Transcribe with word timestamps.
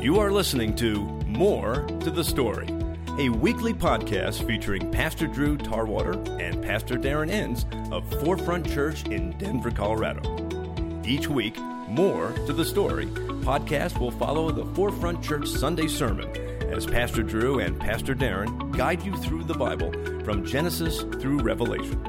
You 0.00 0.20
are 0.20 0.30
listening 0.30 0.76
to 0.76 1.00
More 1.26 1.84
to 2.02 2.10
the 2.12 2.22
Story, 2.22 2.68
a 3.18 3.30
weekly 3.30 3.74
podcast 3.74 4.46
featuring 4.46 4.92
Pastor 4.92 5.26
Drew 5.26 5.56
Tarwater 5.56 6.12
and 6.40 6.62
Pastor 6.62 6.94
Darren 6.94 7.28
Enns 7.30 7.66
of 7.90 8.08
Forefront 8.22 8.70
Church 8.72 9.04
in 9.06 9.36
Denver, 9.38 9.72
Colorado. 9.72 10.22
Each 11.04 11.26
week, 11.26 11.58
More 11.88 12.30
to 12.46 12.52
the 12.52 12.64
Story 12.64 13.06
podcast 13.06 13.98
will 13.98 14.12
follow 14.12 14.52
the 14.52 14.72
Forefront 14.76 15.20
Church 15.20 15.48
Sunday 15.48 15.88
sermon 15.88 16.30
as 16.72 16.86
Pastor 16.86 17.24
Drew 17.24 17.58
and 17.58 17.80
Pastor 17.80 18.14
Darren 18.14 18.76
guide 18.76 19.02
you 19.02 19.16
through 19.16 19.42
the 19.44 19.54
Bible 19.54 19.90
from 20.22 20.46
Genesis 20.46 21.02
through 21.20 21.40
Revelation. 21.40 22.00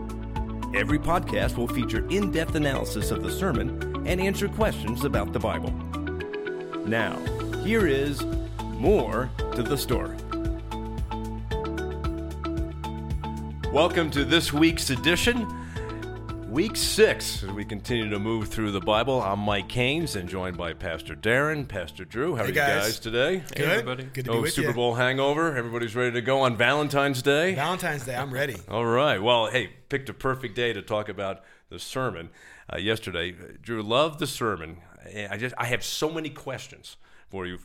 Every 0.75 1.00
podcast 1.00 1.57
will 1.57 1.68
feature 1.68 2.07
in 2.10 2.29
depth 2.29 2.54
analysis 2.54 3.10
of 3.10 3.24
the 3.24 3.32
sermon 3.32 4.06
and 4.06 4.21
answer 4.21 4.47
questions 4.47 5.06
about 5.06 5.33
the 5.33 5.39
Bible. 5.39 5.74
Now, 6.86 7.18
here 7.64 7.86
is 7.88 8.24
more 8.78 9.29
to 9.56 9.61
the 9.64 9.78
story. 9.78 10.15
Welcome 13.71 14.10
to 14.11 14.25
this 14.25 14.52
week's 14.52 14.89
edition, 14.89 15.47
week 16.50 16.75
six, 16.75 17.43
as 17.43 17.52
we 17.52 17.64
continue 17.64 18.10
to 18.10 18.18
move 18.19 18.47
through 18.50 18.71
the 18.71 18.79
Bible. 18.79 19.21
I'm 19.21 19.39
Mike 19.39 19.69
Caines 19.69 20.15
and 20.15 20.28
joined 20.28 20.57
by 20.57 20.74
Pastor 20.74 21.15
Darren, 21.15 21.68
Pastor 21.68 22.05
Drew. 22.05 22.36
How 22.36 22.43
Hey, 22.43 22.46
are 22.46 22.47
you 22.47 22.54
guys. 22.55 22.83
guys 22.83 23.00
today? 23.00 23.43
Good. 23.55 23.68
everybody. 23.69 24.04
Good 24.05 24.25
to 24.25 24.32
No 24.32 24.38
be 24.38 24.41
with 24.43 24.54
Super 24.54 24.69
you. 24.69 24.74
Bowl 24.74 24.96
hangover. 24.96 25.55
Everybody's 25.55 25.96
ready 25.96 26.11
to 26.14 26.21
go 26.21 26.41
on 26.41 26.57
Valentine's 26.57 27.21
Day. 27.21 27.54
Valentine's 27.55 28.05
Day. 28.05 28.16
I'm 28.16 28.32
ready. 28.33 28.55
All 28.69 28.86
right. 28.86 29.21
Well, 29.21 29.47
hey, 29.47 29.69
picked 29.89 30.10
a 30.10 30.14
perfect 30.14 30.55
day 30.55 30.74
to 30.74 30.82
talk 30.82 31.10
about 31.10 31.41
the 31.69 31.77
sermon 31.77 32.30
uh, 32.73 32.77
yesterday. 32.77 33.36
Drew, 33.61 33.83
loved 33.83 34.17
the 34.19 34.25
sermon. 34.27 34.77
Eh, 35.11 35.27
I 35.30 35.38
just 35.38 35.55
I 35.58 35.66
have 35.66 35.83
so 35.83 36.09
many 36.09 36.29
questions 36.29 36.97
for 37.29 37.45
you. 37.45 37.59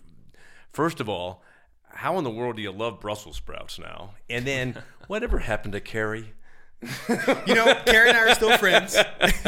First 0.73 1.01
of 1.01 1.09
all, 1.09 1.43
how 1.89 2.19
in 2.19 2.25
the 2.25 2.31
world 2.31 2.57
do 2.57 2.63
you 2.63 2.73
love 2.73 3.01
Brussels 3.01 3.37
sprouts 3.37 3.79
now? 3.79 4.15
And 4.29 4.47
then, 4.47 4.83
whatever 5.07 5.39
happened 5.39 5.73
to 5.73 5.81
Carrie? 5.81 6.33
You 7.47 7.55
know, 7.55 7.75
Carrie 7.87 8.09
and 8.11 8.17
I 8.19 8.31
are 8.31 8.35
still 8.35 8.57
friends. 8.59 8.97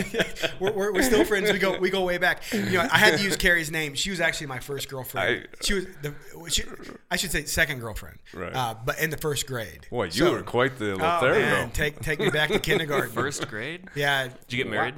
we're, 0.61 0.73
we're, 0.73 0.93
we're 0.93 1.03
still 1.03 1.25
friends. 1.25 1.51
We 1.53 1.59
go 1.59 1.79
we 1.79 1.91
go 1.91 2.03
way 2.05 2.19
back. 2.19 2.43
You 2.53 2.61
know, 2.73 2.89
I 2.91 2.99
had 2.99 3.19
to 3.19 3.23
use 3.25 3.37
Carrie's 3.37 3.71
name. 3.71 3.95
She 3.95 4.11
was 4.11 4.21
actually 4.21 4.47
my 4.49 4.59
first 4.59 4.89
girlfriend. 4.89 5.45
I- 5.45 5.63
she 5.65 5.75
was 5.75 5.87
the 6.03 6.15
she, 6.49 6.63
I 7.11 7.17
should 7.17 7.31
say 7.33 7.45
second 7.45 7.81
girlfriend. 7.81 8.19
Right. 8.35 8.55
Uh, 8.55 8.75
but 8.85 8.99
in 9.01 9.11
the 9.11 9.17
first 9.17 9.47
grade. 9.47 9.87
Boy, 9.91 10.05
you 10.07 10.11
So- 10.13 10.33
were 10.33 10.43
quite 10.43 10.79
the 10.79 10.93
Oh 10.93 10.97
Lothario. 10.97 11.41
man, 11.41 11.71
take 11.71 12.01
take 12.01 12.19
me 12.21 12.31
back 12.31 12.51
to 12.51 12.59
kindergarten. 12.59 13.11
First 13.13 13.49
grade? 13.49 13.89
Yeah. 13.95 14.29
Did 14.49 14.53
you 14.57 14.65
get 14.65 14.71
married? 14.71 14.95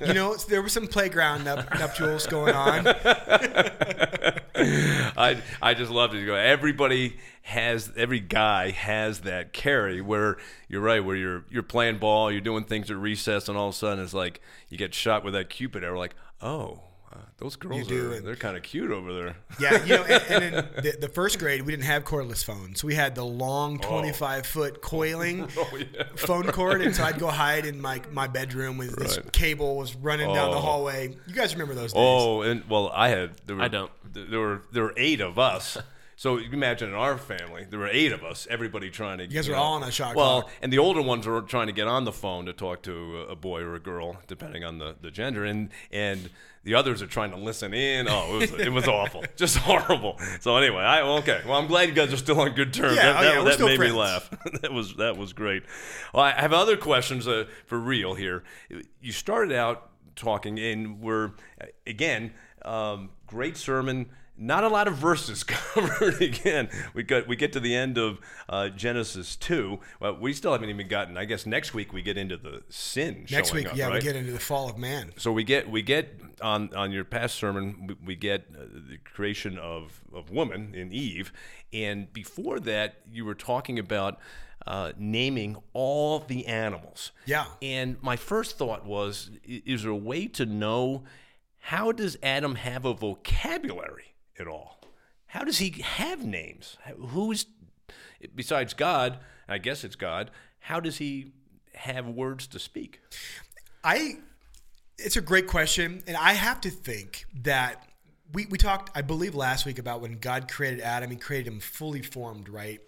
You 0.06 0.14
know, 0.14 0.36
there 0.36 0.62
was 0.62 0.72
some 0.72 0.86
playground 0.86 1.44
nup- 1.44 1.68
nuptials 1.78 2.26
going 2.26 2.54
on. 2.54 2.86
I 4.56 5.40
I 5.62 5.74
just 5.74 5.90
loved 5.90 6.14
it. 6.14 6.20
You 6.20 6.26
go, 6.26 6.34
Everybody 6.34 7.18
has 7.48 7.90
every 7.96 8.20
guy 8.20 8.70
has 8.72 9.20
that 9.20 9.54
Carrie 9.54 10.02
where 10.02 10.36
you're 10.68 10.82
right, 10.82 11.02
where 11.02 11.16
you're 11.16 11.44
you're 11.48 11.62
playing 11.62 11.96
ball, 11.98 12.30
you're 12.30 12.42
doing 12.42 12.64
things 12.64 12.90
at 12.90 12.96
recess, 12.98 13.48
and 13.48 13.56
all 13.56 13.68
of 13.68 13.74
a 13.74 13.76
sudden 13.78 14.04
it's 14.04 14.12
like 14.12 14.40
you 14.68 14.76
get 14.76 14.92
shot 14.92 15.24
with 15.24 15.32
that 15.32 15.48
cupid 15.48 15.82
arrow. 15.82 15.98
Like, 15.98 16.14
oh, 16.42 16.82
uh, 17.10 17.16
those 17.38 17.56
girls 17.56 17.86
do, 17.86 18.10
are 18.10 18.14
and- 18.16 18.26
they're 18.26 18.36
kind 18.36 18.54
of 18.54 18.62
cute 18.62 18.90
over 18.90 19.14
there. 19.14 19.36
Yeah, 19.58 19.82
you 19.82 19.96
know, 19.96 20.04
and, 20.04 20.22
and 20.30 20.44
in 20.44 20.52
the, 20.82 20.96
the 21.00 21.08
first 21.08 21.38
grade, 21.38 21.62
we 21.62 21.72
didn't 21.72 21.86
have 21.86 22.04
cordless 22.04 22.44
phones. 22.44 22.84
We 22.84 22.94
had 22.94 23.14
the 23.14 23.24
long, 23.24 23.80
Oh. 23.82 23.88
25 23.88 24.46
foot 24.46 24.82
coiling 24.82 25.48
phone 26.16 26.46
cord, 26.48 26.82
and 26.82 26.94
so 26.94 27.02
I'd 27.04 27.18
go 27.18 27.28
hide 27.28 27.64
in 27.64 27.80
my 27.80 28.02
my 28.12 28.26
bedroom 28.26 28.76
with 28.76 28.94
this 28.96 29.18
cable 29.32 29.76
was 29.78 29.96
running 29.96 30.26
down 30.34 30.50
the 30.50 30.58
Oh. 30.58 30.60
hallway. 30.60 31.16
You 31.26 31.34
guys 31.34 31.54
remember 31.54 31.74
those 31.74 31.94
days? 31.94 32.02
Oh, 32.04 32.42
and 32.42 32.68
well, 32.68 32.90
I 32.94 33.08
had. 33.08 33.30
There 33.46 33.56
were, 33.56 33.62
I 33.62 33.68
don't. 33.68 33.90
There 34.12 34.38
were 34.38 34.62
there 34.70 34.82
were 34.82 34.94
eight 34.98 35.22
of 35.22 35.38
us. 35.38 35.78
So 36.18 36.36
you 36.36 36.46
can 36.46 36.54
imagine 36.54 36.88
in 36.88 36.96
our 36.96 37.16
family, 37.16 37.64
there 37.70 37.78
were 37.78 37.86
eight 37.86 38.10
of 38.10 38.24
us. 38.24 38.48
Everybody 38.50 38.90
trying 38.90 39.18
to. 39.18 39.24
You 39.24 39.30
guys 39.30 39.48
were 39.48 39.54
all 39.54 39.74
on 39.74 39.84
a 39.84 39.92
shot 39.92 40.16
Well, 40.16 40.42
clock. 40.42 40.52
and 40.60 40.72
the 40.72 40.78
older 40.78 41.00
ones 41.00 41.28
were 41.28 41.42
trying 41.42 41.68
to 41.68 41.72
get 41.72 41.86
on 41.86 42.04
the 42.04 42.10
phone 42.10 42.46
to 42.46 42.52
talk 42.52 42.82
to 42.82 43.20
a 43.30 43.36
boy 43.36 43.60
or 43.60 43.76
a 43.76 43.78
girl, 43.78 44.16
depending 44.26 44.64
on 44.64 44.78
the, 44.78 44.96
the 45.00 45.12
gender, 45.12 45.44
and 45.44 45.70
and 45.92 46.28
the 46.64 46.74
others 46.74 47.02
are 47.02 47.06
trying 47.06 47.30
to 47.30 47.36
listen 47.36 47.72
in. 47.72 48.08
Oh, 48.08 48.34
it 48.34 48.50
was 48.50 48.60
it 48.60 48.72
was 48.72 48.88
awful, 48.88 49.22
just 49.36 49.58
horrible. 49.58 50.18
So 50.40 50.56
anyway, 50.56 50.82
I 50.82 51.02
okay. 51.02 51.40
Well, 51.46 51.56
I'm 51.56 51.68
glad 51.68 51.88
you 51.88 51.94
guys 51.94 52.12
are 52.12 52.16
still 52.16 52.40
on 52.40 52.50
good 52.50 52.72
terms. 52.72 52.96
Yeah, 52.96 53.12
that 53.12 53.16
oh, 53.16 53.22
that, 53.22 53.34
yeah, 53.36 53.44
that 53.44 53.54
still 53.54 53.68
made 53.68 53.76
friends. 53.76 53.92
me 53.92 53.98
laugh. 54.00 54.30
that 54.62 54.72
was 54.72 54.94
that 54.96 55.16
was 55.16 55.32
great. 55.32 55.62
Well, 56.12 56.24
I 56.24 56.32
have 56.32 56.52
other 56.52 56.76
questions 56.76 57.28
uh, 57.28 57.44
for 57.66 57.78
real 57.78 58.14
here. 58.14 58.42
You 59.00 59.12
started 59.12 59.54
out 59.54 59.90
talking, 60.16 60.58
and 60.58 61.00
we're 61.00 61.30
again 61.86 62.32
um, 62.64 63.10
great 63.28 63.56
sermon. 63.56 64.10
Not 64.38 64.62
a 64.62 64.68
lot 64.68 64.86
of 64.86 64.94
verses 64.94 65.42
covered. 65.44 66.22
again, 66.22 66.68
we 66.94 67.02
got 67.02 67.26
we 67.26 67.36
get 67.36 67.52
to 67.54 67.60
the 67.60 67.74
end 67.74 67.98
of 67.98 68.20
uh, 68.48 68.68
Genesis 68.68 69.34
two. 69.34 69.80
Well, 70.00 70.16
we 70.16 70.32
still 70.32 70.52
haven't 70.52 70.70
even 70.70 70.86
gotten. 70.88 71.16
I 71.16 71.24
guess 71.24 71.44
next 71.44 71.74
week 71.74 71.92
we 71.92 72.02
get 72.02 72.16
into 72.16 72.36
the 72.36 72.62
sin. 72.68 73.26
Next 73.30 73.52
week, 73.52 73.68
up, 73.68 73.76
yeah, 73.76 73.90
we 73.90 74.00
get 74.00 74.16
into 74.16 74.32
the 74.32 74.38
fall 74.38 74.70
of 74.70 74.78
man. 74.78 75.12
So 75.16 75.32
we 75.32 75.42
get 75.42 75.68
we 75.68 75.82
get 75.82 76.20
on 76.40 76.72
on 76.74 76.92
your 76.92 77.04
past 77.04 77.34
sermon 77.34 77.88
we, 77.88 77.96
we 78.06 78.14
get 78.14 78.46
uh, 78.54 78.60
the 78.88 78.98
creation 78.98 79.58
of 79.58 80.00
of 80.14 80.30
woman 80.30 80.74
in 80.74 80.92
Eve, 80.92 81.32
and 81.72 82.12
before 82.12 82.60
that 82.60 83.00
you 83.10 83.24
were 83.24 83.34
talking 83.34 83.78
about 83.78 84.20
uh, 84.68 84.92
naming 84.98 85.56
all 85.72 86.20
the 86.20 86.46
animals. 86.46 87.12
Yeah. 87.24 87.46
And 87.62 87.96
my 88.02 88.16
first 88.16 88.58
thought 88.58 88.84
was, 88.84 89.30
is 89.42 89.82
there 89.82 89.92
a 89.92 89.96
way 89.96 90.26
to 90.28 90.44
know 90.44 91.04
how 91.58 91.90
does 91.92 92.18
Adam 92.22 92.54
have 92.56 92.84
a 92.84 92.92
vocabulary 92.92 94.14
at 94.40 94.46
all? 94.46 94.80
How 95.26 95.44
does 95.44 95.58
he 95.58 95.82
have 95.82 96.24
names? 96.24 96.76
Who's 96.96 97.46
besides 98.34 98.74
God? 98.74 99.18
I 99.48 99.58
guess 99.58 99.84
it's 99.84 99.96
God. 99.96 100.30
How 100.60 100.80
does 100.80 100.98
he 100.98 101.32
have 101.74 102.06
words 102.06 102.46
to 102.48 102.58
speak? 102.58 103.00
I 103.84 104.18
it's 104.98 105.16
a 105.16 105.20
great 105.20 105.46
question, 105.46 106.02
and 106.06 106.16
I 106.16 106.32
have 106.32 106.60
to 106.62 106.70
think 106.70 107.24
that 107.42 107.88
we, 108.32 108.46
we 108.46 108.58
talked, 108.58 108.90
I 108.96 109.02
believe, 109.02 109.34
last 109.34 109.64
week 109.64 109.78
about 109.78 110.00
when 110.00 110.18
God 110.18 110.50
created 110.50 110.80
Adam, 110.80 111.10
He 111.10 111.16
created 111.16 111.52
him 111.52 111.60
fully 111.60 112.02
formed, 112.02 112.48
right? 112.48 112.80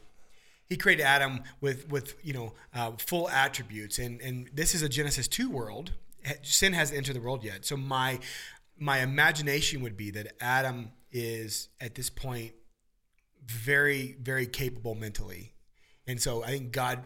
He 0.68 0.76
created 0.76 1.02
Adam 1.02 1.42
with 1.60 1.88
with 1.88 2.14
you 2.22 2.32
know 2.32 2.52
uh, 2.74 2.92
full 2.98 3.28
attributes, 3.28 3.98
and 3.98 4.20
and 4.20 4.48
this 4.52 4.74
is 4.74 4.82
a 4.82 4.88
Genesis 4.88 5.26
two 5.28 5.50
world. 5.50 5.92
Sin 6.42 6.74
hasn't 6.74 6.96
entered 6.96 7.16
the 7.16 7.20
world 7.20 7.42
yet, 7.42 7.64
so 7.64 7.76
my 7.76 8.20
my 8.78 9.00
imagination 9.00 9.82
would 9.82 9.96
be 9.96 10.10
that 10.12 10.32
Adam 10.40 10.92
is 11.12 11.68
at 11.80 11.94
this 11.94 12.10
point 12.10 12.52
very 13.44 14.16
very 14.20 14.46
capable 14.46 14.94
mentally, 14.94 15.54
and 16.06 16.20
so 16.20 16.42
I 16.42 16.48
think 16.48 16.72
God. 16.72 17.04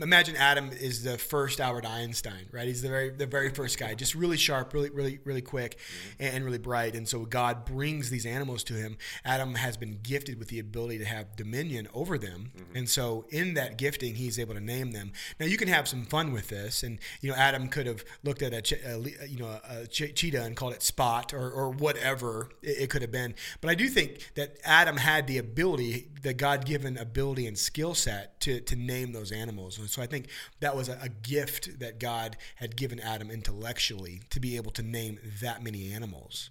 Imagine 0.00 0.36
Adam 0.36 0.70
is 0.70 1.02
the 1.02 1.18
first 1.18 1.60
Albert 1.60 1.86
Einstein, 1.86 2.46
right? 2.52 2.66
He's 2.66 2.82
the 2.82 2.88
very 2.88 3.10
the 3.10 3.26
very 3.26 3.50
first 3.50 3.78
guy, 3.78 3.94
just 3.94 4.14
really 4.14 4.36
sharp, 4.36 4.72
really 4.74 4.90
really 4.90 5.18
really 5.24 5.42
quick, 5.42 5.78
and, 6.18 6.36
and 6.36 6.44
really 6.44 6.58
bright. 6.58 6.94
And 6.94 7.08
so 7.08 7.24
God 7.24 7.64
brings 7.64 8.10
these 8.10 8.26
animals 8.26 8.64
to 8.64 8.74
him. 8.74 8.96
Adam 9.24 9.54
has 9.54 9.76
been 9.76 9.98
gifted 10.02 10.38
with 10.38 10.48
the 10.48 10.58
ability 10.58 10.98
to 10.98 11.04
have 11.04 11.36
dominion 11.36 11.88
over 11.94 12.18
them, 12.18 12.52
mm-hmm. 12.56 12.76
and 12.76 12.88
so 12.88 13.26
in 13.30 13.54
that 13.54 13.78
gifting, 13.78 14.14
he's 14.14 14.38
able 14.38 14.54
to 14.54 14.60
name 14.60 14.92
them. 14.92 15.12
Now 15.38 15.46
you 15.46 15.56
can 15.56 15.68
have 15.68 15.88
some 15.88 16.04
fun 16.04 16.32
with 16.32 16.48
this, 16.48 16.82
and 16.82 16.98
you 17.20 17.30
know 17.30 17.36
Adam 17.36 17.68
could 17.68 17.86
have 17.86 18.04
looked 18.22 18.42
at 18.42 18.52
a, 18.52 18.62
che- 18.62 18.80
a 18.84 18.98
you 19.26 19.38
know 19.38 19.60
a 19.68 19.86
che- 19.86 20.12
cheetah 20.12 20.42
and 20.42 20.56
called 20.56 20.72
it 20.74 20.82
Spot 20.82 21.32
or 21.34 21.50
or 21.50 21.70
whatever 21.70 22.50
it, 22.62 22.82
it 22.82 22.90
could 22.90 23.02
have 23.02 23.12
been. 23.12 23.34
But 23.60 23.70
I 23.70 23.74
do 23.74 23.88
think 23.88 24.30
that 24.34 24.56
Adam 24.64 24.96
had 24.96 25.26
the 25.26 25.38
ability, 25.38 26.08
the 26.22 26.34
God 26.34 26.64
given 26.64 26.96
ability 26.96 27.46
and 27.46 27.58
skill 27.58 27.94
set 27.94 28.40
to 28.40 28.60
to 28.60 28.76
name 28.76 29.12
those 29.12 29.32
animals. 29.32 29.69
And 29.78 29.88
so 29.88 30.02
I 30.02 30.06
think 30.06 30.28
that 30.60 30.76
was 30.76 30.88
a, 30.88 30.98
a 31.02 31.08
gift 31.08 31.78
that 31.80 31.98
God 32.00 32.36
had 32.56 32.76
given 32.76 33.00
Adam 33.00 33.30
intellectually 33.30 34.22
to 34.30 34.40
be 34.40 34.56
able 34.56 34.70
to 34.72 34.82
name 34.82 35.18
that 35.40 35.62
many 35.62 35.92
animals. 35.92 36.50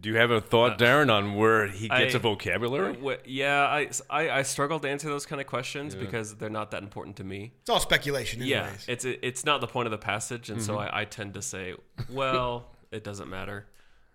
Do 0.00 0.08
you 0.08 0.16
have 0.16 0.30
a 0.30 0.40
thought, 0.40 0.72
uh, 0.72 0.84
Darren, 0.84 1.12
on 1.12 1.34
where 1.34 1.66
he 1.66 1.88
gets 1.88 2.14
I- 2.14 2.18
a 2.18 2.20
vocabulary? 2.20 2.94
Wh- 2.94 3.26
Yeah, 3.28 3.66
I, 3.66 3.90
I, 4.08 4.30
I 4.30 4.42
struggle 4.42 4.80
to 4.80 4.88
answer 4.88 5.08
those 5.08 5.26
kind 5.26 5.40
of 5.40 5.46
questions 5.46 5.94
because 5.94 6.36
they're 6.36 6.48
not 6.48 6.70
that 6.70 6.82
important 6.82 7.16
to 7.16 7.24
me. 7.24 7.52
It's 7.60 7.70
all 7.70 7.80
speculation, 7.80 8.40
anyways. 8.40 8.50
Yeah, 8.86 8.92
it's 8.92 9.04
it's 9.04 9.44
not 9.44 9.60
the 9.60 9.66
point 9.66 9.86
of 9.86 9.90
the 9.90 9.98
passage, 9.98 10.48
and 10.48 10.62
so 10.62 10.74
mm-hmm. 10.76 10.94
I, 10.94 11.00
I 11.02 11.04
tend 11.04 11.34
to 11.34 11.42
say, 11.42 11.74
well, 12.08 12.70
it 12.90 13.04
doesn't 13.04 13.28
matter. 13.28 13.66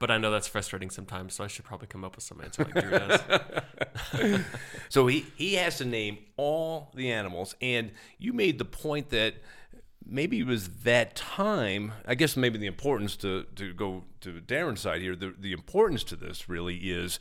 But 0.04 0.12
I 0.12 0.18
know 0.18 0.32
that's 0.32 0.50
frustrating 0.50 0.90
sometimes, 0.90 1.34
so 1.34 1.46
I 1.46 1.48
should 1.48 1.64
probably 1.64 1.88
come 1.88 2.04
up 2.04 2.18
with 2.18 2.26
some 2.26 2.42
answer 2.42 2.66
like 2.66 2.74
Drew 2.74 2.92
does. 2.92 4.42
So 4.90 5.08
he, 5.08 5.26
he 5.38 5.54
has 5.54 5.78
to 5.78 5.86
name 5.86 6.18
all 6.36 6.92
the 6.94 7.10
animals. 7.10 7.56
And 7.62 7.92
you 8.18 8.34
made 8.34 8.60
the 8.60 8.66
point 8.66 9.12
that 9.12 9.36
maybe 10.06 10.42
it 10.42 10.46
was 10.46 10.68
that 10.84 11.16
time. 11.16 11.94
I 12.06 12.16
guess 12.16 12.36
maybe 12.36 12.58
the 12.58 12.68
importance 12.68 13.16
to, 13.16 13.46
to 13.56 13.74
go 13.74 14.04
to 14.20 14.42
Darren's 14.42 14.82
side 14.82 15.00
here, 15.00 15.16
the, 15.16 15.34
the 15.40 15.54
importance 15.54 16.04
to 16.04 16.18
this 16.18 16.50
really 16.50 16.76
is 16.76 17.18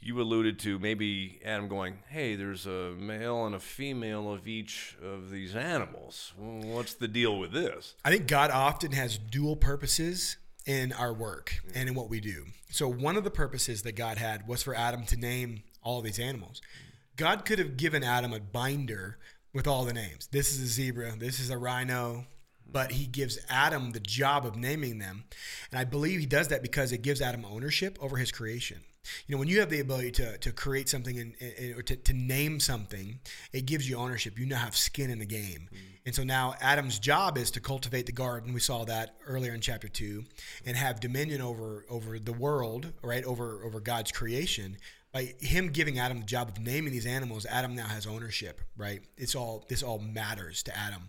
you 0.00 0.20
alluded 0.20 0.60
to 0.60 0.78
maybe 0.78 1.40
Adam 1.44 1.66
going, 1.66 1.98
hey, 2.10 2.36
there's 2.36 2.66
a 2.66 2.94
male 2.96 3.44
and 3.44 3.56
a 3.56 3.60
female 3.60 4.32
of 4.32 4.46
each 4.46 4.96
of 5.02 5.30
these 5.30 5.56
animals. 5.56 6.32
What's 6.38 6.94
the 6.94 7.08
deal 7.08 7.40
with 7.40 7.50
this? 7.50 7.96
I 8.04 8.10
think 8.10 8.28
God 8.28 8.52
often 8.52 8.92
has 8.92 9.18
dual 9.18 9.56
purposes 9.56 10.36
in 10.66 10.92
our 10.92 11.12
work 11.12 11.54
mm. 11.66 11.72
and 11.74 11.88
in 11.88 11.94
what 11.94 12.10
we 12.10 12.20
do. 12.20 12.46
So 12.70 12.88
one 12.88 13.16
of 13.16 13.24
the 13.24 13.30
purposes 13.30 13.82
that 13.82 13.92
God 13.92 14.18
had 14.18 14.46
was 14.46 14.62
for 14.62 14.74
Adam 14.74 15.04
to 15.06 15.16
name 15.16 15.62
all 15.82 16.00
these 16.00 16.18
animals. 16.18 16.60
Mm. 16.60 17.16
God 17.16 17.44
could 17.44 17.58
have 17.58 17.76
given 17.76 18.02
Adam 18.02 18.32
a 18.32 18.40
binder 18.40 19.18
with 19.52 19.66
all 19.66 19.84
the 19.84 19.92
names. 19.92 20.28
This 20.28 20.52
is 20.52 20.60
a 20.60 20.66
zebra, 20.66 21.16
this 21.18 21.40
is 21.40 21.50
a 21.50 21.58
rhino, 21.58 22.14
mm. 22.14 22.26
but 22.70 22.92
he 22.92 23.06
gives 23.06 23.38
Adam 23.48 23.92
the 23.92 24.00
job 24.00 24.46
of 24.46 24.56
naming 24.56 24.98
them. 24.98 25.24
And 25.70 25.80
I 25.80 25.84
believe 25.84 26.20
he 26.20 26.26
does 26.26 26.48
that 26.48 26.62
because 26.62 26.92
it 26.92 27.02
gives 27.02 27.20
Adam 27.20 27.44
ownership 27.44 27.98
over 28.00 28.16
his 28.16 28.30
creation. 28.32 28.80
You 29.26 29.34
know, 29.34 29.38
when 29.38 29.48
you 29.48 29.60
have 29.60 29.70
the 29.70 29.80
ability 29.80 30.10
to, 30.12 30.38
to 30.38 30.52
create 30.52 30.88
something 30.88 31.18
and, 31.18 31.34
and 31.40 31.78
or 31.78 31.82
to, 31.82 31.96
to 31.96 32.12
name 32.12 32.60
something, 32.60 33.20
it 33.52 33.66
gives 33.66 33.88
you 33.88 33.96
ownership. 33.96 34.38
You 34.38 34.46
now 34.46 34.58
have 34.58 34.76
skin 34.76 35.10
in 35.10 35.18
the 35.18 35.26
game. 35.26 35.68
Mm. 35.72 35.78
And 36.06 36.14
so 36.14 36.22
now 36.22 36.54
Adam's 36.60 36.98
job 36.98 37.38
is 37.38 37.50
to 37.52 37.60
cultivate 37.60 38.06
the 38.06 38.12
garden. 38.12 38.52
We 38.52 38.60
saw 38.60 38.84
that 38.84 39.16
earlier 39.26 39.54
in 39.54 39.60
chapter 39.60 39.88
two, 39.88 40.24
and 40.66 40.76
have 40.76 41.00
dominion 41.00 41.40
over 41.40 41.84
over 41.88 42.18
the 42.18 42.32
world, 42.32 42.92
right? 43.02 43.24
Over 43.24 43.64
over 43.64 43.80
God's 43.80 44.12
creation 44.12 44.76
by 45.12 45.34
him 45.40 45.68
giving 45.68 45.98
Adam 45.98 46.20
the 46.20 46.26
job 46.26 46.48
of 46.48 46.60
naming 46.60 46.92
these 46.92 47.06
animals, 47.06 47.44
Adam 47.46 47.74
now 47.74 47.86
has 47.86 48.06
ownership, 48.06 48.60
right? 48.76 49.02
It's 49.16 49.34
all 49.34 49.64
this 49.68 49.82
all 49.82 49.98
matters 49.98 50.62
to 50.64 50.76
Adam. 50.76 51.08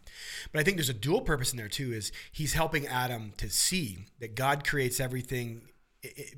But 0.51 0.59
I 0.59 0.63
think 0.63 0.77
there's 0.77 0.89
a 0.89 0.93
dual 0.93 1.21
purpose 1.21 1.51
in 1.51 1.57
there 1.57 1.67
too 1.67 1.93
is 1.93 2.11
he's 2.31 2.53
helping 2.53 2.87
Adam 2.87 3.33
to 3.37 3.49
see 3.49 4.05
that 4.19 4.35
God 4.35 4.67
creates 4.67 4.99
everything 4.99 5.61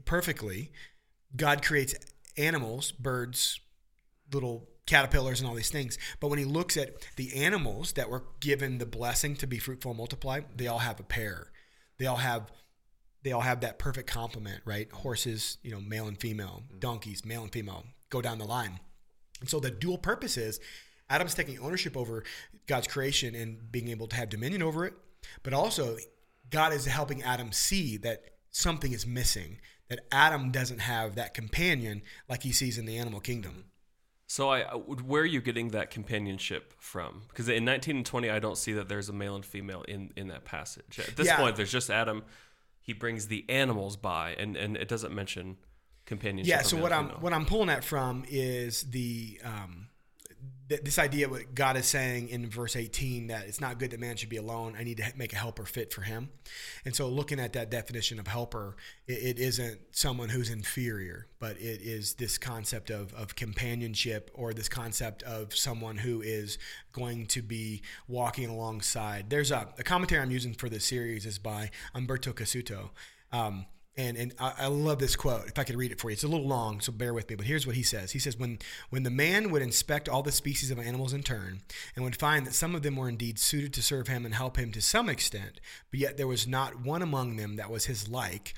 perfectly. 0.03 0.71
God 1.35 1.63
creates 1.63 1.95
animals, 2.37 2.91
birds, 2.91 3.59
little 4.31 4.69
caterpillars 4.85 5.39
and 5.39 5.49
all 5.49 5.55
these 5.55 5.71
things. 5.71 5.97
But 6.19 6.27
when 6.27 6.39
he 6.39 6.45
looks 6.45 6.77
at 6.77 6.95
the 7.15 7.43
animals 7.43 7.93
that 7.93 8.09
were 8.09 8.25
given 8.39 8.77
the 8.77 8.85
blessing 8.85 9.35
to 9.37 9.47
be 9.47 9.59
fruitful 9.59 9.91
and 9.91 9.97
multiply, 9.97 10.41
they 10.55 10.67
all 10.67 10.79
have 10.79 10.99
a 10.99 11.03
pair. 11.03 11.51
They 11.97 12.05
all 12.05 12.17
have 12.17 12.51
they 13.23 13.31
all 13.31 13.41
have 13.41 13.61
that 13.61 13.79
perfect 13.79 14.09
complement, 14.09 14.61
right? 14.65 14.91
Horses, 14.91 15.57
you 15.63 15.71
know, 15.71 15.79
male 15.79 16.07
and 16.07 16.19
female, 16.19 16.63
mm-hmm. 16.67 16.79
donkeys, 16.79 17.23
male 17.23 17.43
and 17.43 17.51
female, 17.53 17.85
go 18.09 18.21
down 18.21 18.37
the 18.37 18.45
line. 18.45 18.81
And 19.39 19.49
so 19.49 19.61
the 19.61 19.71
dual 19.71 19.97
purpose 19.97 20.35
is 20.35 20.59
Adam's 21.09 21.33
taking 21.33 21.57
ownership 21.59 21.95
over 21.95 22.23
God's 22.67 22.87
creation 22.87 23.33
and 23.33 23.71
being 23.71 23.87
able 23.87 24.07
to 24.07 24.15
have 24.17 24.29
dominion 24.29 24.61
over 24.61 24.85
it, 24.85 24.93
but 25.41 25.53
also 25.53 25.97
God 26.49 26.73
is 26.73 26.85
helping 26.85 27.23
Adam 27.23 27.51
see 27.51 27.97
that 27.97 28.23
something 28.51 28.91
is 28.91 29.07
missing, 29.07 29.59
that 29.89 30.01
Adam 30.11 30.51
doesn't 30.51 30.79
have 30.79 31.15
that 31.15 31.33
companion 31.33 32.01
like 32.27 32.43
he 32.43 32.51
sees 32.51 32.77
in 32.77 32.85
the 32.85 32.97
animal 32.97 33.19
kingdom. 33.19 33.65
So, 34.25 34.49
I, 34.49 34.63
where 34.63 35.21
are 35.21 35.25
you 35.25 35.41
getting 35.41 35.69
that 35.69 35.91
companionship 35.91 36.73
from? 36.79 37.23
Because 37.27 37.49
in 37.49 37.65
19 37.65 37.97
and 37.97 38.05
20, 38.05 38.29
I 38.29 38.39
don't 38.39 38.57
see 38.57 38.73
that 38.73 38.89
there's 38.89 39.09
a 39.09 39.13
male 39.13 39.35
and 39.35 39.45
female 39.45 39.83
in, 39.83 40.11
in 40.15 40.29
that 40.29 40.43
passage. 40.43 40.99
At 40.99 41.15
this 41.15 41.27
yeah. 41.27 41.37
point, 41.37 41.55
there's 41.55 41.71
just 41.71 41.91
Adam 41.91 42.23
he 42.83 42.91
brings 42.91 43.27
the 43.27 43.45
animals 43.49 43.95
by, 43.95 44.35
and 44.37 44.57
and 44.57 44.75
it 44.75 44.89
doesn't 44.89 45.15
mention 45.15 45.57
companionship. 46.05 46.49
Yeah. 46.49 46.61
So 46.63 46.77
what 46.77 46.91
I'm 46.91 47.09
what 47.21 47.33
I'm 47.33 47.45
pulling 47.45 47.67
that 47.67 47.83
from 47.83 48.25
is 48.27 48.83
the 48.83 49.39
um, 49.43 49.87
this 50.67 50.97
idea 50.97 51.27
what 51.27 51.53
God 51.53 51.75
is 51.77 51.85
saying 51.85 52.29
in 52.29 52.49
verse 52.49 52.75
18 52.75 53.27
that 53.27 53.47
it's 53.47 53.59
not 53.59 53.79
good 53.79 53.91
that 53.91 53.99
man 53.99 54.15
should 54.15 54.29
be 54.29 54.37
alone. 54.37 54.75
I 54.77 54.83
need 54.83 54.97
to 54.97 55.11
make 55.15 55.33
a 55.33 55.35
helper 55.35 55.65
fit 55.65 55.93
for 55.93 56.01
him. 56.01 56.29
And 56.85 56.95
so 56.95 57.07
looking 57.09 57.39
at 57.39 57.53
that 57.53 57.69
definition 57.69 58.19
of 58.19 58.27
helper, 58.27 58.75
it, 59.07 59.37
it 59.37 59.39
isn't 59.39 59.79
someone 59.91 60.29
who's 60.29 60.49
inferior, 60.49 61.27
but 61.39 61.57
it 61.57 61.81
is 61.81 62.13
this 62.15 62.37
concept 62.37 62.89
of, 62.89 63.13
of 63.13 63.35
companionship 63.35 64.31
or 64.33 64.53
this 64.53 64.69
concept 64.69 65.21
of 65.23 65.55
someone 65.55 65.97
who 65.97 66.21
is 66.21 66.57
going 66.93 67.25
to 67.27 67.41
be 67.41 67.81
walking 68.07 68.49
alongside. 68.49 69.29
There's 69.29 69.51
a, 69.51 69.67
a 69.77 69.83
commentary 69.83 70.21
I'm 70.21 70.31
using 70.31 70.53
for 70.53 70.69
this 70.69 70.85
series 70.85 71.25
is 71.25 71.39
by 71.39 71.71
Umberto 71.93 72.31
Cassuto. 72.31 72.91
Um, 73.31 73.65
and 73.95 74.17
and 74.17 74.33
I, 74.39 74.53
I, 74.59 74.67
love 74.67 74.99
this 74.99 75.15
quote. 75.15 75.47
If 75.47 75.59
I 75.59 75.63
could 75.63 75.75
read 75.75 75.91
it 75.91 75.99
for 75.99 76.09
you, 76.09 76.13
it's 76.13 76.23
a 76.23 76.27
little 76.27 76.47
long, 76.47 76.81
so 76.81 76.91
bear 76.91 77.13
with 77.13 77.29
me. 77.29 77.35
But 77.35 77.45
here's 77.45 77.67
what 77.67 77.75
he 77.75 77.83
says: 77.83 78.11
He 78.11 78.19
says, 78.19 78.37
"When 78.37 78.59
when 78.89 79.03
the 79.03 79.11
man 79.11 79.51
would 79.51 79.61
inspect 79.61 80.09
all 80.09 80.23
the 80.23 80.31
species 80.31 80.71
of 80.71 80.79
animals 80.79 81.13
in 81.13 81.23
turn, 81.23 81.61
and 81.95 82.03
would 82.03 82.15
find 82.15 82.47
that 82.47 82.53
some 82.53 82.75
of 82.75 82.81
them 82.81 82.95
were 82.95 83.09
indeed 83.09 83.37
suited 83.37 83.73
to 83.73 83.83
serve 83.83 84.07
him 84.07 84.25
and 84.25 84.33
help 84.33 84.57
him 84.57 84.71
to 84.71 84.81
some 84.81 85.09
extent, 85.09 85.59
but 85.91 85.99
yet 85.99 86.17
there 86.17 86.27
was 86.27 86.47
not 86.47 86.81
one 86.81 87.01
among 87.01 87.35
them 87.35 87.55
that 87.55 87.71
was 87.71 87.85
his 87.85 88.07
like." 88.07 88.53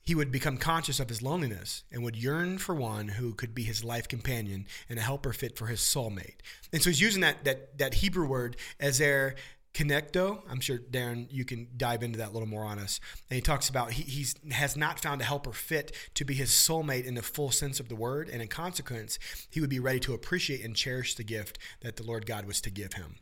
He 0.00 0.14
would 0.14 0.32
become 0.32 0.56
conscious 0.56 1.00
of 1.00 1.10
his 1.10 1.20
loneliness 1.20 1.82
and 1.92 2.02
would 2.02 2.16
yearn 2.16 2.56
for 2.56 2.74
one 2.74 3.08
who 3.08 3.34
could 3.34 3.54
be 3.54 3.64
his 3.64 3.84
life 3.84 4.08
companion 4.08 4.66
and 4.88 4.98
a 4.98 5.02
helper 5.02 5.34
fit 5.34 5.58
for 5.58 5.66
his 5.66 5.80
soulmate. 5.80 6.36
And 6.72 6.80
so 6.80 6.88
he's 6.88 7.02
using 7.02 7.20
that 7.20 7.44
that 7.44 7.76
that 7.76 7.92
Hebrew 7.92 8.26
word 8.26 8.56
ezer 8.80 9.34
Kenegdo, 9.78 10.42
I'm 10.50 10.58
sure 10.58 10.76
Darren, 10.76 11.28
you 11.30 11.44
can 11.44 11.68
dive 11.76 12.02
into 12.02 12.18
that 12.18 12.30
a 12.30 12.32
little 12.32 12.48
more 12.48 12.64
on 12.64 12.80
us. 12.80 12.98
And 13.30 13.36
he 13.36 13.40
talks 13.40 13.68
about 13.68 13.92
he 13.92 14.02
he's, 14.02 14.34
has 14.50 14.76
not 14.76 14.98
found 14.98 15.20
a 15.20 15.24
helper 15.24 15.52
fit 15.52 15.94
to 16.14 16.24
be 16.24 16.34
his 16.34 16.50
soulmate 16.50 17.04
in 17.04 17.14
the 17.14 17.22
full 17.22 17.52
sense 17.52 17.78
of 17.78 17.88
the 17.88 17.94
word, 17.94 18.28
and 18.28 18.42
in 18.42 18.48
consequence, 18.48 19.20
he 19.48 19.60
would 19.60 19.70
be 19.70 19.78
ready 19.78 20.00
to 20.00 20.14
appreciate 20.14 20.64
and 20.64 20.74
cherish 20.74 21.14
the 21.14 21.22
gift 21.22 21.60
that 21.82 21.94
the 21.94 22.02
Lord 22.02 22.26
God 22.26 22.44
was 22.44 22.60
to 22.62 22.70
give 22.70 22.94
him. 22.94 23.20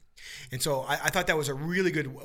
And 0.50 0.62
so 0.62 0.80
I, 0.88 0.94
I 0.94 1.10
thought 1.10 1.26
that 1.26 1.36
was 1.36 1.50
a 1.50 1.54
really 1.54 1.90
good 1.90 2.16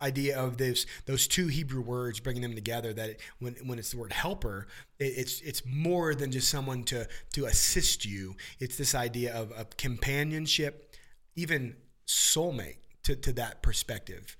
idea 0.00 0.38
of 0.38 0.56
this 0.56 0.86
those 1.06 1.26
two 1.26 1.48
Hebrew 1.48 1.80
words, 1.80 2.20
bringing 2.20 2.42
them 2.42 2.54
together. 2.54 2.92
That 2.92 3.16
when 3.40 3.54
when 3.66 3.80
it's 3.80 3.90
the 3.90 3.98
word 3.98 4.12
helper, 4.12 4.68
it, 5.00 5.14
it's 5.16 5.40
it's 5.40 5.62
more 5.66 6.14
than 6.14 6.30
just 6.30 6.48
someone 6.48 6.84
to 6.84 7.08
to 7.32 7.46
assist 7.46 8.04
you. 8.04 8.36
It's 8.60 8.76
this 8.76 8.94
idea 8.94 9.34
of, 9.34 9.50
of 9.50 9.76
companionship, 9.76 10.94
even 11.34 11.74
soulmate 12.06 12.76
to, 13.04 13.16
to 13.16 13.32
that 13.34 13.62
perspective. 13.62 14.36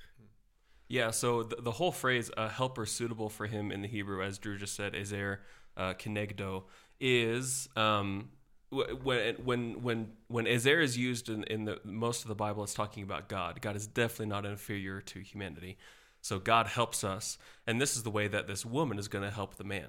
Yeah, 0.88 1.11
so 1.11 1.43
the, 1.43 1.56
the 1.56 1.70
whole 1.72 1.93
phrase 1.93 2.31
"a 2.37 2.49
helper 2.49 2.87
suitable 2.87 3.28
for 3.28 3.46
him" 3.46 3.72
in 3.72 3.82
the 3.82 3.88
Hebrew, 3.88 4.22
as 4.22 4.38
Drew 4.38 4.58
just 4.58 4.75
said, 4.75 4.94
"ezer 4.94 5.40
uh, 5.76 5.94
kenegdo," 5.94 6.64
is 7.00 7.69
um, 7.76 8.31
when 8.70 9.37
when 9.37 9.82
when 9.82 10.12
when 10.28 10.46
ezer 10.46 10.81
is 10.81 10.99
used 10.99 11.28
in, 11.28 11.44
in 11.44 11.64
the 11.64 11.81
most 11.84 12.22
of 12.22 12.28
the 12.28 12.34
Bible, 12.34 12.62
it's 12.62 12.75
talking 12.75 13.02
about 13.02 13.28
God. 13.28 13.61
God 13.61 13.76
is 13.76 13.87
definitely 13.87 14.26
not 14.26 14.44
inferior 14.44 15.00
to 15.00 15.20
humanity. 15.20 15.78
So 16.20 16.38
God 16.38 16.66
helps 16.66 17.05
us, 17.05 17.38
and 17.66 17.81
this 17.81 17.96
is 17.96 18.02
the 18.02 18.11
way 18.11 18.28
that 18.28 18.46
this 18.46 18.64
woman 18.64 18.99
is 18.99 19.08
going 19.08 19.25
to 19.25 19.31
help 19.31 19.56
the 19.56 19.64
man 19.64 19.88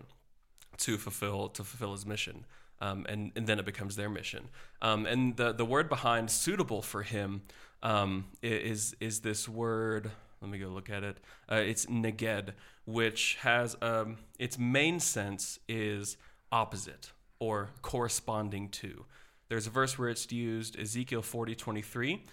to 0.78 0.98
fulfill 0.98 1.50
to 1.50 1.64
fulfill 1.64 1.92
his 1.92 2.06
mission. 2.06 2.46
Um, 2.82 3.06
and, 3.08 3.32
and 3.38 3.48
then 3.48 3.58
it 3.58 3.66
becomes 3.66 3.96
their 3.96 4.10
mission. 4.10 4.50
Um, 4.82 5.06
and 5.06 5.38
the, 5.38 5.54
the 5.54 5.64
word 5.64 5.88
behind 5.88 6.30
suitable 6.30 6.82
for 6.82 7.04
him 7.04 7.44
um, 7.86 8.26
is 8.42 8.96
is 9.00 9.22
this 9.22 9.48
word. 9.48 10.12
Let 10.42 10.52
me 10.52 10.58
go 10.58 10.68
look 10.68 10.90
at 10.90 11.04
it. 11.04 11.18
Uh, 11.50 11.56
it's 11.56 11.86
neged, 11.86 12.50
which 12.86 13.38
has 13.42 13.78
um, 13.82 14.18
its 14.38 14.60
main 14.60 15.00
sense 15.00 15.60
is 15.70 16.18
opposite 16.52 17.12
or 17.40 17.70
corresponding 17.82 18.70
to. 18.70 19.06
There's 19.50 19.68
a 19.68 19.70
verse 19.70 19.98
where 19.98 20.10
it's 20.10 20.32
used, 20.32 20.80
Ezekiel 20.80 21.22
40, 21.22 21.56
23, 21.56 22.24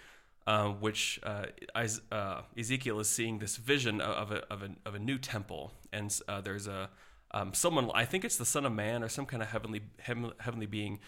uh, 0.46 0.68
which 0.68 1.20
uh, 1.22 1.46
uh, 2.10 2.40
Ezekiel 2.58 3.00
is 3.00 3.08
seeing 3.08 3.38
this 3.38 3.56
vision 3.56 4.00
of 4.00 4.32
a, 4.32 4.42
of 4.52 4.62
a, 4.62 4.70
of 4.86 4.94
a 4.94 4.98
new 4.98 5.18
temple. 5.18 5.72
And 5.92 6.18
uh, 6.28 6.40
there's 6.40 6.66
a 6.66 6.88
um, 7.34 7.54
someone, 7.54 7.90
I 7.94 8.04
think 8.04 8.24
it's 8.24 8.36
the 8.36 8.44
Son 8.44 8.66
of 8.66 8.72
Man 8.72 9.02
or 9.02 9.08
some 9.08 9.24
kind 9.26 9.42
of 9.42 9.48
heavenly, 9.50 9.82
heavenly 9.98 10.66
being, 10.66 10.98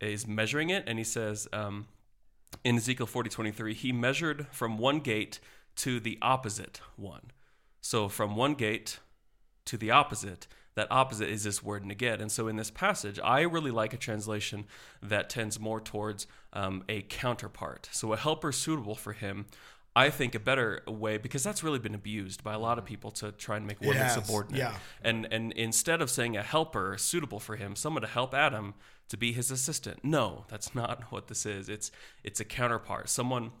is 0.00 0.26
measuring 0.26 0.70
it. 0.70 0.84
And 0.86 0.98
he 0.98 1.04
says, 1.04 1.46
um, 1.52 1.86
in 2.62 2.76
Ezekiel 2.76 3.06
40 3.06 3.30
23, 3.30 3.74
he 3.74 3.92
measured 3.92 4.46
from 4.50 4.78
one 4.78 5.00
gate 5.00 5.40
to 5.76 6.00
the 6.00 6.18
opposite 6.22 6.80
one. 6.96 7.30
So 7.80 8.08
from 8.08 8.36
one 8.36 8.54
gate 8.54 8.98
to 9.66 9.76
the 9.76 9.90
opposite, 9.90 10.46
that 10.74 10.88
opposite 10.90 11.28
is 11.28 11.44
this 11.44 11.62
word 11.62 11.84
neged. 11.84 12.20
And 12.20 12.30
so 12.30 12.48
in 12.48 12.56
this 12.56 12.70
passage, 12.70 13.20
I 13.22 13.42
really 13.42 13.70
like 13.70 13.92
a 13.92 13.98
translation 13.98 14.64
that 15.02 15.30
tends 15.30 15.60
more 15.60 15.80
towards 15.80 16.26
um, 16.52 16.82
a 16.88 17.02
counterpart. 17.02 17.88
So 17.92 18.12
a 18.12 18.16
helper 18.16 18.52
suitable 18.52 18.94
for 18.94 19.12
him. 19.12 19.46
I 19.96 20.10
think 20.10 20.34
a 20.34 20.40
better 20.40 20.82
way 20.88 21.18
because 21.18 21.44
that's 21.44 21.62
really 21.62 21.78
been 21.78 21.94
abused 21.94 22.42
by 22.42 22.52
a 22.52 22.58
lot 22.58 22.78
of 22.78 22.84
people 22.84 23.12
to 23.12 23.30
try 23.30 23.56
and 23.56 23.66
make 23.66 23.80
women 23.80 23.96
yes, 23.98 24.14
subordinate. 24.14 24.58
Yeah. 24.58 24.74
And 25.02 25.26
and 25.30 25.52
instead 25.52 26.02
of 26.02 26.10
saying 26.10 26.36
a 26.36 26.42
helper 26.42 26.96
suitable 26.98 27.38
for 27.38 27.56
him, 27.56 27.76
someone 27.76 28.02
to 28.02 28.08
help 28.08 28.34
Adam, 28.34 28.74
to 29.08 29.16
be 29.16 29.32
his 29.32 29.50
assistant. 29.50 30.00
No, 30.02 30.46
that's 30.48 30.74
not 30.74 31.04
what 31.10 31.28
this 31.28 31.46
is. 31.46 31.68
It's 31.68 31.90
it's 32.24 32.40
a 32.40 32.44
counterpart, 32.44 33.08
someone 33.08 33.52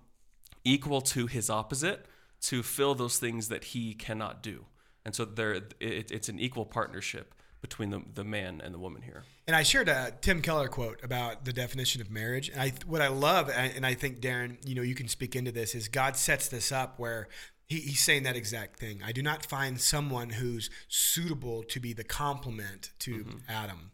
equal 0.64 1.00
to 1.02 1.26
his 1.26 1.50
opposite 1.50 2.06
to 2.40 2.62
fill 2.62 2.94
those 2.94 3.18
things 3.18 3.48
that 3.48 3.64
he 3.64 3.94
cannot 3.94 4.42
do. 4.42 4.64
And 5.04 5.14
so 5.14 5.24
there, 5.24 5.52
it, 5.52 5.74
it's 5.80 6.28
an 6.28 6.38
equal 6.38 6.64
partnership 6.64 7.34
between 7.64 7.88
the, 7.88 8.02
the 8.12 8.24
man 8.24 8.60
and 8.62 8.74
the 8.74 8.78
woman 8.78 9.00
here. 9.00 9.24
And 9.46 9.56
I 9.56 9.62
shared 9.62 9.88
a 9.88 10.12
Tim 10.20 10.42
Keller 10.42 10.68
quote 10.68 11.02
about 11.02 11.46
the 11.46 11.52
definition 11.52 12.02
of 12.02 12.10
marriage. 12.10 12.50
And 12.50 12.60
I, 12.60 12.74
what 12.86 13.00
I 13.00 13.08
love, 13.08 13.48
and 13.48 13.86
I 13.86 13.94
think 13.94 14.20
Darren, 14.20 14.58
you 14.68 14.74
know, 14.74 14.82
you 14.82 14.94
can 14.94 15.08
speak 15.08 15.34
into 15.34 15.50
this, 15.50 15.74
is 15.74 15.88
God 15.88 16.18
sets 16.18 16.48
this 16.48 16.70
up 16.70 16.98
where 16.98 17.26
he, 17.66 17.80
he's 17.80 18.00
saying 18.00 18.24
that 18.24 18.36
exact 18.36 18.78
thing. 18.78 19.00
I 19.02 19.12
do 19.12 19.22
not 19.22 19.46
find 19.46 19.80
someone 19.80 20.28
who's 20.28 20.68
suitable 20.88 21.62
to 21.62 21.80
be 21.80 21.94
the 21.94 22.04
complement 22.04 22.92
to 22.98 23.24
mm-hmm. 23.24 23.38
Adam. 23.48 23.92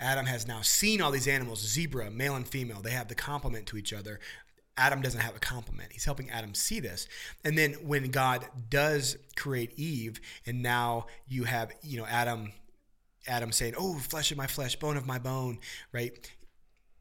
Adam 0.00 0.24
has 0.24 0.48
now 0.48 0.62
seen 0.62 1.02
all 1.02 1.10
these 1.10 1.28
animals, 1.28 1.60
zebra, 1.60 2.10
male 2.10 2.36
and 2.36 2.48
female. 2.48 2.80
They 2.80 2.92
have 2.92 3.08
the 3.08 3.14
complement 3.14 3.66
to 3.66 3.76
each 3.76 3.92
other. 3.92 4.18
Adam 4.78 5.02
doesn't 5.02 5.20
have 5.20 5.36
a 5.36 5.40
complement. 5.40 5.92
He's 5.92 6.06
helping 6.06 6.30
Adam 6.30 6.54
see 6.54 6.80
this. 6.80 7.06
And 7.44 7.58
then 7.58 7.74
when 7.82 8.10
God 8.10 8.46
does 8.70 9.18
create 9.36 9.78
Eve, 9.78 10.22
and 10.46 10.62
now 10.62 11.04
you 11.28 11.44
have, 11.44 11.70
you 11.82 11.98
know, 11.98 12.06
Adam 12.06 12.52
Adam 13.26 13.52
saying, 13.52 13.74
"Oh, 13.76 13.94
flesh 13.94 14.30
of 14.30 14.36
my 14.36 14.46
flesh, 14.46 14.76
bone 14.76 14.96
of 14.96 15.06
my 15.06 15.18
bone," 15.18 15.58
right? 15.92 16.12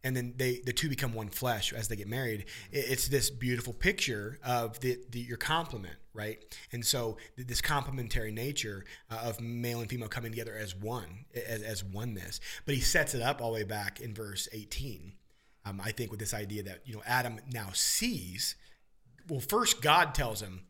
And 0.04 0.16
then 0.16 0.34
they 0.38 0.62
the 0.66 0.74
two 0.74 0.90
become 0.90 1.14
one 1.14 1.30
flesh 1.30 1.74
as 1.74 1.88
they 1.88 1.96
get 1.96 2.08
married. 2.08 2.46
It's 2.72 3.08
this 3.08 3.30
beautiful 3.30 3.74
picture 3.74 4.40
of 4.44 4.80
the, 4.80 4.98
the 5.12 5.20
your 5.20 5.38
complement, 5.38 5.96
right? 6.14 6.44
And 6.72 6.86
so 6.86 7.18
this 7.38 7.62
complementary 7.62 8.32
nature 8.32 8.86
uh, 9.12 9.22
of 9.24 9.42
male 9.42 9.82
and 9.82 9.90
female 9.90 10.08
coming 10.08 10.32
together 10.32 10.56
as 10.56 10.76
one, 10.76 11.26
as, 11.36 11.62
as 11.62 11.84
oneness. 11.84 12.40
But 12.66 12.76
he 12.76 12.82
sets 12.82 13.14
it 13.14 13.22
up 13.22 13.42
all 13.42 13.52
the 13.52 13.56
way 13.56 13.64
back 13.64 14.00
in 14.00 14.14
verse 14.14 14.48
18. 14.54 15.14
Um, 15.66 15.82
I 15.84 15.92
think 15.92 16.12
with 16.12 16.20
this 16.20 16.34
idea 16.34 16.64
that 16.64 16.82
you 16.86 16.94
know 16.96 17.04
Adam 17.06 17.40
now 17.52 17.70
sees. 17.74 18.56
Well, 19.28 19.42
first 19.42 19.82
God 19.82 20.16
tells 20.16 20.42
him 20.42 20.62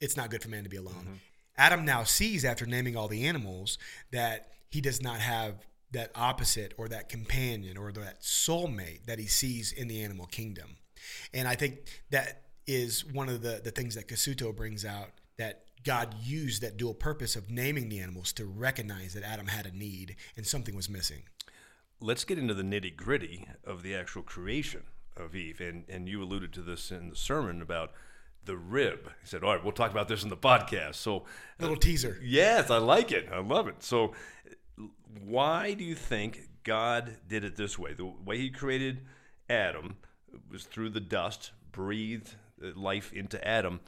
it's 0.00 0.16
not 0.16 0.30
good 0.30 0.42
for 0.42 0.48
man 0.48 0.64
to 0.64 0.70
be 0.70 0.76
alone. 0.76 0.94
Mm-hmm. 0.94 1.14
Adam 1.56 1.84
now 1.84 2.04
sees 2.04 2.44
after 2.44 2.66
naming 2.66 2.96
all 2.96 3.08
the 3.08 3.26
animals 3.26 3.78
that 4.12 4.52
he 4.70 4.80
does 4.80 5.02
not 5.02 5.20
have 5.20 5.66
that 5.90 6.10
opposite 6.14 6.74
or 6.76 6.88
that 6.88 7.08
companion 7.08 7.76
or 7.76 7.92
that 7.92 8.20
soulmate 8.20 9.06
that 9.06 9.18
he 9.18 9.26
sees 9.26 9.72
in 9.72 9.88
the 9.88 10.02
animal 10.02 10.26
kingdom. 10.26 10.76
And 11.32 11.48
I 11.48 11.54
think 11.54 12.02
that 12.10 12.42
is 12.66 13.04
one 13.04 13.28
of 13.28 13.42
the, 13.42 13.60
the 13.64 13.70
things 13.70 13.94
that 13.94 14.08
Cassuto 14.08 14.54
brings 14.54 14.84
out 14.84 15.10
that 15.38 15.64
God 15.84 16.14
used 16.20 16.62
that 16.62 16.76
dual 16.76 16.92
purpose 16.92 17.36
of 17.36 17.50
naming 17.50 17.88
the 17.88 18.00
animals 18.00 18.32
to 18.34 18.44
recognize 18.44 19.14
that 19.14 19.22
Adam 19.22 19.46
had 19.46 19.64
a 19.64 19.74
need 19.74 20.16
and 20.36 20.46
something 20.46 20.76
was 20.76 20.90
missing. 20.90 21.22
Let's 22.00 22.24
get 22.24 22.38
into 22.38 22.54
the 22.54 22.62
nitty 22.62 22.96
gritty 22.96 23.46
of 23.64 23.82
the 23.82 23.94
actual 23.94 24.22
creation 24.22 24.82
of 25.16 25.34
Eve. 25.34 25.60
And, 25.60 25.84
and 25.88 26.08
you 26.08 26.22
alluded 26.22 26.52
to 26.54 26.62
this 26.62 26.90
in 26.90 27.10
the 27.10 27.16
sermon 27.16 27.62
about 27.62 27.92
the 28.44 28.56
rib. 28.56 29.10
He 29.20 29.26
said, 29.26 29.42
All 29.42 29.54
right, 29.54 29.62
we'll 29.62 29.72
talk 29.72 29.90
about 29.90 30.08
this 30.08 30.22
in 30.22 30.28
the 30.28 30.36
podcast. 30.36 30.96
So, 30.96 31.24
a 31.58 31.62
little 31.62 31.76
teaser. 31.76 32.18
Yes, 32.22 32.70
I 32.70 32.78
like 32.78 33.12
it. 33.12 33.28
I 33.32 33.40
love 33.40 33.68
it. 33.68 33.82
So, 33.82 34.12
why 35.24 35.74
do 35.74 35.84
you 35.84 35.94
think 35.94 36.48
God 36.64 37.16
did 37.26 37.44
it 37.44 37.56
this 37.56 37.78
way? 37.78 37.92
The 37.94 38.06
way 38.06 38.38
He 38.38 38.50
created 38.50 39.00
Adam 39.48 39.96
was 40.50 40.64
through 40.64 40.90
the 40.90 41.00
dust, 41.00 41.52
breathed 41.72 42.34
life 42.60 43.12
into 43.12 43.46
Adam. 43.46 43.80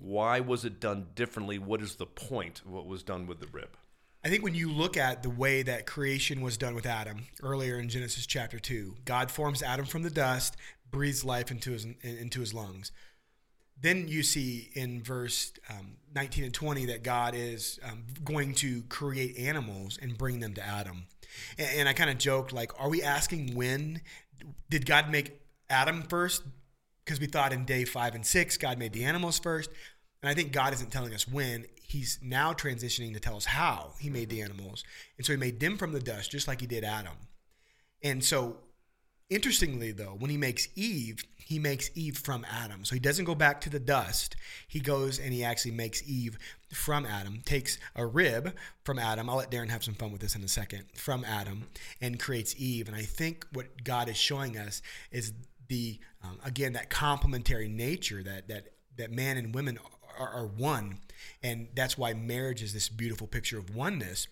Why 0.00 0.40
was 0.40 0.64
it 0.64 0.80
done 0.80 1.08
differently? 1.14 1.58
What 1.58 1.82
is 1.82 1.96
the 1.96 2.06
point 2.06 2.62
what 2.64 2.86
was 2.86 3.02
done 3.02 3.26
with 3.26 3.40
the 3.40 3.48
rib? 3.48 3.70
I 4.24 4.28
think 4.28 4.44
when 4.44 4.54
you 4.54 4.70
look 4.70 4.96
at 4.96 5.22
the 5.22 5.30
way 5.30 5.62
that 5.62 5.86
creation 5.86 6.42
was 6.42 6.58
done 6.58 6.74
with 6.74 6.86
Adam 6.86 7.26
earlier 7.42 7.78
in 7.78 7.88
Genesis 7.88 8.26
chapter 8.26 8.58
2, 8.58 8.96
God 9.04 9.30
forms 9.30 9.62
Adam 9.62 9.86
from 9.86 10.02
the 10.02 10.10
dust, 10.10 10.56
breathes 10.90 11.24
life 11.24 11.50
into 11.50 11.72
his, 11.72 11.86
into 12.02 12.40
his 12.40 12.52
lungs 12.52 12.92
then 13.82 14.08
you 14.08 14.22
see 14.22 14.70
in 14.74 15.02
verse 15.02 15.52
um, 15.70 15.96
19 16.14 16.44
and 16.44 16.54
20 16.54 16.86
that 16.86 17.02
God 17.02 17.34
is 17.34 17.78
um, 17.84 18.04
going 18.24 18.54
to 18.56 18.82
create 18.82 19.38
animals 19.38 19.98
and 20.00 20.18
bring 20.18 20.40
them 20.40 20.54
to 20.54 20.66
Adam. 20.66 21.06
And, 21.58 21.68
and 21.80 21.88
I 21.88 21.92
kind 21.92 22.10
of 22.10 22.18
joked, 22.18 22.52
like, 22.52 22.72
are 22.80 22.88
we 22.88 23.02
asking 23.02 23.54
when? 23.54 24.02
Did 24.68 24.86
God 24.86 25.10
make 25.10 25.40
Adam 25.68 26.02
first? 26.02 26.42
Because 27.04 27.20
we 27.20 27.26
thought 27.26 27.52
in 27.52 27.64
day 27.64 27.84
five 27.84 28.14
and 28.14 28.24
six, 28.24 28.56
God 28.56 28.78
made 28.78 28.92
the 28.92 29.04
animals 29.04 29.38
first. 29.38 29.70
And 30.22 30.28
I 30.28 30.34
think 30.34 30.52
God 30.52 30.72
isn't 30.74 30.92
telling 30.92 31.14
us 31.14 31.26
when. 31.26 31.64
He's 31.82 32.18
now 32.22 32.52
transitioning 32.52 33.14
to 33.14 33.20
tell 33.20 33.36
us 33.36 33.46
how 33.46 33.94
he 33.98 34.10
made 34.10 34.28
the 34.28 34.42
animals. 34.42 34.84
And 35.16 35.26
so 35.26 35.32
he 35.32 35.38
made 35.38 35.58
them 35.58 35.76
from 35.76 35.92
the 35.92 36.00
dust, 36.00 36.30
just 36.30 36.46
like 36.46 36.60
he 36.60 36.66
did 36.66 36.84
Adam. 36.84 37.14
And 38.02 38.22
so 38.22 38.58
Interestingly, 39.30 39.92
though, 39.92 40.16
when 40.18 40.28
he 40.28 40.36
makes 40.36 40.66
Eve, 40.74 41.24
he 41.36 41.60
makes 41.60 41.88
Eve 41.94 42.18
from 42.18 42.44
Adam. 42.50 42.84
So 42.84 42.96
he 42.96 43.00
doesn't 43.00 43.24
go 43.24 43.36
back 43.36 43.60
to 43.60 43.70
the 43.70 43.78
dust. 43.78 44.34
He 44.66 44.80
goes 44.80 45.20
and 45.20 45.32
he 45.32 45.44
actually 45.44 45.70
makes 45.70 46.02
Eve 46.08 46.36
from 46.72 47.06
Adam, 47.06 47.40
takes 47.44 47.78
a 47.94 48.04
rib 48.04 48.52
from 48.82 48.98
Adam. 48.98 49.30
I'll 49.30 49.36
let 49.36 49.50
Darren 49.50 49.70
have 49.70 49.84
some 49.84 49.94
fun 49.94 50.10
with 50.10 50.20
this 50.20 50.34
in 50.34 50.42
a 50.42 50.48
second. 50.48 50.84
From 50.96 51.24
Adam 51.24 51.68
and 52.00 52.18
creates 52.18 52.56
Eve. 52.58 52.88
And 52.88 52.96
I 52.96 53.02
think 53.02 53.46
what 53.52 53.84
God 53.84 54.08
is 54.08 54.16
showing 54.16 54.58
us 54.58 54.82
is 55.12 55.32
the 55.68 56.00
um, 56.24 56.38
again 56.44 56.72
that 56.72 56.90
complementary 56.90 57.68
nature 57.68 58.22
that 58.24 58.48
that 58.48 58.74
that 58.96 59.12
man 59.12 59.36
and 59.36 59.54
women 59.54 59.78
are, 60.18 60.28
are 60.28 60.46
one, 60.46 60.98
and 61.42 61.68
that's 61.74 61.96
why 61.96 62.12
marriage 62.12 62.62
is 62.62 62.74
this 62.74 62.88
beautiful 62.88 63.28
picture 63.28 63.58
of 63.58 63.74
oneness, 63.74 64.26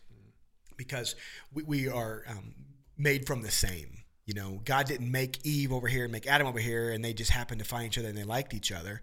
because 0.77 1.15
we, 1.55 1.63
we 1.63 1.89
are 1.89 2.25
um, 2.29 2.55
made 2.99 3.27
from 3.27 3.43
the 3.43 3.51
same 3.53 3.98
you 4.29 4.35
know, 4.35 4.61
God 4.67 4.87
didn't 4.87 5.11
make 5.11 5.39
Eve 5.47 5.73
over 5.73 5.89
here 5.89 6.05
and 6.05 6.13
make 6.13 6.27
Adam 6.27 6.47
over 6.47 6.59
here, 6.59 6.91
and 6.91 7.03
they 7.03 7.15
just 7.15 7.31
happened 7.31 7.61
to 7.61 7.65
find 7.65 7.87
each 7.87 7.97
other 7.97 8.09
and 8.09 8.17
they 8.17 8.25
liked 8.25 8.53
each 8.53 8.71
other. 8.71 9.01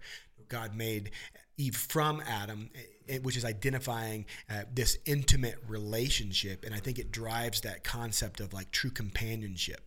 God 0.48 0.76
made 0.76 1.10
Eve 1.56 1.74
from 1.74 2.22
Adam, 2.24 2.70
eh, 3.08 3.18
which 3.18 3.36
is 3.36 3.44
identifying 3.44 4.26
uh, 4.48 4.62
this 4.72 4.96
intimate 5.04 5.56
relationship, 5.66 6.64
and 6.64 6.72
I 6.72 6.78
think 6.78 7.00
it 7.00 7.10
drives 7.10 7.62
that 7.62 7.82
concept 7.82 8.38
of 8.38 8.52
like 8.52 8.70
true 8.70 8.90
companionship. 8.90 9.80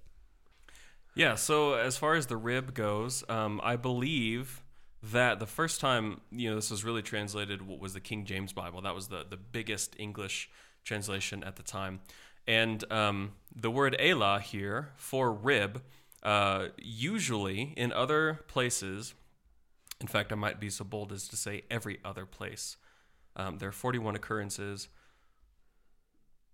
Yeah. 1.15 1.35
So 1.35 1.75
as 1.75 1.95
far 1.95 2.15
as 2.15 2.27
the 2.27 2.35
rib 2.35 2.73
goes, 2.73 3.23
um, 3.29 3.61
I 3.63 3.77
believe 3.77 4.61
that 5.01 5.39
the 5.39 5.47
first 5.47 5.79
time 5.79 6.19
you 6.31 6.49
know 6.49 6.57
this 6.57 6.69
was 6.69 6.83
really 6.83 7.01
translated 7.01 7.61
was 7.65 7.93
the 7.93 8.01
King 8.01 8.25
James 8.25 8.51
Bible. 8.51 8.81
That 8.81 8.93
was 8.93 9.07
the 9.07 9.25
the 9.29 9.37
biggest 9.37 9.95
English 9.97 10.49
translation 10.83 11.45
at 11.45 11.55
the 11.55 11.63
time. 11.63 12.01
And 12.47 12.83
um, 12.91 13.33
the 13.55 13.71
word 13.71 13.95
elah 13.99 14.39
here 14.39 14.89
for 14.95 15.31
rib, 15.31 15.83
uh, 16.23 16.67
usually 16.77 17.73
in 17.77 17.93
other 17.93 18.41
places, 18.47 19.13
in 20.01 20.07
fact, 20.07 20.31
I 20.31 20.35
might 20.35 20.59
be 20.59 20.69
so 20.69 20.83
bold 20.83 21.11
as 21.11 21.27
to 21.27 21.35
say 21.35 21.63
every 21.69 21.99
other 22.03 22.25
place, 22.25 22.77
um, 23.35 23.57
there 23.57 23.69
are 23.69 23.73
41 23.73 24.15
occurrences. 24.15 24.89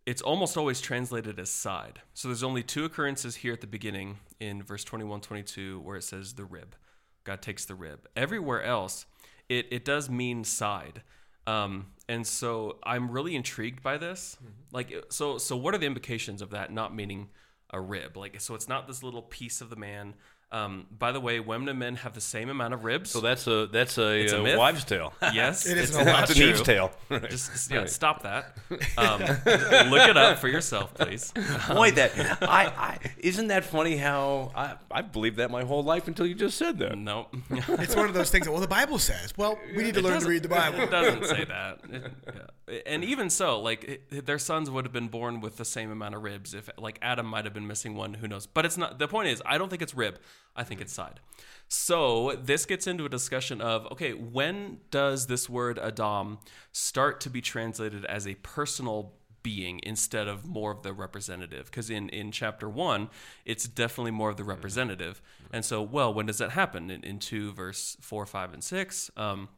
It's 0.06 0.22
almost 0.22 0.56
always 0.58 0.82
translated 0.82 1.39
as 1.39 1.50
side. 1.50 2.01
So 2.13 2.27
there's 2.27 2.44
only 2.44 2.62
two 2.62 2.86
occurrences 2.86 3.38
here 3.38 3.54
at 3.54 3.62
the 3.62 3.68
beginning 3.68 4.20
in 4.39 4.62
verse 4.62 4.84
21 4.84 5.22
22 5.22 5.80
where 5.80 5.98
it 5.98 6.04
says 6.04 6.34
the 6.34 6.46
rib. 6.46 6.75
God 7.24 7.42
takes 7.42 7.65
the 7.65 7.74
rib. 7.74 8.08
Everywhere 8.15 8.62
else, 8.62 9.08
it, 9.50 9.68
it 9.72 9.84
does 9.84 10.10
mean 10.10 10.44
side. 10.44 11.01
Um, 11.48 11.88
and 12.07 12.25
so 12.25 12.77
I'm 12.83 13.09
really 13.09 13.35
intrigued 13.35 13.81
by 13.81 13.97
this. 13.97 14.38
Mm-hmm. 14.38 14.51
Like, 14.71 15.05
so 15.09 15.38
so 15.38 15.55
what 15.55 15.74
are 15.74 15.77
the 15.77 15.88
implications 15.88 16.41
of 16.41 16.51
that 16.51 16.71
not 16.71 16.95
meaning 16.95 17.29
a 17.71 17.81
rib? 17.81 18.17
Like, 18.17 18.39
so 18.41 18.55
it's 18.55 18.67
not 18.67 18.88
this 18.88 19.03
little 19.03 19.24
piece 19.24 19.62
of 19.62 19.69
the 19.69 19.75
man 19.75 20.15
um, 20.52 20.86
by 20.98 21.12
the 21.12 21.20
way, 21.20 21.40
women 21.40 21.68
and 21.68 21.80
men 21.80 21.96
have 21.98 22.14
the 22.14 22.22
same 22.22 22.50
amount 22.50 22.74
of 22.74 22.84
ribs. 22.84 23.10
So 23.10 23.20
that's 23.20 23.48
a 23.48 23.68
that's 23.68 23.98
a, 23.98 24.28
a, 24.28 24.54
a 24.54 24.58
wives' 24.58 24.84
tale. 24.84 25.14
Yes, 25.34 25.66
it 25.66 25.78
is 25.78 25.90
it's, 25.90 25.98
a 25.98 26.06
wives' 26.06 26.34
thieves' 26.34 26.62
tale. 26.62 26.92
Right. 27.10 27.30
Just 27.30 27.72
yeah, 27.72 27.80
right. 27.80 27.90
stop 27.90 28.24
that. 28.24 28.58
Um, 28.98 29.20
look 29.20 30.08
it 30.08 30.16
up 30.16 30.40
for 30.40 30.48
yourself, 30.48 30.94
please. 30.94 31.34
Boy, 31.68 31.92
that 31.92 32.12
I, 32.42 32.66
I 32.68 33.00
isn't 33.20 33.48
that 33.48 33.66
funny? 33.66 33.98
How 33.98 34.52
I 34.56 34.75
I 34.90 35.02
believed 35.02 35.38
that 35.38 35.52
my 35.52 35.64
whole 35.64 35.84
life 35.84 36.08
until 36.08 36.25
you 36.25 36.36
just 36.36 36.58
said 36.58 36.78
that. 36.80 36.98
No, 36.98 37.28
it's 37.50 37.96
one 37.96 38.08
of 38.08 38.14
those 38.14 38.30
things. 38.30 38.46
That, 38.46 38.52
well, 38.52 38.62
the 38.62 38.68
Bible 38.68 39.00
says. 39.00 39.34
Well, 39.38 39.60
we 39.75 39.84
need 39.84 39.96
to 39.96 40.00
it 40.00 40.04
learn 40.04 40.22
to 40.22 40.28
read 40.28 40.44
the 40.44 40.50
Bible. 40.50 40.80
It 40.82 40.92
doesn't 40.92 41.25
say 41.25 41.46
that. 41.46 41.80
It, 41.92 42.12
yeah. 42.28 42.80
And 42.86 43.04
even 43.04 43.30
so, 43.30 43.60
like 43.60 43.84
it, 43.84 44.25
their 44.25 44.40
sons 44.40 44.70
would 44.70 44.86
have 44.86 44.94
been 44.94 45.08
born 45.08 45.42
with 45.42 45.58
the 45.58 45.66
same 45.66 45.92
amount 45.92 46.16
of 46.16 46.24
ribs. 46.24 46.54
If 46.54 46.70
like 46.78 46.98
Adam 47.02 47.25
might 47.25 47.46
have 47.46 47.54
been 47.54 47.68
missing 47.68 47.96
one, 47.96 48.16
who 48.16 48.28
knows? 48.28 48.46
But 48.48 48.66
it's 48.66 48.78
not. 48.78 48.98
The 48.98 49.08
point 49.08 49.28
is, 49.28 49.42
I 49.46 49.58
don't 49.58 49.70
think 49.70 49.82
it's 49.82 49.94
rib. 49.94 50.20
I 50.56 50.63
think 50.63 50.82
it's 50.82 50.94
side. 50.94 51.20
So 51.68 52.38
this 52.42 52.65
gets 52.65 52.88
into 52.88 53.06
a 53.06 53.10
discussion 53.10 53.62
of 53.62 53.86
okay, 53.92 54.13
when 54.13 54.80
does 54.92 55.27
this 55.27 55.50
word 55.50 55.80
Adam 55.80 56.39
start 56.72 57.20
to 57.22 57.30
be 57.30 57.42
translated 57.42 58.06
as 58.06 58.27
a 58.27 58.36
personal 58.36 59.13
being 59.44 59.80
instead 59.84 60.27
of 60.27 60.46
more 60.46 60.72
of 60.72 60.84
the 60.84 60.94
representative? 60.94 61.65
Because 61.65 61.89
in 61.89 62.10
in 62.10 62.32
chapter 62.32 62.70
one, 62.70 63.10
it's 63.46 63.68
definitely 63.68 64.12
more 64.12 64.30
of 64.30 64.38
the 64.38 64.44
representative. 64.44 65.22
And 65.51 65.65
so, 65.65 65.82
well, 65.82 66.13
when 66.13 66.25
does 66.25 66.38
that 66.38 66.51
happen? 66.51 66.89
In, 66.89 67.04
in 67.04 67.20
two, 67.20 67.51
verse 67.51 67.98
four, 68.00 68.25
five, 68.25 68.54
and 68.54 68.63
six. 68.63 69.12
Um, 69.18 69.50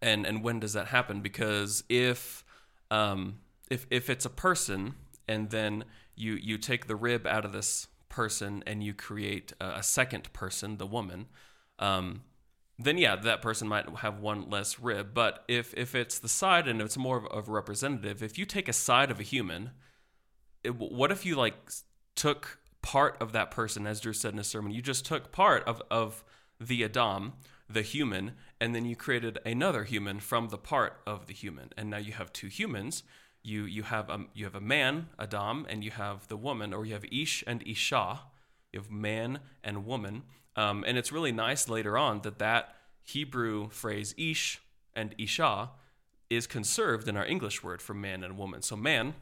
and 0.00 0.26
and 0.26 0.42
when 0.42 0.60
does 0.60 0.72
that 0.72 0.88
happen? 0.88 1.20
Because 1.20 1.84
if 1.88 2.44
um, 2.90 3.38
if 3.70 3.86
if 3.90 4.10
it's 4.10 4.24
a 4.24 4.30
person 4.30 4.94
and 5.28 5.50
then 5.50 5.84
you 6.16 6.34
you 6.34 6.58
take 6.58 6.86
the 6.86 6.96
rib 6.96 7.26
out 7.26 7.44
of 7.44 7.52
this 7.52 7.88
person 8.12 8.62
and 8.66 8.84
you 8.84 8.94
create 8.94 9.52
a, 9.60 9.78
a 9.78 9.82
second 9.82 10.32
person, 10.32 10.76
the 10.76 10.86
woman, 10.86 11.26
um, 11.80 12.22
then 12.78 12.98
yeah, 12.98 13.16
that 13.16 13.42
person 13.42 13.66
might 13.66 13.88
have 13.96 14.20
one 14.20 14.48
less 14.48 14.78
rib. 14.78 15.12
But 15.14 15.44
if 15.48 15.74
if 15.74 15.94
it's 15.94 16.18
the 16.18 16.28
side 16.28 16.68
and 16.68 16.80
it's 16.80 16.96
more 16.96 17.16
of, 17.18 17.48
a 17.48 17.50
representative, 17.50 18.22
if 18.22 18.38
you 18.38 18.46
take 18.46 18.68
a 18.68 18.72
side 18.72 19.10
of 19.10 19.18
a 19.18 19.24
human, 19.24 19.70
it, 20.62 20.76
what 20.76 21.10
if 21.10 21.26
you 21.26 21.34
like 21.34 21.54
took 22.14 22.58
part 22.82 23.16
of 23.20 23.32
that 23.32 23.50
person, 23.50 23.86
as 23.86 24.00
Drew 24.00 24.12
said 24.12 24.32
in 24.32 24.38
his 24.38 24.46
sermon, 24.46 24.72
you 24.72 24.82
just 24.82 25.04
took 25.04 25.32
part 25.32 25.64
of 25.64 25.82
of 25.90 26.24
the 26.60 26.84
Adam, 26.84 27.32
the 27.68 27.82
human, 27.82 28.32
and 28.60 28.74
then 28.74 28.84
you 28.84 28.94
created 28.94 29.38
another 29.44 29.84
human 29.84 30.20
from 30.20 30.48
the 30.48 30.58
part 30.58 31.00
of 31.06 31.26
the 31.26 31.34
human, 31.34 31.70
and 31.76 31.90
now 31.90 31.98
you 31.98 32.12
have 32.12 32.32
two 32.32 32.48
humans 32.48 33.02
you 33.42 33.64
you 33.64 33.82
have 33.82 34.08
a 34.10 34.24
you 34.34 34.44
have 34.44 34.54
a 34.54 34.60
man 34.60 35.08
Adam 35.18 35.66
and 35.68 35.82
you 35.84 35.90
have 35.90 36.28
the 36.28 36.36
woman 36.36 36.72
or 36.72 36.84
you 36.86 36.92
have 36.92 37.04
Ish 37.10 37.44
and 37.46 37.62
Isha 37.66 38.20
you 38.72 38.80
have 38.80 38.90
man 38.90 39.40
and 39.62 39.84
woman 39.86 40.22
Um, 40.56 40.84
and 40.86 40.98
it's 40.98 41.12
really 41.12 41.32
nice 41.32 41.68
later 41.68 41.96
on 41.96 42.20
that 42.22 42.38
that 42.38 42.76
Hebrew 43.02 43.70
phrase 43.70 44.14
ish 44.16 44.60
and 44.94 45.14
isha 45.18 45.70
is 46.28 46.46
conserved 46.46 47.08
in 47.08 47.16
our 47.16 47.26
English 47.26 47.62
word 47.62 47.82
for 47.82 47.94
man 47.94 48.22
and 48.22 48.38
woman. 48.38 48.62
So 48.62 48.76
man 48.76 49.14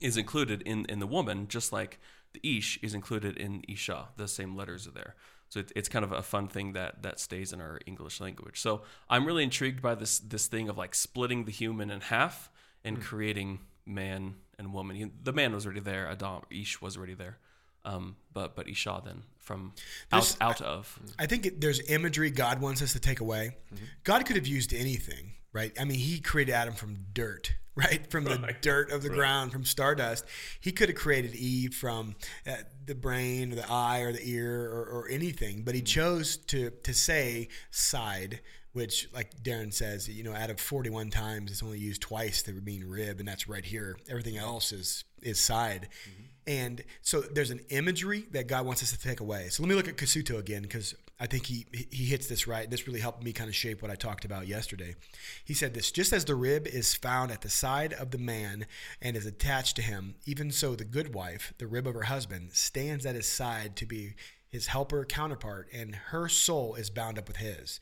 is 0.00 0.16
included 0.16 0.62
in, 0.62 0.84
in 0.86 0.98
the 0.98 1.06
woman, 1.06 1.48
just 1.48 1.72
like 1.72 1.98
the 2.32 2.58
ish 2.58 2.78
is 2.82 2.94
included 2.94 3.36
in 3.36 3.62
isha. 3.68 4.08
The 4.16 4.28
same 4.28 4.56
letters 4.56 4.86
are 4.86 4.92
there. 4.92 5.14
So 5.48 5.60
it, 5.60 5.72
it's 5.76 5.88
kind 5.88 6.04
of 6.04 6.12
a 6.12 6.22
fun 6.22 6.48
thing 6.48 6.72
that 6.72 7.02
that 7.02 7.20
stays 7.20 7.52
in 7.52 7.60
our 7.60 7.80
English 7.86 8.20
language. 8.20 8.60
So 8.60 8.82
I'm 9.08 9.24
really 9.24 9.44
intrigued 9.44 9.80
by 9.80 9.94
this 9.94 10.18
this 10.18 10.46
thing 10.48 10.68
of 10.68 10.76
like 10.76 10.94
splitting 10.94 11.44
the 11.44 11.52
human 11.52 11.90
in 11.90 12.00
half 12.00 12.50
and 12.86 13.02
creating 13.02 13.58
man 13.84 14.36
and 14.58 14.72
woman. 14.72 14.96
He- 14.96 15.10
The 15.22 15.32
man 15.32 15.52
was 15.54 15.66
already 15.66 15.80
there. 15.80 16.08
Adam 16.08 16.42
Ish 16.50 16.80
was 16.80 16.96
already 16.96 17.14
there. 17.14 17.38
Um, 17.84 18.16
but 18.32 18.56
but 18.56 18.68
Isha 18.68 19.02
then 19.04 19.22
from 19.38 19.72
out 20.10 20.36
out 20.40 20.60
of 20.60 20.98
I 21.20 21.26
think 21.26 21.46
it, 21.46 21.60
there's 21.60 21.80
imagery 21.88 22.30
God 22.30 22.60
wants 22.60 22.82
us 22.82 22.92
to 22.94 22.98
take 23.00 23.20
away. 23.20 23.56
God 24.02 24.26
could 24.26 24.34
have 24.36 24.46
used 24.46 24.74
anything, 24.74 25.34
right? 25.52 25.72
I 25.78 25.84
mean, 25.84 25.98
He 26.00 26.18
created 26.20 26.52
Adam 26.52 26.74
from 26.74 26.96
dirt, 27.12 27.54
right? 27.76 28.10
From 28.10 28.24
the 28.24 28.54
dirt 28.60 28.90
of 28.90 29.02
the 29.04 29.08
ground, 29.08 29.52
from 29.52 29.64
stardust. 29.64 30.24
He 30.60 30.72
could 30.72 30.88
have 30.88 30.98
created 30.98 31.36
Eve 31.36 31.74
from 31.74 32.16
uh, 32.44 32.56
the 32.84 32.96
brain, 32.96 33.52
or 33.52 33.56
the 33.56 33.70
eye, 33.70 34.00
or 34.00 34.10
the 34.12 34.28
ear, 34.28 34.64
or, 34.68 34.84
or 34.86 35.08
anything. 35.08 35.62
But 35.62 35.76
He 35.76 35.82
chose 35.82 36.36
to 36.48 36.70
to 36.70 36.92
say 36.92 37.48
side. 37.70 38.40
Which, 38.76 39.08
like 39.14 39.42
Darren 39.42 39.72
says, 39.72 40.06
you 40.06 40.22
know, 40.22 40.34
out 40.34 40.50
of 40.50 40.60
41 40.60 41.08
times, 41.08 41.50
it's 41.50 41.62
only 41.62 41.78
used 41.78 42.02
twice. 42.02 42.42
The 42.42 42.52
mean 42.52 42.84
rib, 42.86 43.20
and 43.20 43.26
that's 43.26 43.48
right 43.48 43.64
here. 43.64 43.96
Everything 44.06 44.36
else 44.36 44.70
is 44.70 45.02
is 45.22 45.40
side. 45.40 45.88
Mm-hmm. 46.02 46.22
And 46.46 46.84
so 47.00 47.22
there's 47.22 47.50
an 47.50 47.60
imagery 47.70 48.26
that 48.32 48.48
God 48.48 48.66
wants 48.66 48.82
us 48.82 48.92
to 48.92 48.98
take 48.98 49.20
away. 49.20 49.48
So 49.48 49.62
let 49.62 49.70
me 49.70 49.74
look 49.74 49.88
at 49.88 49.96
Cassuto 49.96 50.38
again 50.38 50.60
because 50.60 50.94
I 51.18 51.26
think 51.26 51.46
he 51.46 51.64
he 51.90 52.04
hits 52.04 52.26
this 52.26 52.46
right. 52.46 52.70
This 52.70 52.86
really 52.86 53.00
helped 53.00 53.24
me 53.24 53.32
kind 53.32 53.48
of 53.48 53.56
shape 53.56 53.80
what 53.80 53.90
I 53.90 53.94
talked 53.94 54.26
about 54.26 54.46
yesterday. 54.46 54.94
He 55.42 55.54
said 55.54 55.72
this: 55.72 55.90
just 55.90 56.12
as 56.12 56.26
the 56.26 56.34
rib 56.34 56.66
is 56.66 56.94
found 56.94 57.32
at 57.32 57.40
the 57.40 57.48
side 57.48 57.94
of 57.94 58.10
the 58.10 58.18
man 58.18 58.66
and 59.00 59.16
is 59.16 59.24
attached 59.24 59.76
to 59.76 59.82
him, 59.82 60.16
even 60.26 60.50
so 60.52 60.76
the 60.76 60.84
good 60.84 61.14
wife, 61.14 61.54
the 61.56 61.66
rib 61.66 61.86
of 61.86 61.94
her 61.94 62.02
husband, 62.02 62.52
stands 62.52 63.06
at 63.06 63.14
his 63.14 63.26
side 63.26 63.74
to 63.76 63.86
be 63.86 64.16
his 64.50 64.66
helper 64.66 65.06
counterpart, 65.06 65.70
and 65.72 65.94
her 65.94 66.28
soul 66.28 66.74
is 66.74 66.90
bound 66.90 67.18
up 67.18 67.26
with 67.26 67.38
his. 67.38 67.80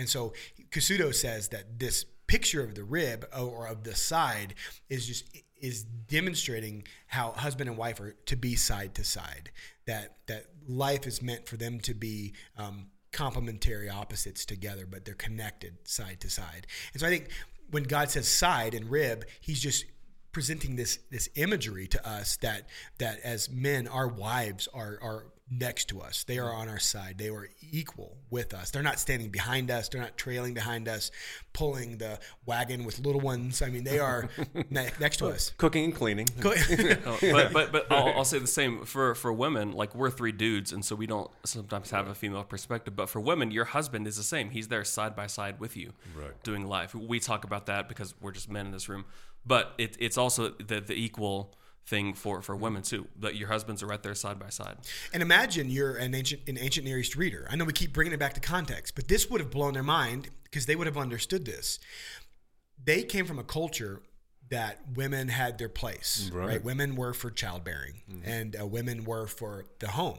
And 0.00 0.08
so 0.08 0.32
Cassuto 0.70 1.14
says 1.14 1.48
that 1.48 1.78
this 1.78 2.06
picture 2.26 2.64
of 2.64 2.74
the 2.74 2.84
rib 2.84 3.26
or 3.38 3.66
of 3.66 3.84
the 3.84 3.94
side 3.94 4.54
is 4.88 5.06
just 5.06 5.24
is 5.60 5.82
demonstrating 5.82 6.84
how 7.06 7.32
husband 7.32 7.68
and 7.68 7.76
wife 7.76 8.00
are 8.00 8.16
to 8.24 8.36
be 8.36 8.56
side 8.56 8.94
to 8.94 9.04
side. 9.04 9.50
That 9.86 10.16
that 10.26 10.46
life 10.66 11.06
is 11.06 11.20
meant 11.20 11.46
for 11.46 11.58
them 11.58 11.80
to 11.80 11.92
be 11.92 12.32
um, 12.56 12.86
complementary 13.12 13.90
opposites 13.90 14.46
together, 14.46 14.86
but 14.90 15.04
they're 15.04 15.14
connected 15.14 15.76
side 15.84 16.20
to 16.20 16.30
side. 16.30 16.66
And 16.94 17.00
so 17.00 17.06
I 17.06 17.10
think 17.10 17.28
when 17.70 17.82
God 17.82 18.10
says 18.10 18.26
side 18.26 18.72
and 18.72 18.90
rib, 18.90 19.26
He's 19.40 19.60
just 19.60 19.84
presenting 20.32 20.76
this 20.76 20.98
this 21.10 21.28
imagery 21.34 21.86
to 21.88 22.08
us 22.08 22.38
that 22.38 22.68
that 22.98 23.20
as 23.20 23.50
men, 23.50 23.86
our 23.86 24.08
wives 24.08 24.66
are 24.72 24.98
are 25.02 25.26
next 25.50 25.86
to 25.88 26.00
us. 26.00 26.22
They 26.24 26.38
are 26.38 26.52
on 26.52 26.68
our 26.68 26.78
side. 26.78 27.18
They 27.18 27.28
are 27.28 27.48
equal 27.72 28.16
with 28.30 28.54
us. 28.54 28.70
They're 28.70 28.82
not 28.84 29.00
standing 29.00 29.30
behind 29.30 29.70
us. 29.70 29.88
They're 29.88 30.00
not 30.00 30.16
trailing 30.16 30.54
behind 30.54 30.86
us, 30.86 31.10
pulling 31.52 31.98
the 31.98 32.20
wagon 32.46 32.84
with 32.84 33.00
little 33.00 33.20
ones. 33.20 33.60
I 33.60 33.68
mean, 33.68 33.82
they 33.84 33.98
are 33.98 34.28
ne- 34.70 34.90
next 35.00 35.16
to 35.16 35.26
us. 35.26 35.52
Cooking 35.58 35.84
and 35.86 35.94
cleaning. 35.94 36.26
Go- 36.40 36.54
Oh, 37.06 37.18
but 37.20 37.52
but 37.52 37.72
but 37.72 37.86
I'll, 37.90 38.08
I'll 38.18 38.24
say 38.24 38.38
the 38.38 38.46
same 38.46 38.84
for 38.84 39.14
for 39.14 39.32
women. 39.32 39.72
Like 39.72 39.94
we're 39.94 40.10
three 40.10 40.32
dudes, 40.32 40.72
and 40.72 40.84
so 40.84 40.94
we 40.94 41.06
don't 41.06 41.30
sometimes 41.44 41.90
have 41.90 42.06
a 42.08 42.14
female 42.14 42.44
perspective. 42.44 42.94
But 42.94 43.08
for 43.08 43.20
women, 43.20 43.50
your 43.50 43.64
husband 43.64 44.06
is 44.06 44.16
the 44.16 44.22
same. 44.22 44.50
He's 44.50 44.68
there 44.68 44.84
side 44.84 45.16
by 45.16 45.26
side 45.26 45.58
with 45.58 45.76
you, 45.76 45.92
Right. 46.14 46.40
doing 46.44 46.66
life. 46.66 46.94
We 46.94 47.18
talk 47.20 47.44
about 47.44 47.66
that 47.66 47.88
because 47.88 48.14
we're 48.20 48.32
just 48.32 48.50
men 48.50 48.66
in 48.66 48.72
this 48.72 48.88
room. 48.88 49.04
But 49.44 49.72
it, 49.78 49.96
it's 49.98 50.16
also 50.18 50.50
the 50.50 50.80
the 50.80 50.94
equal 50.94 51.54
thing 51.86 52.14
for 52.14 52.42
for 52.42 52.56
women 52.56 52.82
too. 52.82 53.06
That 53.18 53.36
your 53.36 53.48
husbands 53.48 53.82
are 53.82 53.86
right 53.86 54.02
there 54.02 54.14
side 54.14 54.38
by 54.38 54.48
side. 54.48 54.76
And 55.12 55.22
imagine 55.22 55.70
you're 55.70 55.96
an 55.96 56.14
ancient 56.14 56.48
an 56.48 56.58
ancient 56.58 56.86
Near 56.86 56.98
East 56.98 57.16
reader. 57.16 57.46
I 57.50 57.56
know 57.56 57.64
we 57.64 57.72
keep 57.72 57.92
bringing 57.92 58.12
it 58.12 58.18
back 58.20 58.34
to 58.34 58.40
context, 58.40 58.94
but 58.94 59.08
this 59.08 59.28
would 59.30 59.40
have 59.40 59.50
blown 59.50 59.74
their 59.74 59.82
mind 59.82 60.28
because 60.44 60.66
they 60.66 60.76
would 60.76 60.86
have 60.86 60.96
understood 60.96 61.44
this. 61.44 61.78
They 62.82 63.02
came 63.02 63.26
from 63.26 63.38
a 63.38 63.44
culture 63.44 64.00
that 64.48 64.78
women 64.94 65.28
had 65.28 65.58
their 65.58 65.68
place, 65.68 66.30
right? 66.32 66.46
Right. 66.48 66.64
Women 66.64 66.96
were 66.96 67.12
for 67.12 67.30
childbearing, 67.30 68.02
and 68.24 68.56
uh, 68.58 68.66
women 68.66 69.04
were 69.04 69.26
for 69.26 69.66
the 69.78 69.88
home, 69.88 70.18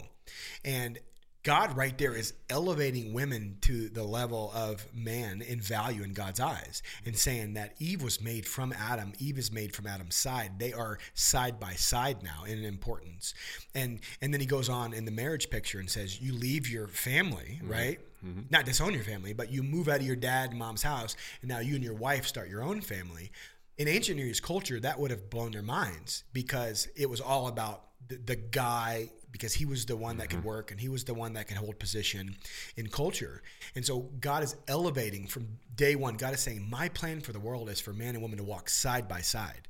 and 0.63 0.99
God 1.43 1.75
right 1.75 1.97
there 1.97 2.13
is 2.13 2.33
elevating 2.49 3.13
women 3.13 3.57
to 3.61 3.89
the 3.89 4.03
level 4.03 4.51
of 4.53 4.85
man 4.93 5.41
in 5.41 5.59
value 5.59 6.03
in 6.03 6.13
God's 6.13 6.39
eyes 6.39 6.83
and 7.03 7.17
saying 7.17 7.55
that 7.55 7.73
Eve 7.79 8.03
was 8.03 8.21
made 8.21 8.45
from 8.45 8.73
Adam, 8.73 9.13
Eve 9.17 9.39
is 9.39 9.51
made 9.51 9.73
from 9.73 9.87
Adam's 9.87 10.15
side. 10.15 10.59
They 10.59 10.71
are 10.71 10.99
side 11.15 11.59
by 11.59 11.73
side 11.73 12.21
now 12.21 12.43
in 12.45 12.63
importance. 12.63 13.33
And 13.73 14.01
and 14.21 14.31
then 14.31 14.39
he 14.39 14.45
goes 14.45 14.69
on 14.69 14.93
in 14.93 15.05
the 15.05 15.11
marriage 15.11 15.49
picture 15.49 15.79
and 15.79 15.89
says 15.89 16.21
you 16.21 16.33
leave 16.33 16.69
your 16.69 16.87
family, 16.87 17.59
mm-hmm. 17.59 17.71
right? 17.71 17.99
Mm-hmm. 18.23 18.41
Not 18.51 18.65
disown 18.65 18.93
your 18.93 19.03
family, 19.03 19.33
but 19.33 19.51
you 19.51 19.63
move 19.63 19.87
out 19.87 19.99
of 19.99 20.05
your 20.05 20.15
dad 20.15 20.51
and 20.51 20.59
mom's 20.59 20.83
house 20.83 21.15
and 21.41 21.49
now 21.49 21.59
you 21.59 21.73
and 21.73 21.83
your 21.83 21.95
wife 21.95 22.27
start 22.27 22.49
your 22.49 22.61
own 22.61 22.81
family. 22.81 23.31
In 23.79 23.87
ancient 23.87 24.17
Near 24.17 24.27
East 24.27 24.43
culture, 24.43 24.79
that 24.79 24.99
would 24.99 25.09
have 25.09 25.31
blown 25.31 25.53
their 25.53 25.63
minds 25.63 26.23
because 26.33 26.87
it 26.95 27.09
was 27.09 27.19
all 27.19 27.47
about 27.47 27.85
the, 28.07 28.17
the 28.17 28.35
guy 28.35 29.09
because 29.31 29.53
he 29.53 29.65
was 29.65 29.85
the 29.85 29.95
one 29.95 30.17
that 30.17 30.29
could 30.29 30.43
work 30.43 30.71
and 30.71 30.79
he 30.79 30.89
was 30.89 31.03
the 31.03 31.13
one 31.13 31.33
that 31.33 31.47
could 31.47 31.57
hold 31.57 31.79
position 31.79 32.35
in 32.75 32.87
culture. 32.87 33.41
And 33.75 33.85
so 33.85 34.09
God 34.19 34.43
is 34.43 34.55
elevating 34.67 35.27
from 35.27 35.47
day 35.75 35.95
one. 35.95 36.15
God 36.15 36.33
is 36.33 36.41
saying, 36.41 36.69
My 36.69 36.89
plan 36.89 37.21
for 37.21 37.33
the 37.33 37.39
world 37.39 37.69
is 37.69 37.79
for 37.79 37.93
man 37.93 38.15
and 38.15 38.21
woman 38.21 38.37
to 38.37 38.43
walk 38.43 38.69
side 38.69 39.07
by 39.07 39.21
side. 39.21 39.67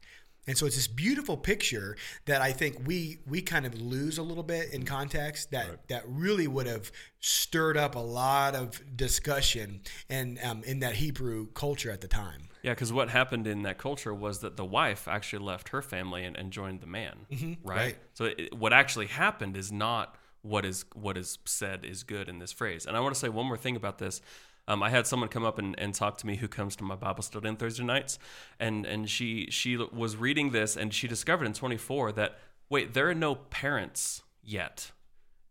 And 0.47 0.57
so 0.57 0.65
it's 0.65 0.75
this 0.75 0.87
beautiful 0.87 1.37
picture 1.37 1.95
that 2.25 2.41
I 2.41 2.51
think 2.51 2.81
we 2.85 3.19
we 3.27 3.41
kind 3.41 3.65
of 3.65 3.79
lose 3.79 4.17
a 4.17 4.23
little 4.23 4.43
bit 4.43 4.73
in 4.73 4.85
context 4.85 5.51
that 5.51 5.87
that 5.89 6.03
really 6.07 6.47
would 6.47 6.65
have 6.65 6.91
stirred 7.19 7.77
up 7.77 7.93
a 7.93 7.99
lot 7.99 8.55
of 8.55 8.81
discussion 8.97 9.81
and 10.09 10.39
um, 10.43 10.63
in 10.63 10.79
that 10.79 10.95
Hebrew 10.95 11.47
culture 11.53 11.91
at 11.91 12.01
the 12.01 12.07
time. 12.07 12.47
Yeah, 12.63 12.71
because 12.71 12.93
what 12.93 13.09
happened 13.09 13.47
in 13.47 13.63
that 13.63 13.77
culture 13.77 14.13
was 14.13 14.39
that 14.39 14.55
the 14.55 14.65
wife 14.65 15.07
actually 15.07 15.43
left 15.43 15.69
her 15.69 15.81
family 15.81 16.23
and, 16.23 16.35
and 16.37 16.51
joined 16.51 16.81
the 16.81 16.87
man, 16.87 17.25
right? 17.63 17.77
right. 17.77 17.97
So 18.13 18.25
it, 18.25 18.55
what 18.55 18.73
actually 18.73 19.07
happened 19.07 19.57
is 19.57 19.71
not 19.71 20.15
what 20.41 20.65
is 20.65 20.85
what 20.93 21.17
is 21.17 21.37
said 21.45 21.85
is 21.85 22.03
good 22.03 22.27
in 22.29 22.39
this 22.39 22.51
phrase. 22.51 22.85
And 22.85 22.97
I 22.97 22.99
want 22.99 23.13
to 23.13 23.19
say 23.19 23.29
one 23.29 23.45
more 23.45 23.57
thing 23.57 23.75
about 23.75 23.97
this. 23.97 24.21
Um, 24.67 24.83
I 24.83 24.89
had 24.89 25.07
someone 25.07 25.29
come 25.29 25.43
up 25.43 25.57
and, 25.57 25.77
and 25.79 25.93
talk 25.93 26.17
to 26.19 26.27
me 26.27 26.35
who 26.35 26.47
comes 26.47 26.75
to 26.77 26.83
my 26.83 26.95
Bible 26.95 27.23
study 27.23 27.47
on 27.47 27.55
Thursday 27.55 27.83
nights, 27.83 28.19
and 28.59 28.85
and 28.85 29.09
she 29.09 29.47
she 29.49 29.77
was 29.77 30.15
reading 30.15 30.51
this 30.51 30.77
and 30.77 30.93
she 30.93 31.07
discovered 31.07 31.45
in 31.45 31.53
24 31.53 32.11
that 32.13 32.39
wait 32.69 32.93
there 32.93 33.09
are 33.09 33.15
no 33.15 33.35
parents 33.35 34.21
yet. 34.43 34.91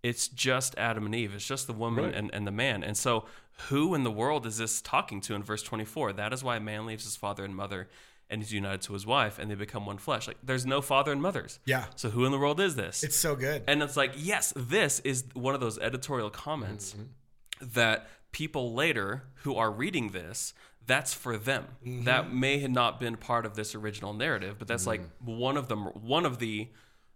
It's 0.03 0.29
just 0.29 0.77
Adam 0.79 1.07
and 1.07 1.15
Eve. 1.15 1.35
It's 1.35 1.47
just 1.47 1.67
the 1.67 1.73
woman 1.73 2.07
Right. 2.07 2.15
and, 2.15 2.31
and 2.33 2.47
the 2.47 2.53
man. 2.53 2.83
And 2.83 2.97
so, 2.97 3.27
who 3.69 3.95
in 3.95 4.05
the 4.05 4.11
world 4.11 4.47
is 4.47 4.57
this 4.57 4.81
talking 4.81 5.21
to 5.23 5.35
in 5.35 5.43
verse 5.43 5.63
24? 5.63 6.15
That 6.15 6.33
is 6.33 6.43
why 6.43 6.57
a 6.57 6.61
man 6.61 6.87
leaves 6.87 7.05
his 7.05 7.17
father 7.17 7.45
and 7.45 7.55
mother 7.55 7.89
and 8.31 8.41
is 8.43 8.53
united 8.53 8.81
to 8.83 8.93
his 8.93 9.05
wife, 9.05 9.39
and 9.39 9.51
they 9.51 9.57
become 9.57 9.85
one 9.85 9.99
flesh. 9.99 10.29
Like, 10.29 10.39
there's 10.43 10.65
no 10.65 10.81
father 10.81 11.11
and 11.11 11.21
mothers. 11.21 11.59
Yeah. 11.67 11.87
So, 11.97 12.11
who 12.11 12.25
in 12.25 12.33
the 12.33 12.39
world 12.39 12.61
is 12.61 12.77
this? 12.77 13.03
It's 13.03 13.17
so 13.17 13.35
good. 13.37 13.65
and 13.67 13.83
it's 13.83 13.97
like, 13.97 14.13
yes, 14.17 14.53
this 14.57 15.01
is 15.01 15.25
one 15.35 15.55
of 15.55 15.61
those 15.61 15.79
editorial 15.79 16.31
comments 16.31 16.93
mm-hmm. 16.95 17.67
that 17.75 18.09
people 18.33 18.73
later 18.73 19.25
who 19.43 19.57
are 19.57 19.71
reading 19.71 20.11
this, 20.11 20.55
that's 20.87 21.13
for 21.13 21.37
them. 21.37 21.67
Mm-hmm. 21.85 22.05
That 22.05 22.33
may 22.33 22.59
have 22.61 22.71
not 22.71 23.01
been 23.01 23.17
part 23.17 23.45
of 23.45 23.57
this 23.57 23.75
original 23.75 24.15
narrative, 24.15 24.57
but 24.59 24.69
that's 24.69 24.87
like 24.87 25.03
mm-hmm. 25.03 25.37
one 25.39 25.57
of 25.57 25.69
them, 25.69 25.87
one 25.87 26.25
of 26.25 26.39
the, 26.39 26.69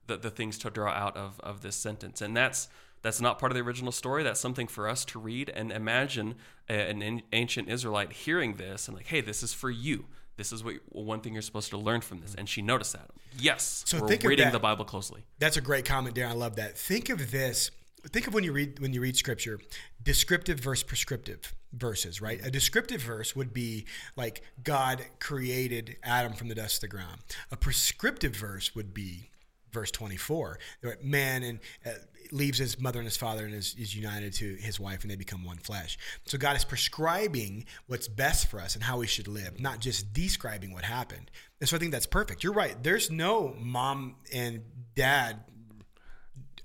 the 0.06 0.16
the 0.16 0.30
things 0.30 0.58
to 0.58 0.70
draw 0.70 0.90
out 0.92 1.16
of 1.16 1.40
of 1.40 1.62
this 1.62 1.76
sentence, 1.76 2.20
and 2.20 2.36
that's 2.36 2.68
that's 3.02 3.20
not 3.20 3.38
part 3.38 3.52
of 3.52 3.56
the 3.56 3.62
original 3.62 3.92
story. 3.92 4.22
That's 4.22 4.40
something 4.40 4.66
for 4.66 4.88
us 4.88 5.04
to 5.06 5.18
read 5.18 5.50
and 5.50 5.70
imagine 5.70 6.36
a- 6.68 6.88
an 6.90 7.02
an 7.02 7.22
ancient 7.32 7.68
Israelite 7.68 8.12
hearing 8.12 8.54
this 8.56 8.88
and 8.88 8.96
like, 8.96 9.06
hey, 9.08 9.20
this 9.20 9.42
is 9.42 9.52
for 9.52 9.70
you. 9.70 10.06
This 10.36 10.50
is 10.52 10.64
what 10.64 10.76
one 10.88 11.20
thing 11.20 11.34
you're 11.34 11.42
supposed 11.42 11.70
to 11.70 11.76
learn 11.78 12.00
from 12.00 12.20
this, 12.20 12.34
and 12.34 12.48
she 12.48 12.60
noticed 12.60 12.92
that. 12.94 13.10
Yes, 13.38 13.84
So 13.86 14.00
we're 14.00 14.08
reading 14.08 14.46
that- 14.46 14.52
the 14.52 14.58
Bible 14.58 14.84
closely. 14.84 15.24
That's 15.38 15.56
a 15.56 15.60
great 15.60 15.84
comment, 15.84 16.16
Darren. 16.16 16.30
I 16.30 16.32
love 16.32 16.56
that. 16.56 16.76
Think 16.76 17.08
of 17.08 17.30
this. 17.30 17.70
Think 18.08 18.26
of 18.26 18.34
when 18.34 18.42
you 18.44 18.52
read 18.52 18.80
when 18.80 18.92
you 18.92 19.00
read 19.00 19.16
scripture, 19.16 19.58
descriptive 20.02 20.60
versus 20.60 20.82
prescriptive 20.82 21.54
verses, 21.72 22.20
right? 22.20 22.44
A 22.44 22.50
descriptive 22.50 23.00
verse 23.00 23.34
would 23.36 23.52
be 23.54 23.86
like 24.16 24.42
God 24.62 25.04
created 25.20 25.96
Adam 26.02 26.32
from 26.34 26.48
the 26.48 26.54
dust 26.54 26.76
of 26.76 26.80
the 26.82 26.88
ground. 26.88 27.20
A 27.50 27.56
prescriptive 27.56 28.34
verse 28.36 28.74
would 28.74 28.92
be 28.92 29.30
verse 29.74 29.90
24 29.90 30.58
where 30.80 30.98
man 31.02 31.42
and 31.42 31.60
uh, 31.84 31.90
leaves 32.32 32.58
his 32.58 32.80
mother 32.80 32.98
and 32.98 33.06
his 33.06 33.16
father 33.16 33.44
and 33.44 33.54
is, 33.54 33.74
is 33.78 33.94
united 33.94 34.32
to 34.32 34.54
his 34.54 34.80
wife 34.80 35.02
and 35.02 35.10
they 35.10 35.16
become 35.16 35.44
one 35.44 35.58
flesh. 35.58 35.98
So 36.24 36.38
god 36.38 36.56
is 36.56 36.64
prescribing 36.64 37.66
what's 37.86 38.08
best 38.08 38.46
for 38.46 38.60
us 38.60 38.74
and 38.74 38.82
how 38.82 38.98
we 38.98 39.06
should 39.06 39.28
live 39.28 39.60
not 39.60 39.80
just 39.80 40.12
describing 40.12 40.72
what 40.72 40.84
happened. 40.84 41.30
And 41.60 41.68
so 41.68 41.76
i 41.76 41.78
think 41.78 41.92
that's 41.92 42.06
perfect. 42.06 42.42
You're 42.42 42.54
right. 42.54 42.74
There's 42.82 43.10
no 43.10 43.54
mom 43.58 44.16
and 44.32 44.62
dad 44.94 45.40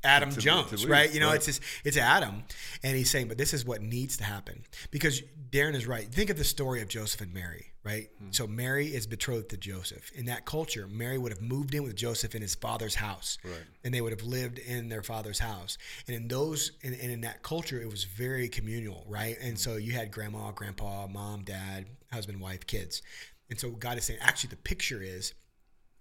Adam 0.04 0.30
to- 0.32 0.40
Jones, 0.40 0.84
to 0.84 0.88
right? 0.88 1.14
You 1.14 1.20
know, 1.20 1.28
right. 1.28 1.36
it's 1.36 1.46
just, 1.46 1.62
it's 1.84 1.98
Adam, 1.98 2.44
and 2.84 2.96
he's 2.96 3.10
saying, 3.10 3.28
but 3.28 3.38
this 3.38 3.54
is 3.54 3.66
what 3.66 3.82
needs 3.82 4.18
to 4.18 4.24
happen. 4.24 4.64
Because 4.92 5.22
Darren 5.50 5.76
is 5.76 5.88
right. 5.88 6.08
Think 6.08 6.30
of 6.30 6.38
the 6.38 6.44
story 6.44 6.82
of 6.82 6.88
Joseph 6.88 7.22
and 7.22 7.34
Mary, 7.34 7.69
right? 7.84 8.10
Hmm. 8.20 8.28
So 8.32 8.48
Mary 8.48 8.88
is 8.88 9.08
betrothed 9.08 9.50
to 9.50 9.58
Joseph. 9.58 10.12
In 10.14 10.26
that 10.26 10.46
culture, 10.46 10.88
Mary 10.88 11.18
would 11.18 11.32
have 11.32 11.42
moved 11.42 11.74
in 11.74 11.84
with 11.84 11.96
Joseph 11.96 12.36
in 12.36 12.42
his 12.42 12.56
father's 12.56 12.96
house, 12.96 13.38
Right. 13.44 13.54
and 13.84 13.94
they 13.94 14.02
would 14.02 14.12
have 14.12 14.24
lived 14.24 14.60
in 14.60 14.90
their 14.90 15.04
father's 15.04 15.40
house. 15.40 15.78
And 16.08 16.16
in 16.16 16.28
those, 16.28 16.72
and, 16.84 16.94
and 16.94 17.12
in 17.12 17.22
that 17.22 17.42
culture, 17.44 17.82
it 17.82 17.90
was 17.90 18.04
very 18.04 18.50
communal, 18.50 19.06
right? 19.08 19.38
And 19.42 19.58
so 19.58 19.78
you 19.78 19.94
had 19.94 20.12
grandma, 20.12 20.52
grandpa, 20.52 21.08
mom, 21.08 21.44
dad, 21.44 21.86
husband, 22.12 22.42
wife, 22.42 22.68
kids. 22.68 23.02
And 23.50 23.60
so 23.60 23.70
God 23.72 23.98
is 23.98 24.04
saying, 24.06 24.20
actually, 24.22 24.50
the 24.50 24.58
picture 24.58 25.02
is 25.02 25.34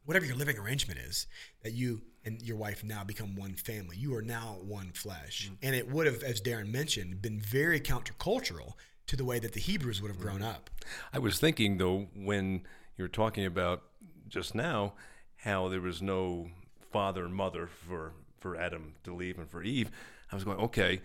whatever 0.05 0.27
your 0.27 0.37
living 0.37 0.59
arrangement 0.59 0.99
is, 1.01 1.27
that 1.62 1.73
you 1.73 2.03
and 2.25 2.43
your 2.43 2.57
wife 2.57 2.83
now 2.83 3.05
become 3.05 3.37
one 3.37 3.55
family. 3.55 3.97
You 3.97 4.14
are 4.14 4.23
now 4.23 4.59
one 4.62 4.91
flesh. 4.93 5.51
And 5.62 5.75
it 5.75 5.88
would 5.91 6.07
have, 6.07 6.23
as 6.23 6.41
Darren 6.41 6.71
mentioned, 6.73 7.23
been 7.23 7.38
very 7.41 7.81
countercultural 7.81 8.73
to 9.09 9.16
the 9.16 9.25
way 9.25 9.38
that 9.38 9.53
the 9.53 9.61
Hebrews 9.61 10.01
would 10.01 10.11
have 10.11 10.21
grown 10.21 10.42
up. 10.42 10.71
I 11.12 11.18
was 11.18 11.38
thinking 11.38 11.79
though 11.79 12.07
when 12.14 12.62
you 12.97 13.05
were 13.05 13.09
talking 13.09 13.44
about 13.44 13.83
just 14.29 14.55
now 14.55 14.94
how 15.37 15.68
there 15.68 15.81
was 15.81 16.01
no 16.01 16.51
father 16.92 17.25
and 17.25 17.35
mother 17.35 17.66
for 17.66 18.12
for 18.38 18.57
Adam 18.57 18.94
to 19.05 19.14
leave 19.14 19.38
and 19.38 19.51
for 19.51 19.62
Eve. 19.62 19.90
I 20.31 20.37
was 20.37 20.44
going, 20.44 20.59
okay, 20.59 21.01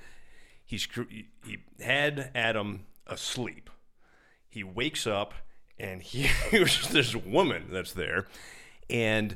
he's 0.63 0.87
he 1.43 1.57
had 1.79 2.31
Adam 2.35 2.85
asleep. 3.07 3.69
He 4.47 4.63
wakes 4.63 5.07
up 5.07 5.33
and 5.79 6.01
he, 6.01 6.21
here's 6.49 6.89
this 6.89 7.15
woman 7.15 7.67
that's 7.71 7.93
there, 7.93 8.27
and 8.89 9.35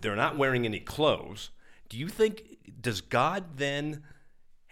they're 0.00 0.16
not 0.16 0.36
wearing 0.36 0.64
any 0.64 0.80
clothes. 0.80 1.50
Do 1.88 1.98
you 1.98 2.08
think 2.08 2.58
does 2.80 3.00
God 3.00 3.56
then 3.56 4.02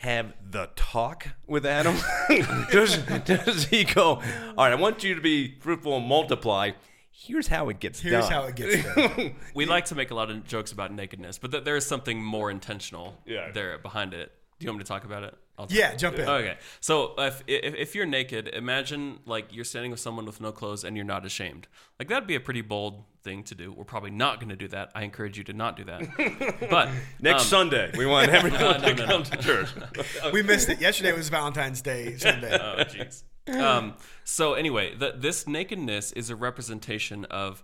have 0.05 0.33
the 0.49 0.69
talk 0.77 1.29
with 1.47 1.67
Adam? 1.67 1.97
does, 2.71 2.97
does 3.25 3.65
he 3.67 3.85
go, 3.85 4.05
all 4.15 4.21
right, 4.65 4.73
I 4.73 4.75
want 4.77 5.03
you 5.03 5.15
to 5.15 5.21
be 5.21 5.59
fruitful 5.61 5.97
and 5.97 6.07
multiply. 6.07 6.71
Here's 7.11 7.49
how 7.49 7.69
it 7.69 7.81
gets 7.81 8.01
Here's 8.01 8.25
done. 8.29 8.33
how 8.33 8.43
it 8.45 8.57
gets 8.57 8.85
done. 8.95 9.35
We 9.55 9.67
like 9.67 9.87
to 9.87 9.95
make 9.95 10.11
a 10.11 10.15
lot 10.15 10.31
of 10.31 10.45
jokes 10.47 10.73
about 10.73 10.93
nakedness, 10.93 11.39
but 11.39 11.53
th- 11.53 11.65
there 11.65 11.77
is 11.77 11.87
something 11.87 12.23
more 12.23 12.51
intentional 12.51 13.17
Yeah. 13.27 13.51
there 13.53 13.79
behind 13.79 14.15
it. 14.15 14.33
Do 14.59 14.65
you 14.67 14.71
want 14.71 14.79
me 14.79 14.85
to 14.85 14.89
talk 14.89 15.05
about 15.05 15.23
it? 15.25 15.35
I'll 15.59 15.67
talk. 15.67 15.77
yeah, 15.77 15.95
jump 15.95 16.19
in. 16.19 16.29
Okay. 16.29 16.57
So 16.81 17.15
if, 17.19 17.43
if 17.47 17.75
if 17.75 17.95
you're 17.95 18.07
naked, 18.07 18.49
imagine 18.49 19.21
like 19.27 19.47
you're 19.53 19.65
standing 19.65 19.91
with 19.91 20.01
someone 20.01 20.27
with 20.27 20.41
no 20.41 20.51
clothes 20.53 20.83
and 20.85 20.97
you're 20.97 21.05
not 21.07 21.25
ashamed. 21.25 21.67
Like 21.99 22.09
that'd 22.09 22.27
be 22.27 22.35
a 22.35 22.41
pretty 22.41 22.61
bold 22.61 23.05
thing 23.25 23.43
to 23.45 23.55
do. 23.55 23.73
We're 23.73 23.85
probably 23.85 24.11
not 24.11 24.39
going 24.39 24.51
to 24.51 24.57
do 24.57 24.69
that. 24.69 24.93
I 24.95 25.03
encourage 25.03 25.37
you 25.37 25.45
to 25.45 25.53
not 25.53 25.77
do 25.77 25.85
that. 25.85 26.69
But 26.71 26.91
Next 27.21 27.45
um, 27.45 27.49
Sunday, 27.49 27.91
we 27.97 28.07
want 28.07 28.29
everyone 28.39 28.61
no, 28.61 28.73
to 28.75 28.95
no, 28.95 29.07
come 29.07 29.23
no. 29.23 29.23
to 29.23 29.37
church. 29.39 29.69
We 30.33 30.43
missed 30.43 30.69
it. 30.69 30.81
Yesterday 30.81 31.13
was 31.13 31.29
Valentine's 31.29 31.81
Day 31.81 32.17
Sunday. 32.17 32.57
oh 32.61 32.85
jeez. 32.85 33.23
Um, 33.49 33.95
so 34.25 34.55
anyway, 34.55 34.95
the, 34.95 35.15
this 35.17 35.47
nakedness 35.47 36.13
is 36.13 36.31
a 36.31 36.37
representation 36.37 37.25
of 37.27 37.63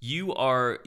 you 0.00 0.34
are 0.34 0.80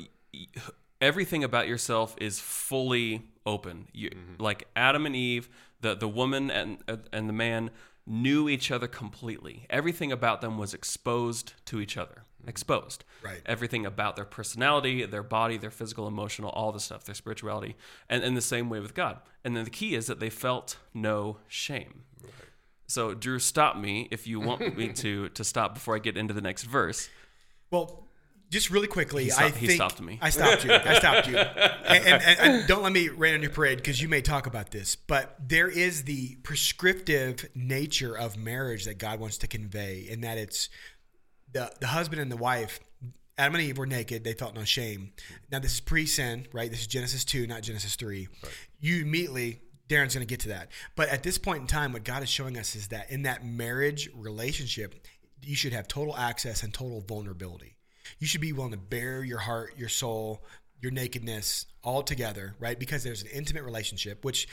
everything 1.01 1.43
about 1.43 1.67
yourself 1.67 2.15
is 2.19 2.39
fully 2.39 3.29
open. 3.45 3.87
You, 3.93 4.11
Like 4.39 4.67
Adam 4.75 5.05
and 5.05 5.15
Eve, 5.15 5.49
the 5.81 5.95
the 5.95 6.07
woman 6.07 6.51
and 6.51 6.77
and 7.11 7.29
the 7.29 7.33
man 7.33 7.71
knew 8.05 8.47
each 8.49 8.71
other 8.71 8.87
completely. 8.87 9.65
Everything 9.69 10.11
about 10.11 10.41
them 10.41 10.57
was 10.57 10.73
exposed 10.73 11.53
to 11.65 11.79
each 11.79 11.97
other. 11.97 12.23
Exposed. 12.47 13.03
Right. 13.23 13.41
Everything 13.45 13.85
about 13.85 14.15
their 14.15 14.25
personality, 14.25 15.05
their 15.05 15.23
body, 15.23 15.57
their 15.57 15.71
physical, 15.71 16.07
emotional, 16.07 16.49
all 16.51 16.71
the 16.71 16.79
stuff, 16.79 17.05
their 17.05 17.15
spirituality, 17.15 17.75
and 18.09 18.23
in 18.23 18.35
the 18.35 18.41
same 18.41 18.69
way 18.69 18.79
with 18.79 18.93
God. 18.93 19.19
And 19.43 19.55
then 19.55 19.63
the 19.63 19.69
key 19.69 19.95
is 19.95 20.07
that 20.07 20.19
they 20.19 20.29
felt 20.29 20.77
no 20.93 21.37
shame. 21.47 22.03
So, 22.87 23.13
Drew, 23.13 23.39
stop 23.39 23.77
me 23.77 24.07
if 24.11 24.27
you 24.27 24.39
want 24.39 24.77
me 24.77 24.93
to 24.93 25.29
to 25.29 25.43
stop 25.43 25.73
before 25.73 25.95
I 25.95 25.99
get 25.99 26.17
into 26.17 26.33
the 26.33 26.41
next 26.41 26.63
verse. 26.63 27.09
Well, 27.71 28.05
just 28.51 28.69
really 28.69 28.87
quickly, 28.87 29.29
stopped- 29.29 29.55
I 29.55 29.57
he 29.57 29.67
stopped 29.69 30.01
me. 30.01 30.19
I 30.21 30.29
stopped 30.29 30.63
you. 30.63 30.71
I 30.71 30.99
stopped 30.99 31.27
you. 31.27 31.37
And, 31.87 32.03
and, 32.03 32.23
and, 32.23 32.39
and 32.39 32.67
don't 32.67 32.81
let 32.81 32.91
me 32.91 33.09
rain 33.09 33.35
on 33.35 33.41
your 33.43 33.51
parade 33.51 33.77
because 33.77 34.01
you 34.01 34.09
may 34.09 34.19
talk 34.19 34.47
about 34.47 34.71
this, 34.71 34.95
but 34.95 35.35
there 35.39 35.69
is 35.69 36.05
the 36.05 36.35
prescriptive 36.37 37.47
nature 37.53 38.17
of 38.17 38.37
marriage 38.37 38.85
that 38.85 38.97
God 38.97 39.19
wants 39.19 39.37
to 39.39 39.47
convey, 39.47 39.99
in 40.09 40.21
that 40.21 40.39
it's 40.39 40.67
the 41.51 41.71
the 41.79 41.87
husband 41.87 42.21
and 42.21 42.31
the 42.31 42.37
wife. 42.37 42.79
Adam 43.37 43.55
and 43.55 43.63
Eve 43.63 43.77
were 43.77 43.85
naked; 43.85 44.23
they 44.23 44.33
felt 44.33 44.55
no 44.55 44.63
shame. 44.63 45.11
Now, 45.51 45.59
this 45.59 45.73
is 45.73 45.79
pre-sin, 45.81 46.47
right? 46.53 46.71
This 46.71 46.81
is 46.81 46.87
Genesis 46.87 47.25
two, 47.25 47.45
not 47.47 47.63
Genesis 47.63 47.95
three. 47.95 48.27
You 48.79 49.01
immediately. 49.01 49.61
Darren's 49.87 50.15
going 50.15 50.25
to 50.25 50.31
get 50.31 50.39
to 50.39 50.49
that. 50.49 50.69
But 50.95 51.09
at 51.09 51.21
this 51.21 51.37
point 51.37 51.61
in 51.61 51.67
time, 51.67 51.93
what 51.93 52.03
God 52.03 52.23
is 52.23 52.29
showing 52.29 52.57
us 52.57 52.75
is 52.75 52.87
that 52.87 53.11
in 53.11 53.21
that 53.21 53.45
marriage 53.45 54.09
relationship, 54.15 54.95
you 55.43 55.55
should 55.55 55.73
have 55.73 55.87
total 55.87 56.17
access 56.17 56.63
and 56.63 56.73
total 56.73 57.01
vulnerability. 57.01 57.75
You 58.17 58.25
should 58.25 58.41
be 58.41 58.51
willing 58.51 58.71
to 58.71 58.77
bear 58.77 59.23
your 59.23 59.37
heart, 59.37 59.75
your 59.77 59.89
soul, 59.89 60.43
your 60.81 60.91
nakedness 60.91 61.67
all 61.83 62.01
together, 62.01 62.55
right? 62.59 62.79
Because 62.79 63.03
there's 63.03 63.21
an 63.21 63.29
intimate 63.31 63.63
relationship, 63.63 64.25
which 64.25 64.47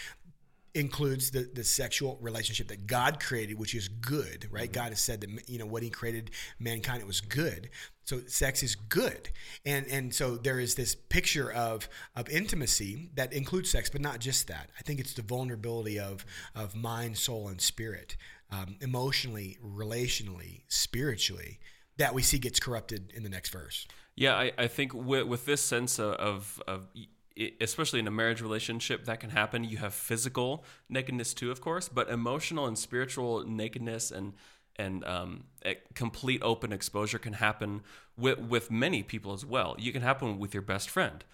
includes 0.75 1.31
the, 1.31 1.51
the 1.53 1.65
sexual 1.65 2.19
relationship 2.21 2.69
that 2.69 2.87
God 2.87 3.21
created, 3.21 3.59
which 3.59 3.75
is 3.75 3.89
good, 3.89 4.49
right? 4.51 4.73
God 4.73 4.89
has 4.89 5.01
said 5.01 5.21
that 5.21 5.49
you 5.49 5.59
know 5.59 5.67
what 5.67 5.83
He 5.83 5.91
created 5.91 6.31
mankind, 6.59 7.01
it 7.01 7.07
was 7.07 7.21
good. 7.21 7.71
So 8.05 8.21
sex 8.27 8.63
is 8.63 8.75
good, 8.75 9.31
and 9.65 9.87
and 9.87 10.15
so 10.15 10.37
there 10.37 10.59
is 10.59 10.75
this 10.75 10.95
picture 10.95 11.53
of 11.53 11.89
of 12.17 12.29
intimacy 12.29 13.11
that 13.15 13.33
includes 13.33 13.71
sex, 13.71 13.91
but 13.91 14.01
not 14.01 14.19
just 14.19 14.49
that. 14.49 14.71
I 14.79 14.83
think 14.83 14.99
it's 14.99 15.15
the 15.15 15.23
vulnerability 15.23 16.01
of 16.01 16.25
of 16.55 16.75
mind, 16.75 17.19
soul, 17.19 17.49
and 17.49 17.61
spirit, 17.61 18.17
um, 18.51 18.77
emotionally, 18.81 19.59
relationally, 19.65 20.63
spiritually, 20.69 21.61
that 21.97 22.15
we 22.15 22.23
see 22.23 22.39
gets 22.39 22.59
corrupted 22.59 23.13
in 23.15 23.23
the 23.23 23.29
next 23.29 23.51
verse. 23.51 23.87
Yeah, 24.15 24.35
I, 24.35 24.53
I 24.59 24.67
think 24.67 24.93
with, 24.93 25.27
with 25.27 25.47
this 25.47 25.63
sense 25.63 25.99
of, 25.99 26.15
of, 26.15 26.63
of 26.67 26.83
especially 27.61 28.01
in 28.01 28.07
a 28.07 28.11
marriage 28.11 28.41
relationship, 28.43 29.05
that 29.05 29.21
can 29.21 29.31
happen. 29.31 29.65
You 29.65 29.79
have 29.79 29.95
physical 29.95 30.65
nakedness 30.89 31.35
too, 31.35 31.51
of 31.51 31.61
course, 31.61 31.89
but 31.89 32.09
emotional 32.09 32.67
and 32.67 32.79
spiritual 32.79 33.45
nakedness 33.47 34.11
and 34.11 34.35
and 34.77 35.05
um, 35.05 35.45
a 35.67 35.77
complete 35.95 36.41
open 36.43 36.73
exposure 36.73 37.19
can 37.19 37.35
happen 37.35 37.83
with 38.17 38.39
with 38.39 38.71
many 38.71 39.03
people 39.03 39.33
as 39.33 39.45
well. 39.45 39.77
You 39.79 39.93
can 39.93 40.03
happen 40.03 40.39
with 40.39 40.55
your 40.55 40.63
best 40.63 40.89
friend. 40.89 41.25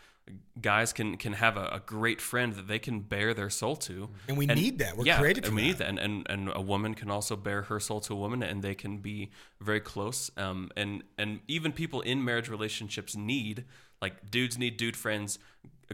Guys 0.61 0.93
can 0.93 1.17
can 1.17 1.35
have 1.35 1.57
a, 1.57 1.67
a 1.69 1.81
great 1.87 2.21
friend 2.21 2.55
that 2.55 2.69
they 2.69 2.79
can 2.79 3.01
bear 3.01 3.33
their 3.33 3.49
soul 3.49 3.77
to, 3.77 4.11
And 4.29 4.37
we 4.37 4.45
need 4.47 4.79
that. 4.81 4.97
We're 4.97 5.05
created 5.19 5.47
and 5.47 5.55
we 5.55 5.63
that. 5.63 5.67
need 5.69 5.79
that 5.79 5.89
and, 5.89 5.99
and 5.99 6.27
and 6.29 6.51
a 6.55 6.61
woman 6.61 6.95
can 6.95 7.11
also 7.11 7.35
bear 7.37 7.63
her 7.63 7.81
soul 7.81 8.01
to 8.03 8.13
a 8.13 8.17
woman 8.17 8.43
and 8.43 8.63
they 8.63 8.75
can 8.75 8.99
be 8.99 9.31
very 9.61 9.81
close 9.81 10.31
um 10.37 10.71
and 10.77 11.03
and 11.17 11.41
even 11.49 11.73
people 11.73 12.03
in 12.03 12.23
marriage 12.23 12.51
relationships 12.51 13.17
need 13.17 13.65
like 14.03 14.31
dudes 14.31 14.59
need 14.59 14.77
dude 14.77 14.97
friends 14.97 15.39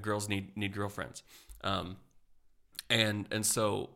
girls 0.00 0.28
need 0.28 0.56
need 0.56 0.72
girlfriends. 0.72 1.22
Um 1.62 1.96
and 2.90 3.26
and 3.30 3.44
so 3.44 3.90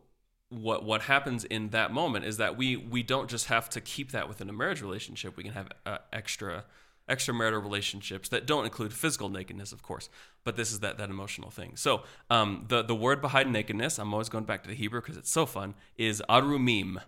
what 0.51 0.85
what 0.85 1.03
happens 1.03 1.45
in 1.45 1.71
that 1.71 1.93
moment 1.93 2.25
is 2.25 2.39
that 2.39 2.57
we 2.57 2.77
we 2.77 3.03
don't 3.03 3.29
just 3.29 3.47
have 3.47 3.69
to 3.71 3.81
keep 3.81 4.13
that 4.13 4.29
within 4.29 4.49
a 4.49 4.53
marriage 4.53 4.81
relationship. 4.81 5.37
We 5.37 5.45
can 5.45 5.53
have 5.53 5.69
uh, 5.85 5.99
extra 6.13 6.65
extramarital 7.09 7.63
relationships 7.63 8.29
that 8.29 8.47
don't 8.47 8.67
include 8.67 8.93
physical 8.93 9.31
nakedness 9.31 9.73
of 9.73 9.83
course 9.83 10.11
but 10.45 10.57
this 10.57 10.73
is 10.73 10.81
that 10.81 10.99
that 10.99 11.11
emotional 11.11 11.51
thing. 11.51 11.73
So 11.75 12.03
um, 12.31 12.67
the 12.69 12.83
the 12.83 12.95
word 12.95 13.21
behind 13.21 13.53
nakedness 13.53 13.99
i'm 13.99 14.13
always 14.13 14.29
going 14.29 14.45
back 14.45 14.63
to 14.63 14.69
the 14.69 14.75
hebrew 14.75 15.01
because 15.01 15.17
it's 15.17 15.31
so 15.31 15.47
fun 15.47 15.75
is 15.97 16.23
arumim 16.29 16.99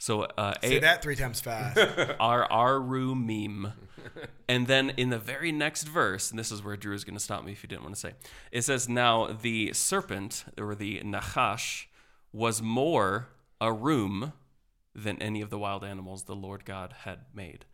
so 0.00 0.22
uh, 0.22 0.54
Say 0.62 0.78
a- 0.78 0.80
that 0.80 1.02
three 1.02 1.14
times 1.14 1.40
fast. 1.40 1.78
Ar 2.20 2.50
aru 2.50 3.14
meme. 3.14 3.72
and 4.48 4.66
then 4.66 4.90
in 4.96 5.10
the 5.10 5.18
very 5.18 5.52
next 5.52 5.84
verse, 5.84 6.30
and 6.30 6.38
this 6.38 6.50
is 6.50 6.64
where 6.64 6.76
Drew 6.76 6.94
is 6.94 7.04
going 7.04 7.14
to 7.16 7.22
stop 7.22 7.44
me 7.44 7.52
if 7.52 7.62
you 7.62 7.68
didn't 7.68 7.82
want 7.82 7.94
to 7.94 8.00
say, 8.00 8.12
it 8.50 8.62
says, 8.62 8.88
Now 8.88 9.26
the 9.26 9.72
serpent, 9.74 10.44
or 10.58 10.74
the 10.74 11.00
Nachash, 11.00 11.84
was 12.32 12.60
more 12.62 13.28
arum 13.60 14.32
than 14.94 15.20
any 15.22 15.40
of 15.42 15.50
the 15.50 15.58
wild 15.58 15.84
animals 15.84 16.24
the 16.24 16.34
Lord 16.34 16.64
God 16.64 16.94
had 17.04 17.20
made. 17.34 17.64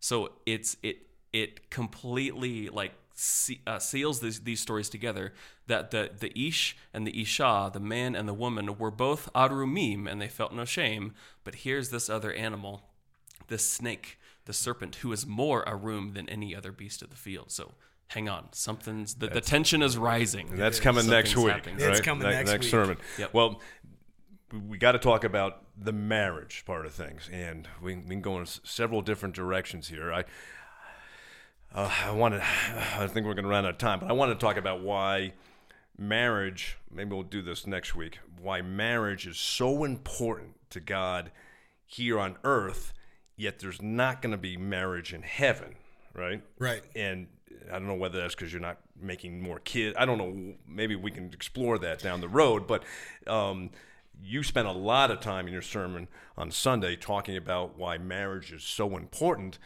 So 0.00 0.32
it's 0.46 0.76
it 0.82 0.98
it 1.32 1.70
completely 1.70 2.68
like 2.68 2.92
se- 3.14 3.60
uh, 3.66 3.78
seals 3.78 4.20
these, 4.20 4.40
these 4.40 4.60
stories 4.60 4.88
together 4.88 5.32
that 5.66 5.90
the 5.90 6.10
the 6.18 6.32
ish 6.38 6.76
and 6.92 7.06
the 7.06 7.20
isha, 7.22 7.70
the 7.72 7.80
man 7.80 8.14
and 8.14 8.28
the 8.28 8.34
woman, 8.34 8.76
were 8.78 8.90
both 8.90 9.32
arumim 9.34 10.06
and 10.10 10.20
they 10.20 10.28
felt 10.28 10.52
no 10.52 10.64
shame. 10.64 11.14
But 11.44 11.54
here's 11.56 11.90
this 11.90 12.10
other 12.10 12.32
animal, 12.32 12.82
this 13.48 13.64
snake, 13.68 14.18
the 14.44 14.52
serpent, 14.52 14.96
who 14.96 15.12
is 15.12 15.26
more 15.26 15.66
arum 15.68 16.12
than 16.14 16.28
any 16.28 16.54
other 16.54 16.72
beast 16.72 17.02
of 17.02 17.10
the 17.10 17.16
field. 17.16 17.50
So 17.50 17.72
hang 18.08 18.28
on, 18.28 18.48
something's 18.52 19.14
the, 19.14 19.28
the 19.28 19.40
tension 19.40 19.82
is 19.82 19.96
rising. 19.96 20.48
And 20.50 20.58
that's 20.58 20.80
coming 20.80 21.06
next 21.06 21.36
week. 21.36 21.48
happening. 21.52 21.76
Right? 21.78 21.90
It's 21.90 22.00
coming 22.00 22.28
Ne- 22.28 22.34
next 22.44 22.52
week. 22.52 22.62
sermon. 22.64 22.96
Yep. 23.18 23.32
Well, 23.32 23.50
we- 24.52 24.58
we 24.68 24.78
got 24.78 24.92
to 24.92 24.98
talk 25.00 25.24
about 25.24 25.62
the 25.76 25.92
marriage 25.92 26.62
part 26.64 26.86
of 26.86 26.92
things, 26.94 27.28
and 27.32 27.66
we, 27.82 27.96
we 27.96 28.02
can 28.02 28.20
go 28.20 28.36
in 28.36 28.42
s- 28.42 28.60
several 28.62 29.00
different 29.02 29.34
directions 29.34 29.88
here. 29.88 30.12
I, 30.12 30.24
uh, 31.74 31.90
I 32.06 32.10
wanted, 32.12 32.40
I 32.98 33.06
think 33.06 33.26
we're 33.26 33.34
going 33.34 33.44
to 33.44 33.50
run 33.50 33.64
out 33.64 33.70
of 33.70 33.78
time, 33.78 34.00
but 34.00 34.08
I 34.08 34.12
want 34.12 34.32
to 34.32 34.44
talk 34.46 34.56
about 34.56 34.82
why 34.82 35.32
marriage, 35.98 36.78
maybe 36.90 37.14
we'll 37.14 37.22
do 37.22 37.42
this 37.42 37.66
next 37.66 37.94
week, 37.94 38.18
why 38.40 38.62
marriage 38.62 39.26
is 39.26 39.36
so 39.36 39.84
important 39.84 40.54
to 40.70 40.80
God 40.80 41.30
here 41.86 42.18
on 42.18 42.36
earth, 42.44 42.92
yet 43.36 43.58
there's 43.58 43.82
not 43.82 44.22
going 44.22 44.32
to 44.32 44.38
be 44.38 44.56
marriage 44.56 45.12
in 45.12 45.22
heaven, 45.22 45.74
right? 46.14 46.42
Right. 46.58 46.82
And 46.94 47.28
I 47.68 47.72
don't 47.72 47.86
know 47.86 47.94
whether 47.94 48.20
that's 48.20 48.34
because 48.34 48.52
you're 48.52 48.62
not 48.62 48.78
making 49.00 49.40
more 49.40 49.58
kids. 49.58 49.96
I 49.98 50.04
don't 50.04 50.18
know. 50.18 50.54
Maybe 50.68 50.96
we 50.96 51.10
can 51.10 51.32
explore 51.32 51.78
that 51.78 52.00
down 52.00 52.20
the 52.20 52.28
road. 52.28 52.66
But 52.66 52.84
um, 53.26 53.70
you 54.22 54.42
spent 54.42 54.68
a 54.68 54.72
lot 54.72 55.10
of 55.10 55.20
time 55.20 55.46
in 55.46 55.52
your 55.52 55.62
sermon 55.62 56.08
on 56.36 56.50
Sunday 56.50 56.96
talking 56.96 57.36
about 57.36 57.78
why 57.78 57.98
marriage 57.98 58.52
is 58.52 58.62
so 58.62 58.96
important. 58.96 59.58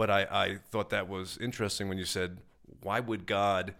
But 0.00 0.08
I, 0.08 0.22
I 0.30 0.58
thought 0.70 0.88
that 0.90 1.10
was 1.10 1.36
interesting 1.42 1.90
when 1.90 1.98
you 1.98 2.06
said, 2.06 2.38
why 2.80 3.00
would 3.00 3.26
God 3.26 3.74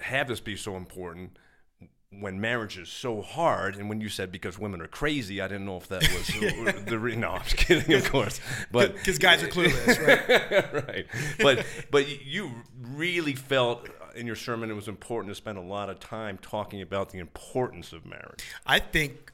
have 0.00 0.28
this 0.28 0.38
be 0.38 0.54
so 0.54 0.76
important? 0.76 1.36
when 2.20 2.40
marriage 2.40 2.78
is 2.78 2.88
so 2.88 3.20
hard, 3.20 3.74
and 3.74 3.88
when 3.88 4.00
you 4.00 4.08
said 4.08 4.30
because 4.30 4.56
women 4.56 4.80
are 4.80 4.86
crazy, 4.86 5.40
I 5.40 5.48
didn't 5.48 5.66
know 5.66 5.78
if 5.78 5.88
that 5.88 6.02
was 6.02 6.28
the 6.86 6.96
re- 6.96 7.16
no. 7.16 7.30
I'm 7.30 7.42
just 7.42 7.56
kidding, 7.56 7.92
of 7.94 8.08
course. 8.08 8.40
But 8.70 8.94
because 8.94 9.18
guys 9.18 9.42
are 9.42 9.48
clueless, 9.48 9.98
right? 10.06 10.86
right. 10.86 11.06
But 11.40 11.66
but 11.90 12.24
you 12.24 12.52
really 12.92 13.34
felt 13.34 13.88
uh, 13.88 14.12
in 14.14 14.28
your 14.28 14.36
sermon 14.36 14.70
it 14.70 14.74
was 14.74 14.86
important 14.86 15.32
to 15.32 15.34
spend 15.34 15.58
a 15.58 15.62
lot 15.62 15.90
of 15.90 15.98
time 15.98 16.38
talking 16.38 16.80
about 16.80 17.10
the 17.10 17.18
importance 17.18 17.92
of 17.92 18.06
marriage. 18.06 18.44
I 18.64 18.78
think 18.78 19.32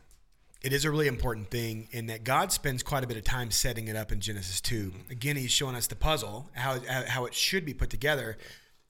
it 0.62 0.72
is 0.72 0.84
a 0.84 0.90
really 0.90 1.06
important 1.06 1.50
thing 1.50 1.88
in 1.90 2.06
that 2.06 2.22
God 2.22 2.52
spends 2.52 2.82
quite 2.82 3.02
a 3.02 3.06
bit 3.06 3.16
of 3.16 3.24
time 3.24 3.50
setting 3.50 3.88
it 3.88 3.96
up 3.96 4.12
in 4.12 4.20
Genesis 4.20 4.60
2. 4.60 4.92
Again, 5.10 5.36
he's 5.36 5.50
showing 5.50 5.74
us 5.74 5.86
the 5.86 5.96
puzzle, 5.96 6.50
how, 6.52 6.78
how 7.06 7.24
it 7.24 7.34
should 7.34 7.64
be 7.64 7.72
put 7.72 7.88
together. 7.88 8.36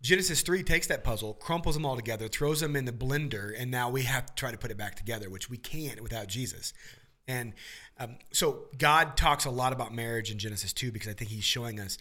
Genesis 0.03 0.43
3 0.43 0.63
takes 0.65 0.89
that 0.89 1.05
puzzle, 1.05 1.35
crumples 1.35 1.77
them 1.77 1.87
all 1.87 1.95
together, 1.95 2.27
throws 2.27 2.61
them 2.61 2.75
in 2.75 2.87
the 2.87 2.93
blender, 2.93 3.53
and 3.57 3.71
now 3.71 3.89
we 3.89 4.03
have 4.03 4.27
to 4.27 4.35
try 4.35 4.51
to 4.51 4.59
put 4.59 4.71
it 4.71 4.77
back 4.77 4.97
together, 4.97 5.31
which 5.31 5.49
we 5.49 5.59
can't 5.59 6.01
without 6.03 6.27
Jesus. 6.27 6.73
And 7.29 7.53
um, 7.99 8.17
so 8.33 8.65
God 8.77 9.17
talks 9.17 9.45
a 9.45 9.51
lot 9.51 9.73
about 9.73 9.95
marriage 9.95 10.33
in 10.33 10.39
Genesis 10.39 10.73
2 10.73 10.91
because 10.91 11.09
I 11.09 11.13
think 11.13 11.31
he's 11.31 11.45
showing 11.45 11.79
us 11.79 11.99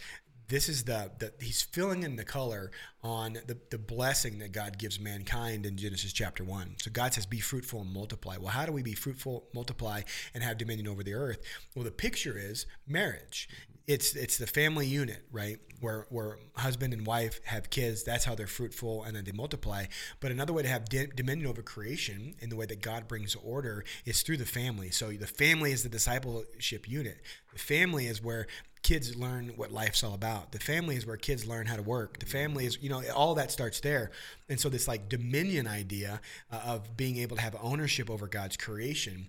this 0.50 0.68
is 0.68 0.84
the, 0.84 1.10
the 1.18 1.32
he's 1.40 1.62
filling 1.62 2.02
in 2.02 2.16
the 2.16 2.24
color 2.24 2.70
on 3.02 3.34
the, 3.46 3.56
the 3.70 3.78
blessing 3.78 4.40
that 4.40 4.52
God 4.52 4.78
gives 4.78 5.00
mankind 5.00 5.64
in 5.64 5.76
Genesis 5.76 6.12
chapter 6.12 6.44
1. 6.44 6.74
So 6.78 6.90
God 6.90 7.14
says, 7.14 7.24
Be 7.24 7.40
fruitful 7.40 7.80
and 7.80 7.92
multiply. 7.92 8.36
Well, 8.36 8.48
how 8.48 8.66
do 8.66 8.72
we 8.72 8.82
be 8.82 8.94
fruitful, 8.94 9.44
multiply, 9.54 10.02
and 10.34 10.42
have 10.42 10.58
dominion 10.58 10.88
over 10.88 11.02
the 11.02 11.14
earth? 11.14 11.40
Well, 11.74 11.84
the 11.84 11.90
picture 11.90 12.36
is 12.36 12.66
marriage 12.86 13.48
it's 13.90 14.14
it's 14.14 14.38
the 14.38 14.46
family 14.46 14.86
unit, 14.86 15.24
right? 15.32 15.58
Where 15.80 16.06
where 16.10 16.38
husband 16.54 16.92
and 16.92 17.04
wife 17.04 17.40
have 17.44 17.70
kids. 17.70 18.04
That's 18.04 18.24
how 18.24 18.36
they're 18.36 18.46
fruitful 18.46 19.02
and 19.02 19.16
then 19.16 19.24
they 19.24 19.32
multiply. 19.32 19.86
But 20.20 20.30
another 20.30 20.52
way 20.52 20.62
to 20.62 20.68
have 20.68 20.88
di- 20.88 21.08
dominion 21.14 21.48
over 21.48 21.60
creation 21.62 22.36
in 22.38 22.50
the 22.50 22.56
way 22.56 22.66
that 22.66 22.82
God 22.82 23.08
brings 23.08 23.34
order 23.34 23.84
is 24.04 24.22
through 24.22 24.36
the 24.36 24.46
family. 24.46 24.90
So 24.90 25.10
the 25.10 25.26
family 25.26 25.72
is 25.72 25.82
the 25.82 25.88
discipleship 25.88 26.88
unit. 26.88 27.20
The 27.52 27.58
family 27.58 28.06
is 28.06 28.22
where 28.22 28.46
kids 28.82 29.14
learn 29.14 29.52
what 29.56 29.70
life's 29.70 30.02
all 30.02 30.14
about. 30.14 30.52
The 30.52 30.58
family 30.58 30.96
is 30.96 31.06
where 31.06 31.16
kids 31.16 31.46
learn 31.46 31.66
how 31.66 31.76
to 31.76 31.82
work. 31.82 32.18
The 32.18 32.26
family 32.26 32.64
is, 32.64 32.78
you 32.80 32.88
know, 32.88 33.02
all 33.14 33.34
that 33.34 33.52
starts 33.52 33.80
there. 33.80 34.10
And 34.48 34.58
so 34.58 34.68
this 34.68 34.88
like 34.88 35.08
dominion 35.08 35.66
idea 35.66 36.20
uh, 36.50 36.60
of 36.64 36.96
being 36.96 37.18
able 37.18 37.36
to 37.36 37.42
have 37.42 37.54
ownership 37.60 38.08
over 38.08 38.26
God's 38.26 38.56
creation, 38.56 39.28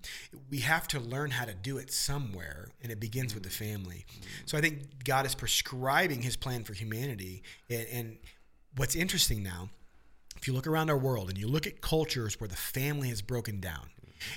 we 0.49 0.59
have 0.59 0.87
to 0.89 0.99
learn 0.99 1.31
how 1.31 1.45
to 1.45 1.53
do 1.53 1.77
it 1.77 1.91
somewhere, 1.91 2.69
and 2.81 2.91
it 2.91 2.99
begins 2.99 3.33
with 3.33 3.43
the 3.43 3.49
family. 3.49 4.05
So 4.45 4.57
I 4.57 4.61
think 4.61 5.03
God 5.03 5.25
is 5.25 5.35
prescribing 5.35 6.21
His 6.21 6.37
plan 6.37 6.63
for 6.63 6.73
humanity, 6.73 7.43
and, 7.69 7.87
and 7.91 8.17
what's 8.77 8.95
interesting 8.95 9.43
now. 9.43 9.69
If 10.37 10.47
you 10.47 10.53
look 10.53 10.65
around 10.65 10.89
our 10.89 10.97
world 10.97 11.29
and 11.29 11.37
you 11.37 11.47
look 11.47 11.67
at 11.67 11.81
cultures 11.81 12.39
where 12.39 12.47
the 12.47 12.55
family 12.55 13.09
has 13.09 13.21
broken 13.21 13.59
down, 13.59 13.89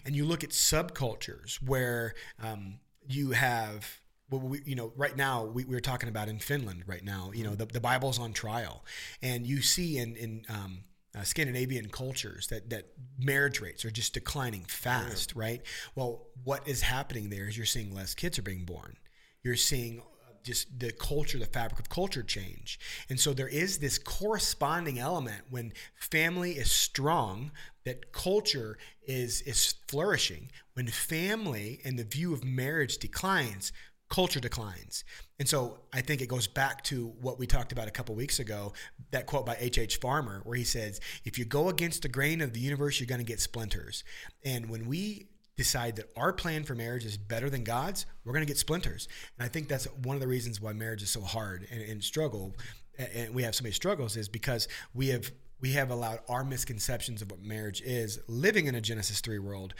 and 0.04 0.14
you 0.16 0.24
look 0.24 0.42
at 0.42 0.50
subcultures 0.50 1.56
where 1.62 2.14
um, 2.42 2.78
you 3.06 3.30
have 3.30 4.00
well, 4.30 4.40
we, 4.40 4.60
you 4.64 4.74
know, 4.74 4.92
right 4.96 5.16
now 5.16 5.44
we, 5.44 5.64
we're 5.64 5.80
talking 5.80 6.08
about 6.08 6.28
in 6.28 6.38
Finland 6.38 6.84
right 6.86 7.04
now, 7.04 7.30
you 7.34 7.44
know, 7.44 7.54
the, 7.54 7.66
the 7.66 7.80
Bible's 7.80 8.18
on 8.18 8.32
trial 8.32 8.84
and 9.22 9.46
you 9.46 9.60
see 9.62 9.98
in, 9.98 10.16
in, 10.16 10.44
um, 10.48 10.84
uh, 11.16 11.22
Scandinavian 11.22 11.88
cultures 11.90 12.48
that, 12.48 12.70
that 12.70 12.86
marriage 13.18 13.60
rates 13.60 13.84
are 13.84 13.90
just 13.90 14.14
declining 14.14 14.64
fast, 14.64 15.32
yeah. 15.34 15.42
right? 15.42 15.62
Well, 15.94 16.26
what 16.42 16.66
is 16.66 16.82
happening 16.82 17.30
there 17.30 17.46
is 17.46 17.56
you're 17.56 17.66
seeing 17.66 17.94
less 17.94 18.14
kids 18.14 18.38
are 18.38 18.42
being 18.42 18.64
born. 18.64 18.96
You're 19.42 19.54
seeing 19.54 20.02
just 20.44 20.78
the 20.78 20.92
culture, 20.92 21.38
the 21.38 21.46
fabric 21.46 21.80
of 21.80 21.88
culture 21.88 22.22
change. 22.22 22.78
And 23.08 23.18
so 23.18 23.32
there 23.32 23.48
is 23.48 23.78
this 23.78 23.98
corresponding 23.98 24.98
element 24.98 25.42
when 25.50 25.72
family 25.94 26.52
is 26.52 26.70
strong, 26.70 27.50
that 27.84 28.12
culture 28.12 28.78
is 29.06 29.40
is 29.42 29.74
flourishing. 29.88 30.50
When 30.74 30.86
family 30.86 31.80
and 31.84 31.98
the 31.98 32.04
view 32.04 32.32
of 32.32 32.44
marriage 32.44 32.98
declines, 32.98 33.72
culture 34.10 34.40
declines. 34.40 35.04
And 35.38 35.48
so 35.48 35.80
I 35.92 36.00
think 36.00 36.20
it 36.20 36.28
goes 36.28 36.46
back 36.46 36.84
to 36.84 37.08
what 37.20 37.38
we 37.38 37.46
talked 37.46 37.72
about 37.72 37.88
a 37.88 37.90
couple 37.90 38.14
weeks 38.14 38.38
ago, 38.38 38.72
that 39.10 39.26
quote 39.26 39.46
by 39.46 39.56
H.H. 39.58 39.78
H. 39.78 39.96
Farmer, 39.96 40.40
where 40.44 40.56
he 40.56 40.64
says, 40.64 41.00
if 41.24 41.38
you 41.38 41.44
go 41.44 41.68
against 41.68 42.02
the 42.02 42.08
grain 42.08 42.40
of 42.40 42.52
the 42.52 42.60
universe, 42.60 43.00
you're 43.00 43.06
going 43.06 43.20
to 43.20 43.24
get 43.24 43.40
splinters. 43.40 44.04
And 44.44 44.68
when 44.68 44.86
we 44.86 45.28
decide 45.56 45.96
that 45.96 46.10
our 46.16 46.32
plan 46.32 46.64
for 46.64 46.74
marriage 46.74 47.04
is 47.04 47.16
better 47.16 47.48
than 47.48 47.64
God's, 47.64 48.06
we're 48.24 48.32
going 48.32 48.44
to 48.44 48.50
get 48.50 48.58
splinters. 48.58 49.08
And 49.38 49.44
I 49.44 49.48
think 49.48 49.68
that's 49.68 49.86
one 50.02 50.16
of 50.16 50.20
the 50.20 50.28
reasons 50.28 50.60
why 50.60 50.72
marriage 50.72 51.02
is 51.02 51.10
so 51.10 51.20
hard 51.20 51.66
and, 51.70 51.80
and 51.80 52.02
struggle, 52.02 52.54
and 52.98 53.34
we 53.34 53.42
have 53.42 53.54
so 53.54 53.62
many 53.62 53.72
struggles, 53.72 54.16
is 54.16 54.28
because 54.28 54.68
we 54.94 55.08
have 55.08 55.30
we 55.60 55.72
have 55.72 55.90
allowed 55.90 56.18
our 56.28 56.44
misconceptions 56.44 57.22
of 57.22 57.30
what 57.30 57.40
marriage 57.40 57.80
is, 57.80 58.18
living 58.28 58.66
in 58.66 58.74
a 58.74 58.80
Genesis 58.80 59.20
three 59.20 59.38
world, 59.38 59.72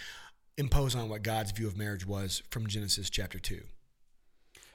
impose 0.57 0.95
on 0.95 1.11
what 1.11 1.23
God's 1.23 1.51
view 1.51 1.67
of 1.67 1.77
marriage 1.77 2.07
was 2.07 2.43
from 2.51 2.67
Genesis 2.67 3.11
chapter 3.11 3.39
two. 3.39 3.63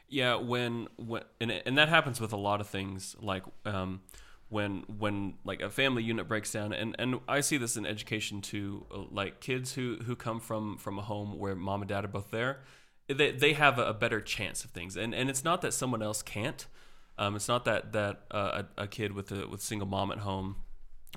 Yeah, 0.09 0.35
when 0.35 0.87
when 0.97 1.23
and 1.39 1.51
and 1.51 1.77
that 1.77 1.89
happens 1.89 2.19
with 2.19 2.33
a 2.33 2.37
lot 2.37 2.61
of 2.61 2.67
things 2.67 3.15
like 3.21 3.43
um, 3.65 4.01
when 4.49 4.83
when 4.87 5.35
like 5.43 5.61
a 5.61 5.69
family 5.69 6.03
unit 6.03 6.27
breaks 6.27 6.51
down 6.51 6.73
and 6.73 6.95
and 6.97 7.19
I 7.27 7.41
see 7.41 7.57
this 7.57 7.77
in 7.77 7.85
education 7.85 8.41
too 8.41 8.85
like 9.11 9.39
kids 9.39 9.73
who 9.73 9.97
who 10.05 10.15
come 10.15 10.39
from 10.39 10.77
from 10.77 10.97
a 10.97 11.03
home 11.03 11.37
where 11.37 11.55
mom 11.55 11.81
and 11.81 11.89
dad 11.89 12.05
are 12.05 12.09
both 12.09 12.31
there 12.31 12.61
they 13.07 13.31
they 13.31 13.53
have 13.53 13.77
a, 13.77 13.93
better 13.93 14.19
chance 14.21 14.63
of 14.63 14.71
things 14.71 14.97
and 14.97 15.13
and 15.13 15.29
it's 15.29 15.43
not 15.43 15.61
that 15.61 15.73
someone 15.73 16.01
else 16.01 16.23
can't 16.23 16.65
um, 17.19 17.35
it's 17.35 17.47
not 17.47 17.65
that 17.65 17.91
that 17.93 18.23
uh, 18.31 18.63
a, 18.77 18.83
a 18.83 18.87
kid 18.87 19.13
with 19.13 19.31
a 19.31 19.47
with 19.47 19.61
single 19.61 19.87
mom 19.87 20.11
at 20.11 20.19
home 20.19 20.55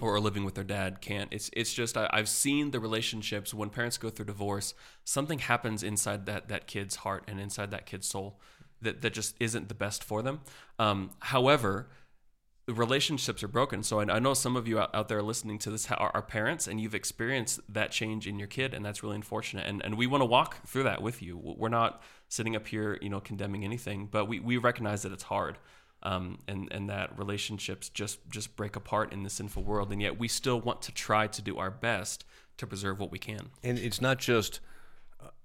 or 0.01 0.19
living 0.21 0.45
with 0.45 0.55
their 0.55 0.65
dad 0.65 1.01
can't. 1.01 1.33
It's 1.33 1.51
it's 1.53 1.73
just 1.73 1.97
I, 1.97 2.09
have 2.13 2.29
seen 2.29 2.71
the 2.71 2.81
relationships 2.81 3.53
when 3.53 3.69
parents 3.69 3.99
go 3.99 4.09
through 4.11 4.25
divorce. 4.25 4.75
Something 5.05 5.39
happens 5.39 5.83
inside 5.83 6.27
that 6.27 6.49
that 6.49 6.67
kid's 6.67 6.97
heart 6.97 7.25
and 7.29 7.39
inside 7.39 7.71
that 7.73 7.87
kid's 7.87 8.09
soul 8.09 8.41
that, 8.83 9.03
that 9.03 9.13
just 9.13 9.35
isn't 9.41 9.69
the 9.69 9.75
best 9.75 10.05
for 10.05 10.23
them. 10.23 10.41
Um, 10.79 11.11
however, 11.21 11.89
relationships 12.69 13.43
are 13.43 13.49
broken. 13.49 13.83
So 13.83 14.01
I, 14.01 14.05
I, 14.05 14.19
know 14.19 14.35
some 14.35 14.57
of 14.57 14.69
you 14.69 14.79
out, 14.79 14.95
out 14.95 15.09
there 15.09 15.23
listening 15.23 15.59
to 15.61 15.71
this 15.71 15.91
are, 15.91 16.11
are, 16.15 16.23
parents 16.23 16.69
and 16.69 16.81
you've 16.81 16.95
experienced 16.95 17.61
that 17.69 17.91
change 17.91 18.27
in 18.27 18.39
your 18.39 18.47
kid 18.47 18.73
and 18.73 18.85
that's 18.85 19.03
really 19.03 19.17
unfortunate. 19.17 19.67
And, 19.67 19.83
and 19.85 19.97
we 19.99 20.07
want 20.07 20.21
to 20.21 20.27
walk 20.27 20.67
through 20.67 20.85
that 20.85 21.03
with 21.03 21.23
you. 21.23 21.37
We're 21.37 21.69
not 21.69 22.03
sitting 22.29 22.55
up 22.55 22.67
here, 22.69 22.99
you 23.03 23.09
know, 23.09 23.21
condemning 23.21 23.65
anything, 23.65 24.09
but 24.11 24.27
we, 24.27 24.39
we 24.39 24.59
recognize 24.59 25.03
that 25.03 25.13
it's 25.13 25.25
hard. 25.25 25.59
Um, 26.05 26.39
and, 26.49 26.69
and 26.73 26.91
that 26.91 27.17
relationships 27.17 27.89
just, 27.89 28.29
just 28.29 28.57
break 28.57 28.75
apart 28.75 29.13
in 29.13 29.23
the 29.23 29.31
sinful 29.31 29.63
world. 29.63 29.93
And 29.93 30.03
yet 30.03 30.19
we 30.19 30.27
still 30.27 30.61
want 30.61 30.83
to 30.83 30.93
try 30.93 31.29
to 31.29 31.43
do 31.43 31.59
our 31.59 31.71
best 31.71 32.25
to 32.57 32.67
preserve 32.67 32.99
what 32.99 33.13
we 33.13 33.21
can. 33.21 33.51
And 33.63 33.79
it's 33.79 34.01
not 34.01 34.19
just 34.19 34.59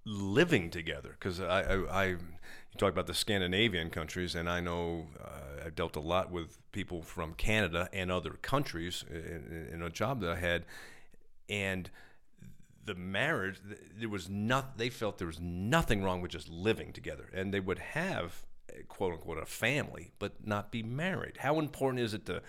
living 0.07 0.69
together 0.69 1.15
because 1.19 1.41
I, 1.41 1.61
I, 1.61 2.03
I 2.03 2.05
you 2.05 2.17
talk 2.77 2.91
about 2.91 3.07
the 3.07 3.13
Scandinavian 3.13 3.89
countries, 3.89 4.35
and 4.35 4.49
I 4.49 4.61
know 4.61 5.07
uh, 5.21 5.65
I've 5.65 5.75
dealt 5.75 5.95
a 5.95 5.99
lot 6.01 6.31
with 6.31 6.57
people 6.71 7.01
from 7.01 7.33
Canada 7.33 7.89
and 7.91 8.11
other 8.11 8.31
countries 8.41 9.03
in, 9.09 9.67
in, 9.73 9.81
a 9.81 9.89
job 9.89 10.21
that 10.21 10.29
I 10.29 10.35
had, 10.35 10.65
and 11.49 11.89
the 12.85 12.95
marriage 12.95 13.59
there 13.99 14.09
was 14.09 14.29
not. 14.29 14.77
They 14.77 14.89
felt 14.89 15.17
there 15.17 15.27
was 15.27 15.41
nothing 15.41 16.03
wrong 16.03 16.21
with 16.21 16.31
just 16.31 16.49
living 16.49 16.93
together, 16.93 17.29
and 17.33 17.53
they 17.53 17.59
would 17.59 17.79
have 17.79 18.45
quote 18.87 19.13
unquote 19.13 19.39
a 19.39 19.45
family, 19.45 20.11
but 20.19 20.47
not 20.47 20.71
be 20.71 20.83
married. 20.83 21.37
How 21.39 21.59
important 21.59 22.01
is 22.01 22.13
it 22.13 22.25
to 22.27 22.41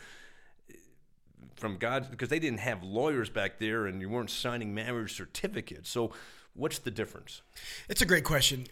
from 1.57 1.77
God 1.77 2.09
because 2.11 2.29
they 2.29 2.39
didn't 2.39 2.61
have 2.61 2.85
lawyers 2.85 3.31
back 3.31 3.59
there, 3.59 3.87
and 3.87 4.01
you 4.01 4.09
weren't 4.09 4.31
signing 4.31 4.75
marriage 4.75 5.15
certificates, 5.15 5.91
so. 5.91 6.13
What's 6.59 6.79
the 6.79 6.91
difference? 6.91 7.43
It's 7.89 8.03
a 8.03 8.07
great 8.07 8.25
question 8.25 8.67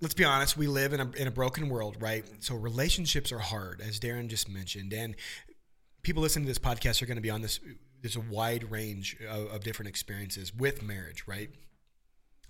let's 0.00 0.14
be 0.14 0.24
honest, 0.24 0.56
we 0.56 0.66
live 0.66 0.92
in 0.92 1.00
a, 1.00 1.10
in 1.12 1.26
a 1.26 1.30
broken 1.30 1.68
world, 1.68 1.96
right? 2.00 2.24
So 2.40 2.54
relationships 2.54 3.32
are 3.32 3.38
hard, 3.38 3.80
as 3.80 3.98
Darren 3.98 4.28
just 4.28 4.48
mentioned. 4.48 4.92
And 4.92 5.14
people 6.02 6.22
listening 6.22 6.44
to 6.44 6.50
this 6.50 6.58
podcast 6.58 7.02
are 7.02 7.06
going 7.06 7.16
to 7.16 7.22
be 7.22 7.30
on 7.30 7.42
this, 7.42 7.60
there's 8.02 8.16
a 8.16 8.20
wide 8.20 8.70
range 8.70 9.16
of, 9.28 9.46
of 9.46 9.64
different 9.64 9.88
experiences 9.88 10.54
with 10.54 10.82
marriage, 10.82 11.24
right? 11.26 11.50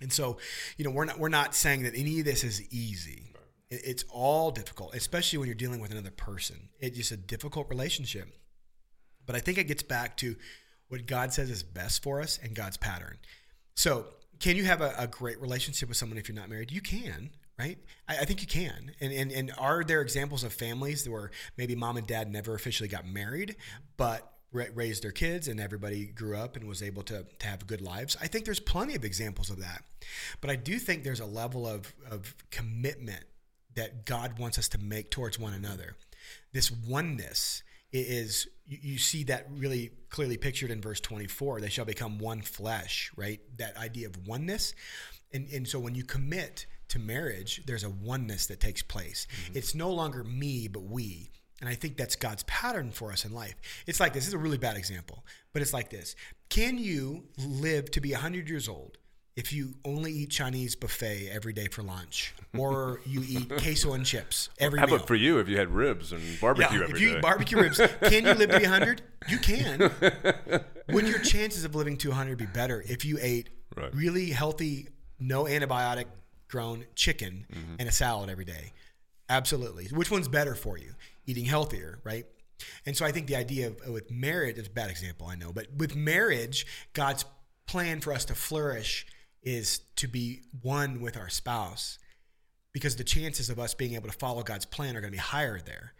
And 0.01 0.11
so, 0.11 0.37
you 0.77 0.85
know, 0.85 0.91
we're 0.91 1.05
not, 1.05 1.19
we're 1.19 1.29
not 1.29 1.55
saying 1.55 1.83
that 1.83 1.93
any 1.95 2.19
of 2.19 2.25
this 2.25 2.43
is 2.43 2.61
easy. 2.71 3.33
it's 3.69 4.03
all 4.09 4.51
difficult, 4.51 4.93
especially 4.93 5.39
when 5.39 5.47
you're 5.47 5.55
dealing 5.55 5.79
with 5.79 5.91
another 5.91 6.11
person. 6.11 6.69
It's 6.79 6.97
just 6.97 7.11
a 7.11 7.17
difficult 7.17 7.69
relationship. 7.69 8.27
But 9.25 9.35
I 9.35 9.39
think 9.39 9.57
it 9.57 9.65
gets 9.65 9.83
back 9.83 10.17
to 10.17 10.35
what 10.89 11.05
God 11.05 11.33
says 11.33 11.49
is 11.49 11.63
best 11.63 12.03
for 12.03 12.21
us 12.21 12.39
and 12.41 12.55
God's 12.55 12.77
pattern. 12.77 13.17
So, 13.75 14.05
can 14.39 14.55
you 14.55 14.65
have 14.65 14.81
a, 14.81 14.93
a 14.97 15.07
great 15.07 15.39
relationship 15.41 15.89
with 15.89 15.97
someone 15.97 16.17
if 16.17 16.27
you're 16.27 16.35
not 16.35 16.49
married? 16.49 16.71
You 16.71 16.81
can, 16.81 17.31
right? 17.57 17.77
I, 18.07 18.19
I 18.19 18.25
think 18.25 18.41
you 18.41 18.47
can. 18.47 18.91
And, 18.99 19.13
and 19.13 19.31
and 19.31 19.51
are 19.57 19.83
there 19.83 20.01
examples 20.01 20.43
of 20.43 20.53
families 20.53 21.07
where 21.07 21.31
maybe 21.57 21.75
mom 21.75 21.97
and 21.97 22.07
dad 22.07 22.31
never 22.31 22.55
officially 22.55 22.89
got 22.89 23.05
married, 23.07 23.55
but 23.97 24.31
ra- 24.51 24.65
raised 24.73 25.03
their 25.03 25.11
kids 25.11 25.47
and 25.47 25.59
everybody 25.59 26.05
grew 26.05 26.35
up 26.35 26.55
and 26.55 26.67
was 26.67 26.81
able 26.83 27.03
to, 27.03 27.25
to 27.39 27.47
have 27.47 27.67
good 27.67 27.81
lives? 27.81 28.17
I 28.21 28.27
think 28.27 28.45
there's 28.45 28.59
plenty 28.59 28.95
of 28.95 29.03
examples 29.03 29.49
of 29.49 29.59
that. 29.59 29.83
But 30.41 30.49
I 30.49 30.55
do 30.55 30.77
think 30.77 31.03
there's 31.03 31.19
a 31.19 31.25
level 31.25 31.67
of, 31.67 31.93
of 32.09 32.35
commitment 32.51 33.23
that 33.75 34.05
God 34.05 34.39
wants 34.39 34.57
us 34.57 34.67
to 34.69 34.79
make 34.79 35.11
towards 35.11 35.37
one 35.37 35.53
another. 35.53 35.95
This 36.51 36.71
oneness 36.71 37.63
is 37.91 38.47
you, 38.67 38.77
you 38.81 38.97
see 38.97 39.23
that 39.25 39.47
really 39.51 39.91
clearly 40.09 40.37
pictured 40.37 40.71
in 40.71 40.81
verse 40.81 40.99
24 40.99 41.61
they 41.61 41.69
shall 41.69 41.85
become 41.85 42.19
one 42.19 42.41
flesh 42.41 43.11
right? 43.15 43.39
That 43.57 43.77
idea 43.77 44.07
of 44.07 44.27
oneness. 44.27 44.73
And 45.33 45.47
and 45.49 45.67
so 45.67 45.79
when 45.79 45.95
you 45.95 46.03
commit 46.03 46.65
to 46.89 46.99
marriage 46.99 47.63
there's 47.65 47.83
a 47.83 47.89
oneness 47.89 48.47
that 48.47 48.59
takes 48.59 48.81
place. 48.81 49.27
Mm-hmm. 49.29 49.57
It's 49.57 49.75
no 49.75 49.91
longer 49.91 50.23
me 50.23 50.67
but 50.67 50.83
we. 50.83 51.31
And 51.59 51.67
i 51.67 51.73
think 51.73 51.97
that's 51.97 52.15
god's 52.15 52.43
pattern 52.43 52.91
for 52.91 53.11
us 53.11 53.25
in 53.25 53.33
life. 53.33 53.55
It's 53.87 53.99
like 53.99 54.13
this, 54.13 54.23
this 54.23 54.29
is 54.29 54.33
a 54.33 54.37
really 54.37 54.57
bad 54.57 54.77
example 54.77 55.25
but 55.53 55.61
it's 55.61 55.73
like 55.73 55.89
this. 55.89 56.15
Can 56.49 56.77
you 56.77 57.23
live 57.37 57.91
to 57.91 58.01
be 58.01 58.11
100 58.11 58.47
years 58.47 58.69
old 58.69 58.97
if 59.37 59.53
you 59.53 59.75
only 59.85 60.11
eat 60.11 60.29
Chinese 60.31 60.75
buffet 60.75 61.29
every 61.31 61.53
day 61.53 61.67
for 61.67 61.83
lunch, 61.83 62.33
or 62.57 62.99
you 63.05 63.23
eat 63.25 63.47
queso 63.59 63.93
and 63.93 64.05
chips 64.05 64.49
every 64.59 64.79
How 64.79 64.85
meal. 64.87 64.95
about 64.95 65.07
for 65.07 65.15
you 65.15 65.37
if 65.39 65.47
you 65.47 65.57
had 65.57 65.69
ribs 65.69 66.11
and 66.11 66.21
barbecue 66.41 66.79
Yeah, 66.79 66.83
every 66.85 66.95
if 66.95 67.01
you 67.01 67.09
day? 67.11 67.15
eat 67.17 67.21
barbecue 67.21 67.57
ribs, 67.61 67.79
can 68.01 68.25
you 68.25 68.33
live 68.33 68.49
to 68.49 68.57
be 68.59 68.63
100? 68.65 69.01
You 69.29 69.37
can. 69.39 69.91
Would 70.89 71.07
your 71.07 71.19
chances 71.19 71.65
of 71.65 71.75
living 71.75 71.97
to 71.97 72.09
100 72.09 72.37
be 72.37 72.45
better 72.45 72.83
if 72.87 73.05
you 73.05 73.17
ate 73.21 73.49
Right. 73.75 73.93
really 73.93 74.29
healthy, 74.31 74.87
no 75.19 75.43
antibiotic 75.43 76.05
grown 76.47 76.85
chicken 76.95 77.45
Mm-hmm. 77.53 77.75
and 77.79 77.89
a 77.89 77.91
salad 77.91 78.29
every 78.29 78.45
day? 78.45 78.71
Absolutely. 79.29 79.87
Which 79.87 80.09
one's 80.09 80.27
better 80.29 80.55
for 80.55 80.77
you? 80.77 80.93
Eating 81.25 81.45
healthier, 81.45 81.99
right? 82.05 82.25
And 82.85 82.95
so 82.97 83.05
I 83.05 83.11
think 83.11 83.27
the 83.27 83.35
idea 83.35 83.67
of 83.67 83.87
with 83.89 84.09
marriage 84.09 84.57
is 84.57 84.67
a 84.67 84.69
bad 84.71 84.89
example, 84.89 85.27
I 85.27 85.35
know, 85.35 85.51
but 85.51 85.67
with 85.75 85.95
marriage, 85.95 86.65
God's 86.93 87.25
plan 87.67 87.99
for 87.99 88.13
us 88.13 88.23
to 88.25 88.33
flourish 88.35 89.05
is 89.47 89.79
to 89.95 90.09
be 90.09 90.41
one 90.61 90.99
with 90.99 91.15
our 91.15 91.29
spouse 91.29 91.99
because 92.73 92.97
the 92.97 93.03
chances 93.05 93.49
of 93.49 93.57
us 93.57 93.73
being 93.73 93.95
able 93.95 94.09
to 94.09 94.17
follow 94.17 94.43
God's 94.43 94.65
plan 94.65 94.97
are 94.97 94.99
going 94.99 95.13
to 95.13 95.15
be 95.15 95.21
higher 95.21 95.57
there. 95.57 95.93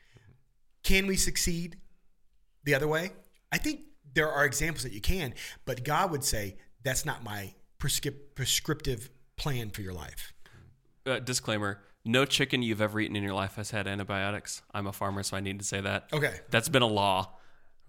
Can 0.83 1.07
we 1.07 1.15
succeed 1.15 1.77
the 2.65 2.75
other 2.75 2.89
way? 2.89 3.11
I 3.49 3.57
think 3.57 3.83
there 4.13 4.29
are 4.29 4.43
examples 4.43 4.83
that 4.83 4.91
you 4.91 4.99
can, 4.99 5.33
but 5.63 5.85
God 5.85 6.11
would 6.11 6.25
say 6.25 6.57
that's 6.83 7.05
not 7.05 7.23
my 7.23 7.53
prescrip- 7.79 8.35
prescriptive 8.35 9.09
plan 9.37 9.69
for 9.69 9.81
your 9.81 9.93
life. 9.93 10.33
Uh, 11.05 11.19
disclaimer: 11.19 11.79
No 12.03 12.25
chicken 12.25 12.61
you've 12.61 12.81
ever 12.81 12.99
eaten 12.99 13.15
in 13.15 13.23
your 13.23 13.33
life 13.33 13.55
has 13.55 13.71
had 13.71 13.87
antibiotics. 13.87 14.61
I'm 14.73 14.87
a 14.87 14.93
farmer, 14.93 15.23
so 15.23 15.37
I 15.37 15.39
need 15.39 15.59
to 15.59 15.65
say 15.65 15.79
that. 15.79 16.09
Okay. 16.11 16.35
That's 16.49 16.67
been 16.67 16.81
a 16.81 16.87
law. 16.87 17.37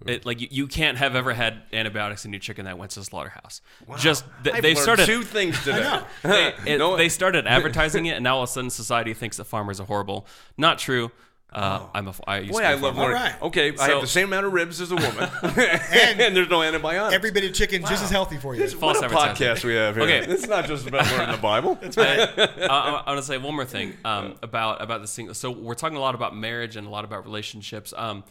It, 0.06 0.24
like 0.24 0.40
you, 0.40 0.48
you 0.50 0.66
can't 0.68 0.96
have 0.98 1.16
ever 1.16 1.32
had 1.34 1.62
antibiotics 1.72 2.24
in 2.24 2.32
your 2.32 2.38
chicken 2.40 2.66
that 2.66 2.78
went 2.78 2.92
to 2.92 3.00
the 3.00 3.04
slaughterhouse. 3.04 3.61
Just 3.98 4.24
th- 4.44 4.54
I've 4.56 4.62
they 4.62 4.74
started 4.76 5.06
two 5.06 5.22
things 5.24 5.58
today. 5.64 6.00
they, 6.22 6.54
it- 6.66 6.78
No- 6.78 6.96
they 6.96 7.08
started 7.08 7.46
advertising 7.48 8.06
it, 8.06 8.12
and 8.12 8.22
now 8.24 8.37
all 8.37 8.42
of 8.44 8.48
a 8.48 8.52
sudden 8.52 8.70
society 8.70 9.12
thinks 9.14 9.38
that 9.38 9.44
farmers 9.44 9.80
are 9.80 9.87
horrible. 9.87 10.26
Not 10.56 10.78
true. 10.78 11.11
Uh, 11.50 11.87
I'm 11.94 12.06
a. 12.06 12.11
f- 12.11 12.20
I 12.26 12.38
used 12.40 12.52
Boy, 12.52 12.61
to 12.61 12.76
be 12.76 12.82
love 12.82 12.94
farmer. 12.94 13.00
learning. 13.14 13.14
right. 13.32 13.42
Okay, 13.42 13.74
I 13.78 13.88
have 13.88 14.02
the 14.02 14.06
same 14.06 14.26
amount 14.28 14.44
of 14.44 14.52
ribs 14.52 14.82
as 14.82 14.92
a 14.92 14.96
woman, 14.96 15.30
and, 15.42 16.37
there's 16.37 16.50
no 16.50 16.61
antibiotics. 16.62 17.14
Every 17.14 17.30
bit 17.30 17.42
of 17.44 17.54
chicken 17.54 17.80
just 17.87 18.04
as 18.04 18.11
healthy 18.11 18.37
for 18.37 18.54
you. 18.54 18.61
This- 18.61 18.76
what 18.76 18.98
False 18.98 19.00
a 19.00 19.08
podcast 19.14 19.64
we 19.64 19.74
have 19.74 19.94
here. 19.96 20.04
Okay. 20.04 20.30
it's 20.30 20.46
not 20.46 20.66
just 20.66 20.87
about 20.87 21.11
learning 21.11 21.34
the 21.34 21.40
Bible. 21.40 21.78
I, 21.96 22.28
I, 22.68 23.02
I 23.06 23.12
want 23.12 23.18
to 23.18 23.22
say 23.22 23.38
one 23.38 23.54
more 23.54 23.64
thing 23.64 23.94
um, 24.04 24.34
about 24.42 24.82
about 24.82 25.00
the 25.00 25.08
single. 25.08 25.34
So 25.34 25.50
we're 25.50 25.72
talking 25.74 25.96
a 25.96 26.00
lot 26.00 26.14
about 26.14 26.37
marriage 26.37 26.76
and 26.76 26.87
a 26.87 26.90
lot 26.90 27.04
about 27.06 27.24
relationships. 27.24 27.94
Um, 27.96 28.24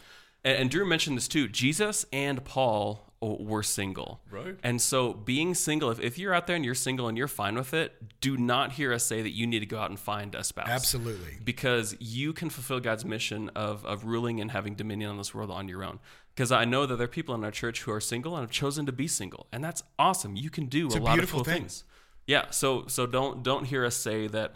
and, 0.44 0.58
and 0.58 0.70
Drew 0.70 0.86
mentioned 0.86 1.16
this 1.16 1.28
too. 1.28 1.48
Jesus 1.48 2.06
and 2.12 2.44
Paul 2.44 3.08
uh, 3.20 3.26
were 3.26 3.62
single, 3.62 4.20
Right. 4.30 4.56
And 4.62 4.80
so 4.80 5.12
being 5.12 5.54
single, 5.54 5.90
if, 5.90 5.98
if 5.98 6.18
you're 6.18 6.32
out 6.32 6.46
there 6.46 6.54
and 6.54 6.64
you're 6.64 6.74
single 6.74 7.08
and 7.08 7.18
you're 7.18 7.26
fine 7.26 7.56
with 7.56 7.74
it, 7.74 8.20
do 8.20 8.36
not 8.36 8.72
hear 8.72 8.92
us 8.92 9.04
say 9.04 9.22
that 9.22 9.30
you 9.30 9.46
need 9.46 9.60
to 9.60 9.66
go 9.66 9.78
out 9.78 9.90
and 9.90 9.98
find 9.98 10.34
a 10.34 10.44
spouse. 10.44 10.68
Absolutely. 10.68 11.38
because 11.44 11.96
you 11.98 12.32
can 12.32 12.48
fulfill 12.48 12.78
God's 12.80 13.04
mission 13.04 13.50
of 13.56 13.84
of 13.84 14.04
ruling 14.04 14.40
and 14.40 14.50
having 14.52 14.74
dominion 14.74 15.10
on 15.10 15.18
this 15.18 15.34
world 15.34 15.50
on 15.50 15.68
your 15.68 15.82
own. 15.82 15.98
Because 16.34 16.52
I 16.52 16.64
know 16.64 16.86
that 16.86 16.94
there 16.96 17.06
are 17.06 17.08
people 17.08 17.34
in 17.34 17.42
our 17.42 17.50
church 17.50 17.82
who 17.82 17.90
are 17.90 18.00
single 18.00 18.36
and 18.36 18.42
have 18.44 18.52
chosen 18.52 18.86
to 18.86 18.92
be 18.92 19.08
single, 19.08 19.48
and 19.50 19.64
that's 19.64 19.82
awesome. 19.98 20.36
You 20.36 20.50
can 20.50 20.66
do 20.66 20.88
a, 20.88 20.98
a 20.98 21.00
lot 21.00 21.18
of 21.18 21.28
cool 21.28 21.42
thing. 21.42 21.62
things. 21.62 21.82
Yeah. 22.28 22.50
So 22.50 22.86
so 22.86 23.06
don't 23.06 23.42
don't 23.42 23.64
hear 23.64 23.84
us 23.84 23.96
say 23.96 24.28
that 24.28 24.52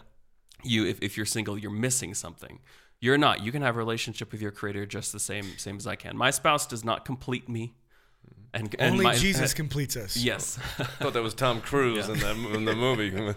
you 0.63 0.85
if, 0.85 1.01
if 1.01 1.17
you're 1.17 1.25
single 1.25 1.57
you're 1.57 1.71
missing 1.71 2.13
something. 2.13 2.59
You're 3.03 3.17
not. 3.17 3.43
You 3.43 3.51
can 3.51 3.61
have 3.63 3.75
a 3.75 3.79
relationship 3.79 4.31
with 4.31 4.41
your 4.41 4.51
creator 4.51 4.85
just 4.85 5.11
the 5.11 5.19
same 5.19 5.57
same 5.57 5.75
as 5.75 5.85
I 5.85 5.97
can. 5.97 6.15
My 6.15 6.31
spouse 6.31 6.65
does 6.65 6.85
not 6.85 7.03
complete 7.03 7.49
me. 7.49 7.73
And, 8.53 8.73
and 8.79 8.93
Only 8.93 9.03
my- 9.03 9.15
Jesus 9.15 9.53
completes 9.61 9.97
us. 9.97 10.15
Yes. 10.15 10.57
I 10.79 10.83
thought 10.85 11.11
that 11.11 11.21
was 11.21 11.33
Tom 11.33 11.59
Cruise 11.59 12.07
in, 12.07 12.19
that, 12.19 12.37
in 12.55 12.63
the 12.63 12.75
movie. 12.75 13.11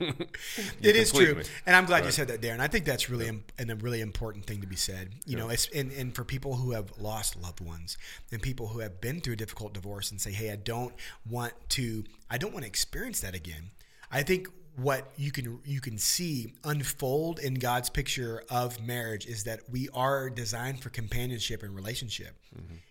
It 0.00 0.96
is 0.96 1.12
true, 1.12 1.34
me. 1.34 1.42
and 1.66 1.76
I'm 1.76 1.84
glad 1.84 2.06
you 2.06 2.10
said 2.10 2.28
that, 2.28 2.40
Darren. 2.40 2.58
I 2.60 2.68
think 2.68 2.86
that's 2.86 3.10
really 3.10 3.28
im- 3.28 3.44
and 3.58 3.70
a 3.70 3.76
really 3.76 4.00
important 4.00 4.46
thing 4.46 4.62
to 4.62 4.66
be 4.66 4.74
said. 4.76 5.10
You 5.26 5.36
know, 5.36 5.50
it's, 5.50 5.68
and 5.74 5.92
and 5.92 6.14
for 6.14 6.24
people 6.24 6.56
who 6.56 6.70
have 6.72 6.90
lost 6.98 7.36
loved 7.36 7.60
ones 7.60 7.98
and 8.32 8.40
people 8.40 8.68
who 8.68 8.78
have 8.78 8.98
been 9.02 9.20
through 9.20 9.34
a 9.34 9.36
difficult 9.36 9.74
divorce 9.74 10.10
and 10.10 10.18
say, 10.18 10.32
"Hey, 10.32 10.50
I 10.52 10.56
don't 10.56 10.94
want 11.28 11.52
to, 11.70 12.04
I 12.30 12.38
don't 12.38 12.52
want 12.54 12.62
to 12.64 12.66
experience 12.68 13.20
that 13.20 13.34
again." 13.34 13.72
I 14.10 14.22
think 14.22 14.48
what 14.76 15.12
you 15.16 15.30
can 15.32 15.60
you 15.64 15.80
can 15.80 15.98
see 15.98 16.54
unfold 16.64 17.38
in 17.38 17.54
God's 17.54 17.90
picture 17.90 18.44
of 18.50 18.80
marriage 18.80 19.26
is 19.26 19.44
that 19.44 19.60
we 19.70 19.88
are 19.92 20.30
designed 20.30 20.80
for 20.80 20.90
companionship 20.90 21.62
and 21.62 21.74
relationship. 21.74 22.36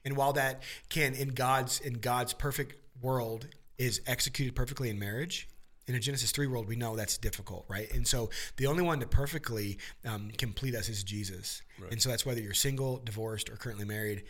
And 0.05 0.15
while 0.17 0.33
that 0.33 0.63
can 0.89 1.13
in 1.13 1.29
God's 1.29 1.79
in 1.79 1.93
God's 1.93 2.33
perfect 2.33 2.75
world 3.01 3.47
is 3.77 4.01
executed 4.07 4.55
perfectly 4.55 4.89
in 4.89 4.99
marriage, 4.99 5.47
in 5.87 5.95
a 5.95 5.99
Genesis 5.99 6.31
3 6.31 6.45
world, 6.47 6.67
we 6.67 6.75
know 6.75 6.95
that's 6.95 7.17
difficult, 7.17 7.65
right? 7.67 7.91
And 7.91 8.07
so 8.07 8.29
the 8.57 8.67
only 8.67 8.83
one 8.83 8.99
to 8.99 9.07
perfectly 9.07 9.79
um, 10.05 10.29
complete 10.37 10.75
us 10.75 10.87
is 10.87 11.03
Jesus. 11.03 11.63
And 11.91 11.99
so 11.99 12.09
that's 12.09 12.25
whether 12.25 12.39
you're 12.39 12.53
single, 12.53 12.97
divorced, 12.97 13.49
or 13.49 13.55
currently 13.55 13.85
married. 13.85 14.23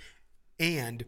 And 0.59 1.03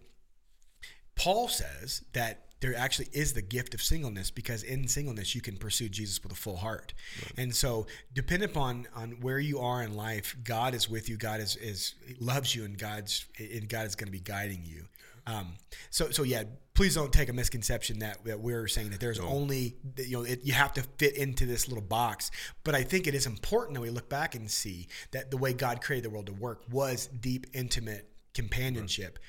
Paul 1.15 1.47
says 1.47 2.04
that 2.13 2.51
there 2.62 2.76
actually 2.76 3.10
is 3.12 3.34
the 3.34 3.41
gift 3.41 3.74
of 3.74 3.82
singleness 3.82 4.32
because 4.32 4.63
in 4.63 4.88
singleness 4.88 5.36
you 5.36 5.41
can 5.41 5.58
pursue 5.58 5.89
Jesus 5.89 6.21
with 6.24 6.32
a 6.32 6.36
full 6.36 6.58
heart. 6.58 6.93
And 7.38 7.54
so 7.54 7.88
depending 8.13 8.50
upon 8.50 8.88
on 8.95 9.12
where 9.21 9.39
you 9.39 9.60
are 9.60 9.84
in 9.84 9.95
life, 9.95 10.36
God 10.43 10.74
is 10.74 10.89
with 10.89 11.10
you. 11.10 11.17
God 11.17 11.41
is, 11.41 11.56
is 11.58 11.95
loves 12.19 12.56
you 12.56 12.63
and 12.63 12.78
God's 12.78 13.26
and 13.38 13.67
God 13.67 13.88
is 13.88 13.95
going 13.95 14.08
to 14.08 14.12
be 14.12 14.19
guiding 14.19 14.62
you. 14.63 14.86
Um, 15.28 15.56
so 15.89 16.12
so 16.12 16.24
yeah, 16.24 16.43
please 16.74 16.95
don't 16.95 17.12
take 17.12 17.30
a 17.30 17.34
misconception 17.34 18.00
that, 18.00 18.24
that 18.26 18.39
we're 18.39 18.67
saying 18.67 18.91
that 18.91 19.00
there's 19.00 19.19
only 19.19 19.76
you 19.97 20.17
know 20.17 20.24
it, 20.24 20.41
you 20.43 20.54
have 20.54 20.74
to 20.74 20.84
fit 20.97 21.15
into 21.15 21.45
this 21.45 21.67
little 21.67 21.84
box. 21.84 22.30
But 22.63 22.76
I 22.76 22.84
think 22.84 23.08
it 23.08 23.15
is 23.15 23.26
important 23.26 23.76
that 23.76 23.82
we 23.82 23.89
look 23.89 24.10
back 24.10 24.36
and 24.36 24.50
see 24.50 24.88
that 25.12 25.32
the 25.32 25.38
way 25.38 25.54
God 25.54 25.82
created 25.82 26.06
the 26.06 26.13
world 26.13 26.28
to 26.28 26.34
work 26.34 26.62
was 26.71 27.08
deep, 27.08 27.47
intimate 27.54 28.08
companionship. 28.34 29.19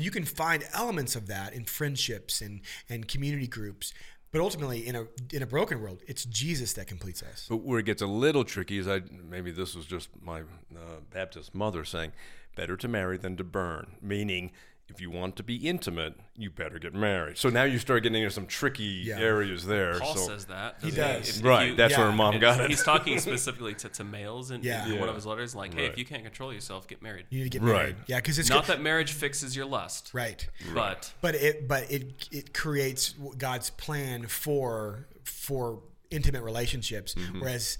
But 0.00 0.06
you 0.06 0.10
can 0.10 0.24
find 0.24 0.64
elements 0.72 1.14
of 1.14 1.26
that 1.26 1.52
in 1.52 1.66
friendships 1.66 2.40
and, 2.40 2.62
and 2.88 3.06
community 3.06 3.46
groups. 3.46 3.92
But 4.32 4.40
ultimately, 4.40 4.88
in 4.88 4.96
a 4.96 5.06
in 5.30 5.42
a 5.42 5.46
broken 5.46 5.78
world, 5.82 6.00
it's 6.08 6.24
Jesus 6.24 6.72
that 6.72 6.86
completes 6.86 7.22
us. 7.22 7.44
But 7.50 7.58
where 7.58 7.80
it 7.80 7.84
gets 7.84 8.00
a 8.00 8.06
little 8.06 8.42
tricky 8.42 8.78
is 8.78 8.88
I 8.88 9.02
maybe 9.28 9.50
this 9.50 9.74
was 9.74 9.84
just 9.84 10.08
my 10.22 10.40
uh, 10.40 11.00
Baptist 11.12 11.54
mother 11.54 11.84
saying, 11.84 12.12
"Better 12.56 12.78
to 12.78 12.88
marry 12.88 13.18
than 13.18 13.36
to 13.36 13.44
burn," 13.44 13.98
meaning 14.00 14.52
if 14.90 15.00
you 15.00 15.10
want 15.10 15.36
to 15.36 15.42
be 15.42 15.56
intimate, 15.68 16.14
you 16.36 16.50
better 16.50 16.78
get 16.78 16.92
married. 16.94 17.38
So 17.38 17.48
now 17.48 17.62
you 17.62 17.78
start 17.78 18.02
getting 18.02 18.20
into 18.20 18.34
some 18.34 18.46
tricky 18.46 19.02
Yeah. 19.06 19.18
areas 19.18 19.64
there. 19.64 19.98
Paul 20.00 20.16
so, 20.16 20.26
says 20.28 20.46
that. 20.46 20.76
He 20.82 20.90
doesn't 20.90 20.96
does. 21.20 21.28
If- 21.30 21.36
if 21.38 21.44
right, 21.44 21.68
you- 21.70 21.74
that's 21.76 21.92
yeah. 21.92 22.00
where 22.00 22.12
mom 22.12 22.32
And 22.34 22.40
got 22.40 22.60
it. 22.60 22.70
He's 22.70 22.82
talking 22.82 23.18
specifically 23.20 23.74
to, 23.76 23.88
to 23.88 24.04
males 24.04 24.50
in, 24.50 24.62
Yeah. 24.62 24.86
in 24.88 24.98
one 24.98 25.08
of 25.08 25.14
his 25.14 25.24
letters, 25.26 25.54
like, 25.54 25.72
hey, 25.74 25.82
Right. 25.84 25.92
if 25.92 25.98
you 25.98 26.04
can't 26.04 26.24
control 26.24 26.52
yourself, 26.52 26.88
get 26.88 27.00
married. 27.02 27.26
You 27.30 27.38
need 27.44 27.52
to 27.52 27.58
get 27.58 27.62
Right. 27.64 27.72
married. 27.74 27.96
Yeah, 28.06 28.16
because 28.16 28.38
it's 28.38 28.48
Not 28.50 28.66
good- 28.66 28.76
that 28.76 28.82
marriage 28.82 29.12
fixes 29.12 29.54
your 29.54 29.66
lust, 29.66 30.10
right. 30.12 30.46
but 30.74 31.12
But 31.20 31.34
it 31.36 31.68
but 31.68 31.90
it 31.90 32.26
it 32.32 32.52
creates 32.54 33.14
God's 33.38 33.70
plan 33.70 34.26
for 34.26 35.06
for 35.24 35.82
intimate 36.10 36.42
relationships, 36.42 37.14
Mm-hmm. 37.14 37.40
whereas 37.40 37.78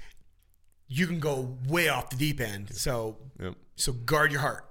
you 0.87 1.07
can 1.07 1.18
go 1.20 1.59
way 1.66 1.89
off 1.89 2.11
the 2.11 2.16
deep 2.16 2.41
end. 2.41 2.74
So 2.74 3.18
Yep. 3.41 3.55
So 3.76 3.93
guard 3.93 4.30
your 4.30 4.41
heart. 4.43 4.66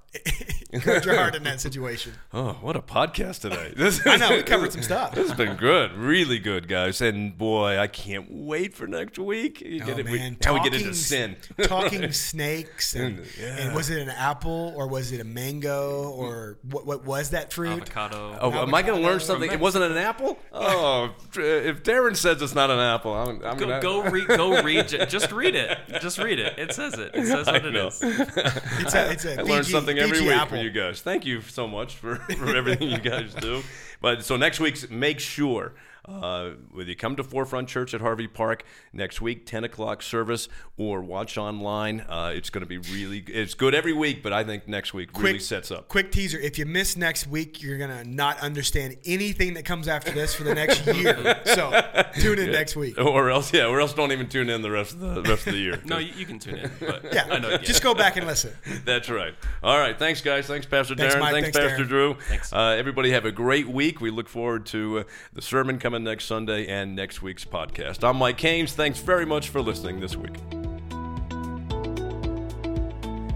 Guard 0.83 1.05
your 1.05 1.15
heart 1.15 1.35
in 1.35 1.43
that 1.43 1.61
situation. 1.61 2.13
Oh, 2.33 2.53
what 2.61 2.75
a 2.75 2.81
podcast 2.81 3.41
today! 3.41 3.73
This 3.75 4.01
I 4.05 4.17
know 4.17 4.29
we 4.35 4.43
covered 4.43 4.71
some 4.71 4.81
stuff. 4.81 5.13
This 5.15 5.27
has 5.29 5.37
been 5.37 5.55
good, 5.55 5.93
really 5.93 6.39
good, 6.39 6.67
guys. 6.67 7.01
And 7.01 7.37
boy, 7.37 7.77
I 7.79 7.87
can't 7.87 8.27
wait 8.31 8.73
for 8.73 8.87
next 8.87 9.17
week. 9.19 9.61
You 9.61 9.81
Oh, 9.83 9.85
get 9.85 9.99
it- 9.99 10.05
we- 10.09 10.17
man. 10.17 10.37
how 10.43 10.53
we 10.53 10.59
get 10.61 10.73
into 10.73 10.85
Talking- 10.85 10.93
sin. 10.93 11.35
talking 11.63 12.11
snakes, 12.11 12.93
and, 12.95 13.25
Yeah. 13.39 13.57
and 13.57 13.75
was 13.75 13.89
it 13.89 14.01
an 14.01 14.09
apple 14.09 14.73
or 14.75 14.87
was 14.87 15.11
it 15.11 15.19
a 15.21 15.23
mango 15.23 16.09
or 16.11 16.57
what? 16.69 16.85
What 16.85 17.05
was 17.05 17.31
that 17.31 17.53
fruit? 17.53 17.81
Avocado. 17.81 18.37
Oh, 18.41 18.51
am 18.51 18.73
I 18.73 18.81
going 18.81 18.99
to 19.01 19.07
learn 19.07 19.19
something? 19.19 19.51
It 19.51 19.59
wasn't 19.59 19.85
an 19.85 19.97
apple. 19.97 20.37
Oh, 20.51 21.13
if 21.35 21.83
Darren 21.83 22.15
says 22.15 22.41
it's 22.41 22.55
not 22.55 22.69
an 22.71 22.79
apple, 22.79 23.13
I'm, 23.13 23.43
I'm 23.43 23.57
Go, 23.57 23.67
gonna 23.67 23.81
go 23.81 24.01
read. 24.03 24.27
Go 24.27 24.61
read. 24.61 24.87
ju- 24.89 25.05
Just 25.05 25.31
read 25.31 25.55
it. 25.55 25.77
Just 26.01 26.17
read 26.17 26.39
it. 26.39 26.57
It 26.57 26.73
says 26.73 26.93
it. 26.95 27.11
It 27.13 27.25
says 27.27 27.47
I 27.47 27.53
what 27.53 27.65
it 27.65 27.71
know. 27.73 27.87
is. 27.87 27.99
It's 28.01 28.93
a, 28.95 29.11
it's 29.11 29.25
a 29.25 29.39
I 29.39 29.43
learn 29.43 29.63
Fiji- 29.63 29.71
something 29.71 29.98
every 29.99 30.21
week 30.21 30.31
apple. 30.31 30.57
from 30.57 30.65
you 30.65 30.71
guys. 30.71 31.01
Thank 31.01 31.25
you 31.25 31.41
so 31.41 31.67
much 31.67 31.95
for, 31.95 32.15
for 32.37 32.55
everything 32.55 32.89
you 32.89 32.99
guys 32.99 33.33
do. 33.33 33.61
But 34.01 34.23
so 34.23 34.37
next 34.37 34.59
week's, 34.59 34.89
make 34.89 35.19
sure 35.19 35.73
uh, 36.07 36.51
whether 36.71 36.89
you 36.89 36.95
come 36.95 37.15
to 37.15 37.23
Forefront 37.23 37.67
Church 37.67 37.93
at 37.93 38.01
Harvey 38.01 38.27
Park 38.27 38.63
next 38.93 39.21
week, 39.21 39.45
10 39.45 39.63
o'clock 39.63 40.01
service, 40.01 40.47
or 40.77 41.01
watch 41.01 41.37
online. 41.37 42.01
Uh, 42.01 42.31
it's 42.33 42.49
going 42.49 42.61
to 42.61 42.67
be 42.67 42.77
really. 42.77 43.19
It's 43.27 43.53
good 43.53 43.75
every 43.75 43.93
week, 43.93 44.23
but 44.23 44.33
I 44.33 44.43
think 44.43 44.67
next 44.67 44.93
week 44.93 45.09
really 45.17 45.39
sets 45.39 45.71
up. 45.71 45.87
Quick 45.87 46.11
teaser: 46.11 46.39
If 46.39 46.57
you 46.57 46.65
miss 46.65 46.95
next 46.97 47.27
week, 47.27 47.61
you're 47.61 47.77
gonna 47.77 48.03
not 48.03 48.39
understand 48.39 48.97
anything 49.05 49.53
that 49.55 49.65
comes 49.65 49.87
after 49.87 50.11
this 50.11 50.33
for 50.33 50.43
the 50.43 50.55
next 50.55 50.85
year. 50.87 51.37
So 51.45 51.71
tune 52.19 52.39
in 52.39 52.51
next 52.51 52.75
week. 52.75 52.99
Or 52.99 53.29
else, 53.29 53.51
yeah, 53.53 53.65
or 53.65 53.79
else 53.79 53.93
don't 53.93 54.11
even 54.11 54.27
tune 54.27 54.49
in 54.49 54.61
the 54.61 54.69
rest 54.71 54.93
of 54.93 54.99
the 54.99 55.21
rest 55.23 55.47
of 55.47 55.53
the 55.53 55.59
year. 55.59 55.81
No, 55.85 55.97
you, 55.97 56.13
you 56.15 56.25
can 56.25 56.37
tune 56.39 56.55
in. 56.55 56.71
But 56.79 57.05
Yeah, 57.13 57.27
I 57.31 57.39
know. 57.39 57.57
just 57.57 57.81
go 57.83 57.93
back 57.93 58.17
and 58.17 58.25
listen. 58.27 58.51
That's 58.85 59.09
right. 59.09 59.33
All 59.63 59.77
right. 59.77 59.97
Thanks, 59.97 60.21
guys. 60.21 60.45
Thanks, 60.47 60.65
Pastor 60.65 60.95
Thanks, 60.95 61.15
Darren. 61.15 61.19
Mike. 61.19 61.33
Thanks, 61.33 61.49
Thanks, 61.49 61.69
Pastor 61.71 61.85
Darren. 61.85 61.87
Drew. 61.89 62.13
Thanks. 62.27 62.53
Uh, 62.53 62.75
everybody 62.77 63.11
have 63.11 63.25
a 63.25 63.31
great 63.31 63.67
week. 63.67 63.99
We 63.99 64.11
look 64.11 64.29
forward 64.29 64.65
to 64.67 64.99
uh, 64.99 65.03
the 65.33 65.41
sermon 65.41 65.79
coming 65.89 66.03
next 66.03 66.25
Sunday 66.25 66.67
and 66.67 66.95
next 66.95 67.23
week's 67.23 67.43
podcast. 67.43 68.07
I'm 68.07 68.17
Mike 68.17 68.39
Haynes. 68.41 68.73
Thanks 68.73 68.99
very 68.99 69.25
much 69.25 69.49
for 69.49 69.59
listening 69.59 69.99
this 69.99 70.15
week. 70.15 70.35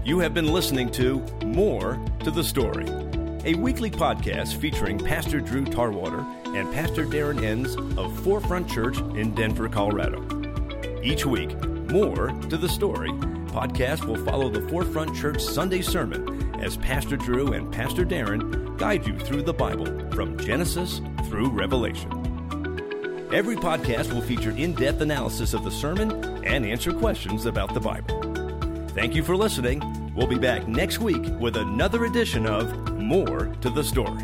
You 0.04 0.20
have 0.20 0.34
been 0.34 0.52
listening 0.52 0.88
to 0.92 1.18
More 1.44 1.98
to 2.22 2.30
the 2.30 2.44
Story, 2.44 2.86
a 3.44 3.56
weekly 3.56 3.90
podcast 3.90 4.54
featuring 4.58 5.00
Pastor 5.00 5.40
Drew 5.40 5.64
Tarwater 5.64 6.20
and 6.56 6.72
Pastor 6.72 7.04
Darren 7.04 7.42
Enns 7.42 7.74
of 7.98 8.16
Forefront 8.20 8.70
Church 8.70 8.98
in 8.98 9.34
Denver, 9.34 9.68
Colorado. 9.68 10.22
Each 11.02 11.26
week, 11.26 11.60
More 11.90 12.28
to 12.50 12.56
the 12.56 12.68
Story 12.68 13.10
podcast 13.48 14.04
will 14.04 14.24
follow 14.24 14.48
the 14.48 14.62
Forefront 14.68 15.16
Church 15.16 15.40
Sunday 15.40 15.82
sermon 15.82 16.54
as 16.60 16.76
Pastor 16.76 17.16
Drew 17.16 17.52
and 17.52 17.72
Pastor 17.72 18.04
Darren 18.04 18.76
guide 18.78 19.08
you 19.08 19.18
through 19.18 19.42
the 19.42 19.54
Bible 19.54 19.86
from 20.12 20.38
Genesis 20.38 21.00
through 21.28 21.50
Revelation. 21.50 22.23
Every 23.34 23.56
podcast 23.56 24.12
will 24.12 24.20
feature 24.20 24.52
in 24.52 24.74
depth 24.74 25.00
analysis 25.00 25.54
of 25.54 25.64
the 25.64 25.70
sermon 25.72 26.44
and 26.44 26.64
answer 26.64 26.92
questions 26.92 27.46
about 27.46 27.74
the 27.74 27.80
Bible. 27.80 28.22
Thank 28.90 29.16
you 29.16 29.24
for 29.24 29.36
listening. 29.36 29.82
We'll 30.14 30.28
be 30.28 30.38
back 30.38 30.68
next 30.68 31.00
week 31.00 31.24
with 31.40 31.56
another 31.56 32.04
edition 32.04 32.46
of 32.46 32.92
More 32.92 33.46
to 33.60 33.70
the 33.70 33.82
Story. 33.82 34.22